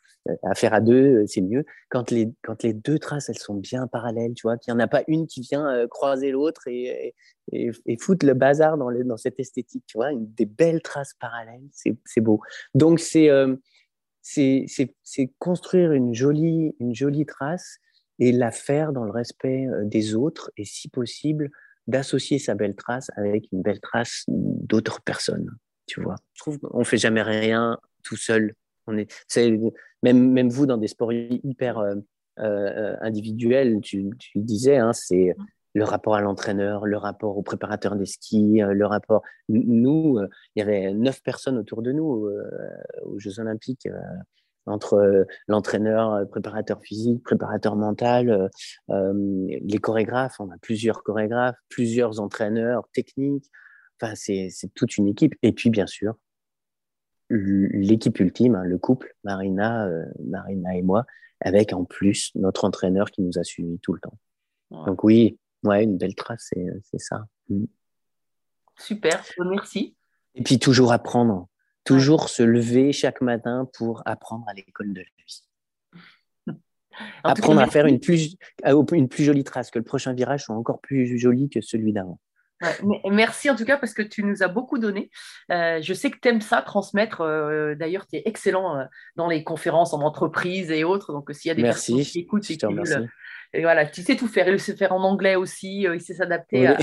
à 0.45 0.55
faire 0.55 0.75
à 0.75 0.81
deux, 0.81 1.25
c'est 1.27 1.41
mieux. 1.41 1.65
Quand 1.89 2.11
les, 2.11 2.33
quand 2.43 2.63
les 2.63 2.73
deux 2.73 2.99
traces, 2.99 3.29
elles 3.29 3.39
sont 3.39 3.55
bien 3.55 3.87
parallèles, 3.87 4.35
tu 4.35 4.43
vois, 4.43 4.59
qu'il 4.59 4.73
n'y 4.73 4.81
en 4.81 4.85
a 4.85 4.89
pas 4.89 5.03
une 5.09 5.27
qui 5.27 5.41
vient 5.41 5.87
croiser 5.89 6.31
l'autre 6.31 6.63
et, 6.67 7.15
et, 7.53 7.71
et, 7.87 7.97
foutre 7.99 8.27
le 8.27 8.35
bazar 8.35 8.77
dans, 8.77 8.91
dans 8.91 9.17
cette 9.17 9.41
esthétique, 9.41 9.85
tu 9.87 9.99
vois, 9.99 10.11
des 10.15 10.47
belles 10.47 10.83
traces 10.83 11.15
parallèles, 11.19 11.69
c'est 11.73 12.21
beau. 12.21 12.41
Donc, 12.75 13.01
c'est 13.01 13.29
c'est 14.23 14.67
construire 15.39 15.93
une 15.93 16.15
jolie, 16.15 16.75
une 16.81 16.95
jolie 16.95 17.27
trace 17.27 17.79
et 18.19 18.33
la 18.33 18.51
faire 18.51 18.93
dans 18.93 19.05
le 19.05 19.11
respect 19.11 19.67
euh, 19.67 19.85
des 19.85 20.15
autres 20.15 20.53
et 20.57 20.65
si 20.65 20.89
possible 20.89 21.51
d'associer 21.87 22.39
sa 22.39 22.55
belle 22.55 22.77
trace 22.77 23.11
avec 23.17 23.49
une 23.53 23.63
belle 23.63 23.81
trace 23.81 24.25
d'autres 24.29 25.01
personnes. 25.03 25.51
Tu 25.87 26.01
vois, 26.01 26.17
je 26.35 26.43
trouve 26.43 26.59
qu'on 26.59 26.85
fait 26.85 26.99
jamais 26.99 27.23
rien 27.23 27.79
tout 28.05 28.17
seul. 28.17 28.55
On 28.87 28.97
est, 28.97 29.11
même, 30.03 30.31
même 30.31 30.49
vous 30.51 30.67
dans 30.67 30.77
des 30.77 30.89
sports 30.89 31.13
hyper 31.13 31.79
euh, 31.79 31.95
euh, 32.39 32.97
individuels, 33.01 33.81
tu, 33.83 34.11
tu 34.19 34.39
disais, 34.39 34.77
hein, 34.77 34.93
c'est 34.93 35.35
le 35.75 35.85
rapport 35.85 36.15
à 36.15 36.21
l'entraîneur, 36.21 36.87
le 36.87 36.97
rapport 36.97 37.37
au 37.39 37.43
préparateur 37.43 37.97
des 37.97 38.07
skis, 38.07 38.61
le 38.61 38.87
rapport. 38.87 39.23
Nous, 39.49 40.19
il 40.55 40.61
y 40.61 40.63
avait 40.63 40.93
neuf 40.93 41.23
personnes 41.23 41.59
autour 41.59 41.83
de 41.83 41.93
nous 41.93 42.29
aux 43.05 43.19
Jeux 43.19 43.39
Olympiques 43.41 43.89
entre 44.67 45.27
l'entraîneur, 45.49 46.29
préparateur 46.29 46.81
physique, 46.83 47.23
préparateur 47.23 47.77
mental, 47.77 48.51
les 48.89 49.79
chorégraphes, 49.79 50.41
on 50.41 50.51
a 50.51 50.59
plusieurs 50.59 51.03
chorégraphes, 51.03 51.57
plusieurs 51.69 52.21
entraîneurs 52.21 52.89
techniques, 52.93 53.51
enfin 54.01 54.15
c'est 54.15 54.51
toute 54.75 54.97
une 54.97 55.09
équipe. 55.09 55.35
Et 55.43 55.53
puis 55.53 55.71
bien 55.71 55.87
sûr, 55.87 56.15
l'équipe 57.31 58.19
ultime, 58.21 58.57
hein, 58.57 58.65
le 58.65 58.79
couple, 58.79 59.15
Marina, 59.25 59.89
Marina 60.25 60.77
et 60.77 60.83
moi, 60.83 61.07
avec 61.41 61.73
en 61.73 61.85
plus 61.85 62.33
notre 62.35 62.65
entraîneur 62.65 63.11
qui 63.11 63.23
nous 63.23 63.39
a 63.39 63.45
suivis 63.45 63.79
tout 63.79 63.95
le 63.95 64.01
temps. 64.01 64.19
Donc 64.71 65.05
oui, 65.05 65.39
ouais, 65.65 65.85
une 65.85 65.99
belle 65.99 66.15
trace, 66.15 66.51
c'est 66.53 66.99
ça. 66.99 67.25
Mmh. 67.49 67.65
Super, 68.79 69.23
merci. 69.39 69.97
Et 70.35 70.43
puis 70.43 70.59
toujours 70.59 70.93
apprendre, 70.93 71.49
toujours 71.85 72.29
se 72.29 72.43
lever 72.43 72.93
chaque 72.93 73.21
matin 73.21 73.69
pour 73.75 74.03
apprendre 74.07 74.45
à 74.49 74.55
l'école 74.55 74.93
de 74.93 75.01
la 75.01 75.07
vie. 75.27 76.59
apprendre 77.25 77.61
à 77.61 77.67
faire 77.67 77.87
une 77.87 78.01
plus, 78.01 78.37
une 78.65 79.09
plus 79.09 79.25
jolie 79.25 79.45
trace, 79.45 79.71
que 79.71 79.79
le 79.79 79.85
prochain 79.85 80.13
virage 80.13 80.45
soit 80.45 80.55
encore 80.55 80.81
plus 80.81 81.19
joli 81.19 81.49
que 81.51 81.61
celui 81.61 81.93
d'avant 81.93 82.19
merci 83.11 83.49
en 83.51 83.57
tout 83.57 83.65
cas 83.65 83.77
parce 83.77 83.95
que 83.95 84.03
tu 84.03 84.23
nous 84.23 84.43
as 84.43 84.49
beaucoup 84.49 84.79
donné. 84.79 85.11
Euh, 85.51 85.81
je 85.83 85.95
sais 85.95 86.11
que 86.11 86.19
tu 86.21 86.29
aimes 86.29 86.41
ça, 86.41 86.63
transmettre. 86.63 87.23
Euh, 87.23 87.75
d'ailleurs, 87.75 88.07
tu 88.07 88.17
es 88.17 88.23
excellent 88.27 88.79
euh, 88.79 88.85
dans 89.17 89.29
les 89.29 89.45
conférences 89.45 89.95
en 89.95 90.01
entreprise 90.01 90.71
et 90.71 90.85
autres. 90.85 91.13
Donc, 91.13 91.31
s'il 91.33 91.49
y 91.49 91.53
a 91.53 91.55
des 91.55 91.63
personnes 91.63 92.03
qui 92.03 92.21
écoutent 92.21 92.49
et 92.51 92.57
qui 92.57 92.67
et 93.53 93.63
voilà, 93.63 93.87
tu 93.87 94.03
sais 94.03 94.17
tout 94.17 94.29
faire. 94.29 94.49
Il 94.49 94.61
sait 94.61 94.77
faire 94.77 94.93
en 94.93 95.03
anglais 95.03 95.37
aussi. 95.37 95.83
il 95.83 96.01
sait 96.01 96.15
s'adapter 96.15 96.67
à, 96.69 96.77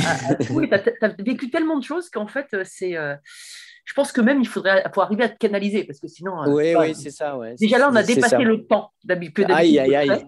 tout. 0.46 0.62
tu 0.66 0.74
as, 0.74 1.08
vécu 1.20 1.50
tellement 1.50 1.78
de 1.78 1.84
choses 1.84 2.10
qu'en 2.10 2.28
fait, 2.28 2.48
c'est. 2.64 2.94
je 2.94 3.94
pense 3.96 4.12
que 4.12 4.22
même 4.22 4.42
il 4.42 4.48
faudrait 4.48 4.84
faut 4.94 5.02
arriver 5.02 5.24
à 5.24 5.30
te 5.30 5.38
canaliser 5.38 5.84
parce 5.84 6.00
que 6.00 6.08
sinon. 6.08 6.34
oui, 6.48 6.76
oui, 6.76 6.96
c'est 6.96 7.12
ça. 7.12 7.38
Déjà 7.60 7.78
là, 7.78 7.90
on 7.92 7.96
a 7.96 8.04
dépassé 8.04 8.38
le 8.38 8.66
temps 8.66 8.92
d'habitude. 9.04 9.48
Aïe, 9.50 9.80
aïe, 9.80 9.96
aïe. 9.96 10.26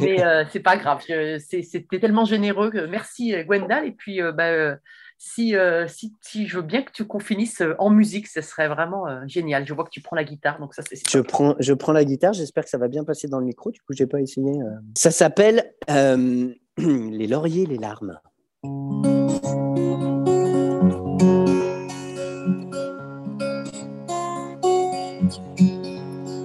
Mais 0.00 0.22
euh, 0.24 0.44
c'est 0.50 0.60
pas 0.60 0.76
grave. 0.76 1.02
C'était 1.02 1.98
tellement 1.98 2.24
généreux. 2.24 2.70
Merci 2.88 3.34
euh, 3.34 3.44
Gwendal. 3.44 3.86
Et 3.86 3.92
puis, 3.92 4.20
euh, 4.20 4.32
bah, 4.32 4.76
si, 5.22 5.54
si, 5.86 6.14
si, 6.22 6.46
je 6.46 6.56
veux 6.56 6.62
bien 6.62 6.80
que 6.80 6.90
tu 6.92 7.04
qu'on 7.04 7.18
finisse 7.18 7.62
en 7.78 7.90
musique, 7.90 8.26
ce 8.26 8.40
serait 8.40 8.68
vraiment 8.68 9.04
génial. 9.26 9.66
Je 9.66 9.74
vois 9.74 9.84
que 9.84 9.90
tu 9.90 10.00
prends 10.00 10.16
la 10.16 10.24
guitare, 10.24 10.58
donc 10.58 10.72
ça 10.72 10.82
c'est. 10.82 10.96
Je 11.06 11.18
prends, 11.18 11.54
je 11.58 11.74
prends 11.74 11.92
la 11.92 12.06
guitare. 12.06 12.32
J'espère 12.32 12.64
que 12.64 12.70
ça 12.70 12.78
va 12.78 12.88
bien 12.88 13.04
passer 13.04 13.28
dans 13.28 13.38
le 13.38 13.44
micro. 13.44 13.70
Du 13.70 13.80
coup, 13.82 13.92
j'ai 13.92 14.06
pas 14.06 14.18
essayé. 14.18 14.50
Ça 14.96 15.10
s'appelle 15.10 15.74
Les 16.78 17.26
lauriers, 17.26 17.66
les 17.66 17.76
larmes. 17.76 18.18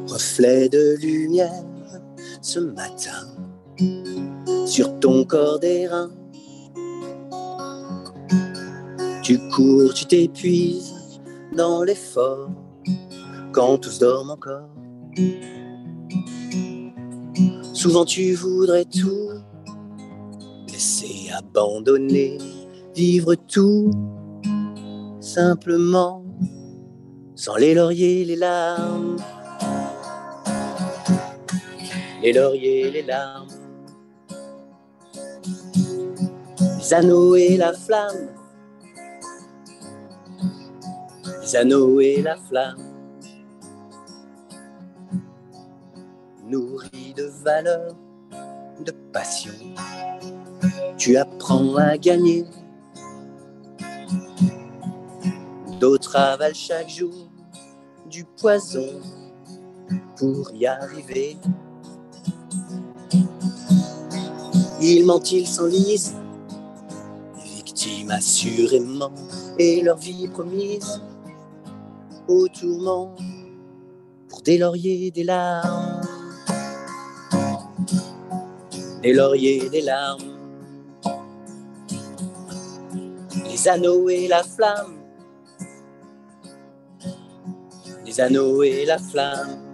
Reflet 0.08 0.68
de 0.68 0.98
lumière 1.02 1.64
ce 2.42 2.60
matin 2.60 3.26
sur 4.68 5.00
ton 5.00 5.24
corps 5.24 5.60
d'airain. 5.60 6.12
Tu 9.26 9.40
cours, 9.50 9.92
tu 9.96 10.06
t'épuises 10.06 11.20
dans 11.52 11.82
l'effort 11.82 12.48
quand 13.54 13.80
tous 13.80 13.98
dorment 13.98 14.30
encore. 14.30 14.70
Souvent 17.74 18.06
tu 18.06 18.36
voudrais 18.36 18.86
tout 18.86 19.32
laisser 20.72 21.32
abandonner, 21.36 22.38
vivre 22.96 23.34
tout 23.34 23.90
simplement 25.20 26.24
sans 27.34 27.56
les 27.56 27.74
lauriers, 27.74 28.26
les 28.26 28.36
larmes. 28.36 29.16
Les 32.22 32.32
lauriers, 32.32 32.92
les 32.92 33.02
larmes, 33.02 33.48
les 36.78 36.94
anneaux 36.94 37.36
et 37.36 37.58
la 37.58 37.74
flamme, 37.74 38.30
les 41.46 41.56
anneaux 41.56 42.00
et 42.00 42.22
la 42.24 42.38
flamme, 42.38 42.82
nourris 46.44 47.14
de 47.16 47.26
valeur, 47.44 47.96
de 48.84 48.92
passion, 49.14 49.54
tu 50.98 51.18
apprends 51.18 51.76
à 51.76 51.98
gagner. 51.98 52.46
D'autres 55.80 56.16
avalent 56.16 56.56
chaque 56.56 56.90
jour 56.90 57.30
du 58.10 58.24
poison 58.24 59.02
pour 60.18 60.52
y 60.52 60.66
arriver. 60.66 61.38
Ils 64.82 65.06
mentent, 65.06 65.32
ils 65.32 65.48
s'enlisent, 65.48 66.16
victimes 67.44 68.10
assurément, 68.10 69.12
et 69.60 69.82
leur 69.82 69.98
vie 69.98 70.28
promise 70.28 71.02
au 72.28 72.48
tourment 72.48 73.16
pour 74.30 74.42
des 74.42 74.58
lauriers, 74.58 75.12
des 75.12 75.24
larmes, 75.24 76.02
des 79.02 79.14
lauriers, 79.14 79.70
des 79.70 79.82
larmes, 79.82 80.22
les 83.50 83.68
anneaux 83.68 84.10
et 84.10 84.28
la 84.28 84.44
flamme, 84.44 84.96
les 88.06 88.20
anneaux 88.20 88.64
et 88.64 88.86
la 88.86 88.98
flamme. 88.98 89.66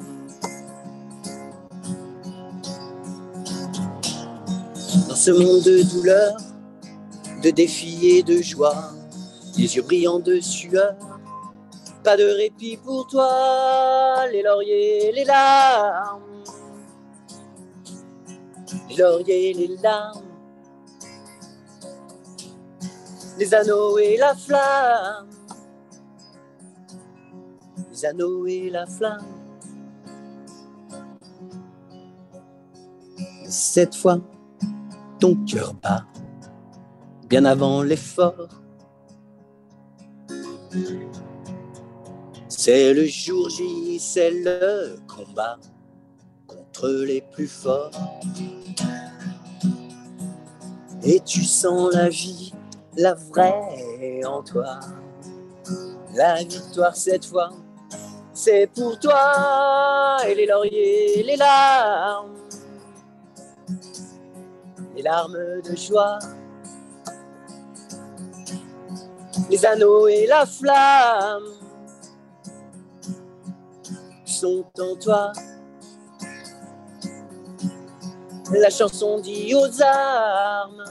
ce 5.22 5.30
monde 5.30 5.62
de 5.62 5.84
douleur, 5.84 6.36
de 7.44 7.52
défis 7.52 8.10
et 8.10 8.24
de 8.24 8.42
joie, 8.42 8.92
les 9.56 9.76
yeux 9.76 9.84
brillants 9.84 10.18
de 10.18 10.40
sueur, 10.40 10.96
pas 12.04 12.18
de 12.18 12.24
répit 12.24 12.78
pour 12.78 13.08
toi, 13.08 14.28
les 14.32 14.42
lauriers, 14.42 15.12
les 15.12 15.24
larmes, 15.24 16.44
les 18.90 18.96
lauriers, 18.96 19.54
les 19.54 19.78
larmes, 19.78 20.22
les 23.38 23.54
anneaux 23.54 23.98
et 23.98 24.18
la 24.18 24.36
flamme, 24.36 25.30
les 27.92 28.06
anneaux 28.06 28.46
et 28.48 28.70
la 28.70 28.86
flamme. 28.86 29.42
cette 33.52 33.96
fois, 33.96 34.18
ton 35.20 35.36
cœur 35.46 35.74
bat 35.74 36.06
bien 37.28 37.46
avant 37.46 37.84
l'effort. 37.84 38.48
C'est 42.64 42.94
le 42.94 43.08
jour 43.08 43.50
J, 43.50 43.98
c'est 44.00 44.30
le 44.30 44.96
combat 45.08 45.58
contre 46.46 46.90
les 46.90 47.22
plus 47.22 47.48
forts. 47.48 47.90
Et 51.02 51.20
tu 51.22 51.44
sens 51.44 51.92
la 51.92 52.08
vie, 52.10 52.54
la 52.96 53.16
vraie 53.16 54.24
en 54.24 54.44
toi. 54.44 54.80
La 56.14 56.36
victoire 56.36 56.96
cette 56.96 57.26
fois, 57.26 57.50
c'est 58.32 58.68
pour 58.68 59.00
toi. 59.00 60.18
Et 60.30 60.36
les 60.36 60.46
lauriers, 60.46 61.24
les 61.24 61.38
larmes 61.38 62.38
les 64.96 65.02
larmes 65.02 65.62
de 65.64 65.76
joie, 65.76 66.20
les 69.50 69.66
anneaux 69.66 70.08
et 70.08 70.28
la 70.28 70.46
flamme 70.46 71.61
en 74.44 74.96
toi. 75.00 75.32
La 78.52 78.70
chanson 78.70 79.20
dit 79.20 79.54
aux 79.56 79.82
armes 79.82 80.84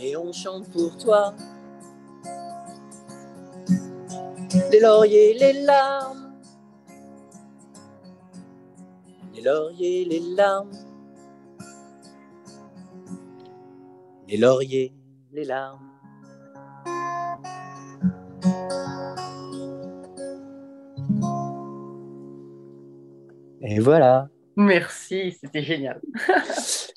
et 0.00 0.16
on 0.16 0.32
chante 0.32 0.70
pour 0.70 0.96
toi. 0.96 1.34
Les 4.70 4.80
lauriers, 4.80 5.34
les 5.34 5.52
larmes, 5.64 6.32
les 9.34 9.42
lauriers, 9.42 10.04
les 10.04 10.20
larmes. 10.20 10.70
les 14.34 14.40
lauriers, 14.40 14.92
les 15.32 15.44
larmes. 15.44 15.93
Et 23.64 23.80
voilà. 23.80 24.28
Merci, 24.56 25.32
c'était 25.40 25.62
génial. 25.62 26.00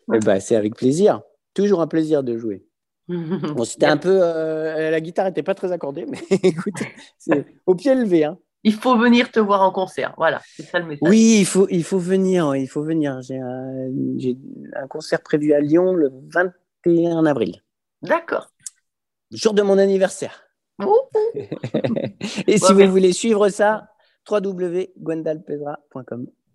Ben, 0.07 0.39
c'est 0.39 0.55
avec 0.55 0.73
plaisir. 0.75 1.21
Toujours 1.53 1.81
un 1.81 1.87
plaisir 1.87 2.23
de 2.23 2.37
jouer. 2.37 2.63
Bon, 3.09 3.65
c'était 3.65 3.85
un 3.87 3.97
peu. 3.97 4.19
euh, 4.21 4.89
la 4.89 5.01
guitare 5.01 5.25
n'était 5.25 5.43
pas 5.43 5.55
très 5.55 5.71
accordée, 5.71 6.05
mais 6.05 6.19
écoute, 6.43 6.75
c'est 7.17 7.45
au 7.65 7.73
pied 7.75 7.95
levé. 7.95 8.25
Hein. 8.25 8.37
Il 8.63 8.73
faut 8.73 8.97
venir 8.97 9.31
te 9.31 9.39
voir 9.39 9.61
en 9.61 9.71
concert. 9.71 10.13
Voilà, 10.17 10.41
c'est 10.55 10.63
ça 10.63 10.79
le 10.79 10.85
message. 10.87 11.09
Oui, 11.09 11.37
il 11.39 11.45
faut, 11.45 11.67
il 11.69 11.83
faut 11.85 11.99
venir. 11.99 12.55
Il 12.55 12.67
faut 12.67 12.83
venir. 12.83 13.21
J'ai 13.21 13.39
un, 13.39 14.87
concert 14.89 15.21
prévu 15.21 15.53
à 15.53 15.61
Lyon 15.61 15.93
le 15.93 16.11
21 16.33 17.25
avril, 17.25 17.61
D'accord. 18.01 18.51
jour 19.31 19.53
de 19.53 19.61
mon 19.61 19.77
anniversaire. 19.77 20.43
Et 22.47 22.57
si 22.57 22.73
Ouais, 22.73 22.85
vous 22.85 22.91
voulez 22.91 23.13
suivre 23.13 23.47
ça, 23.49 23.89
www.gwendalpedra.com. 24.29 26.27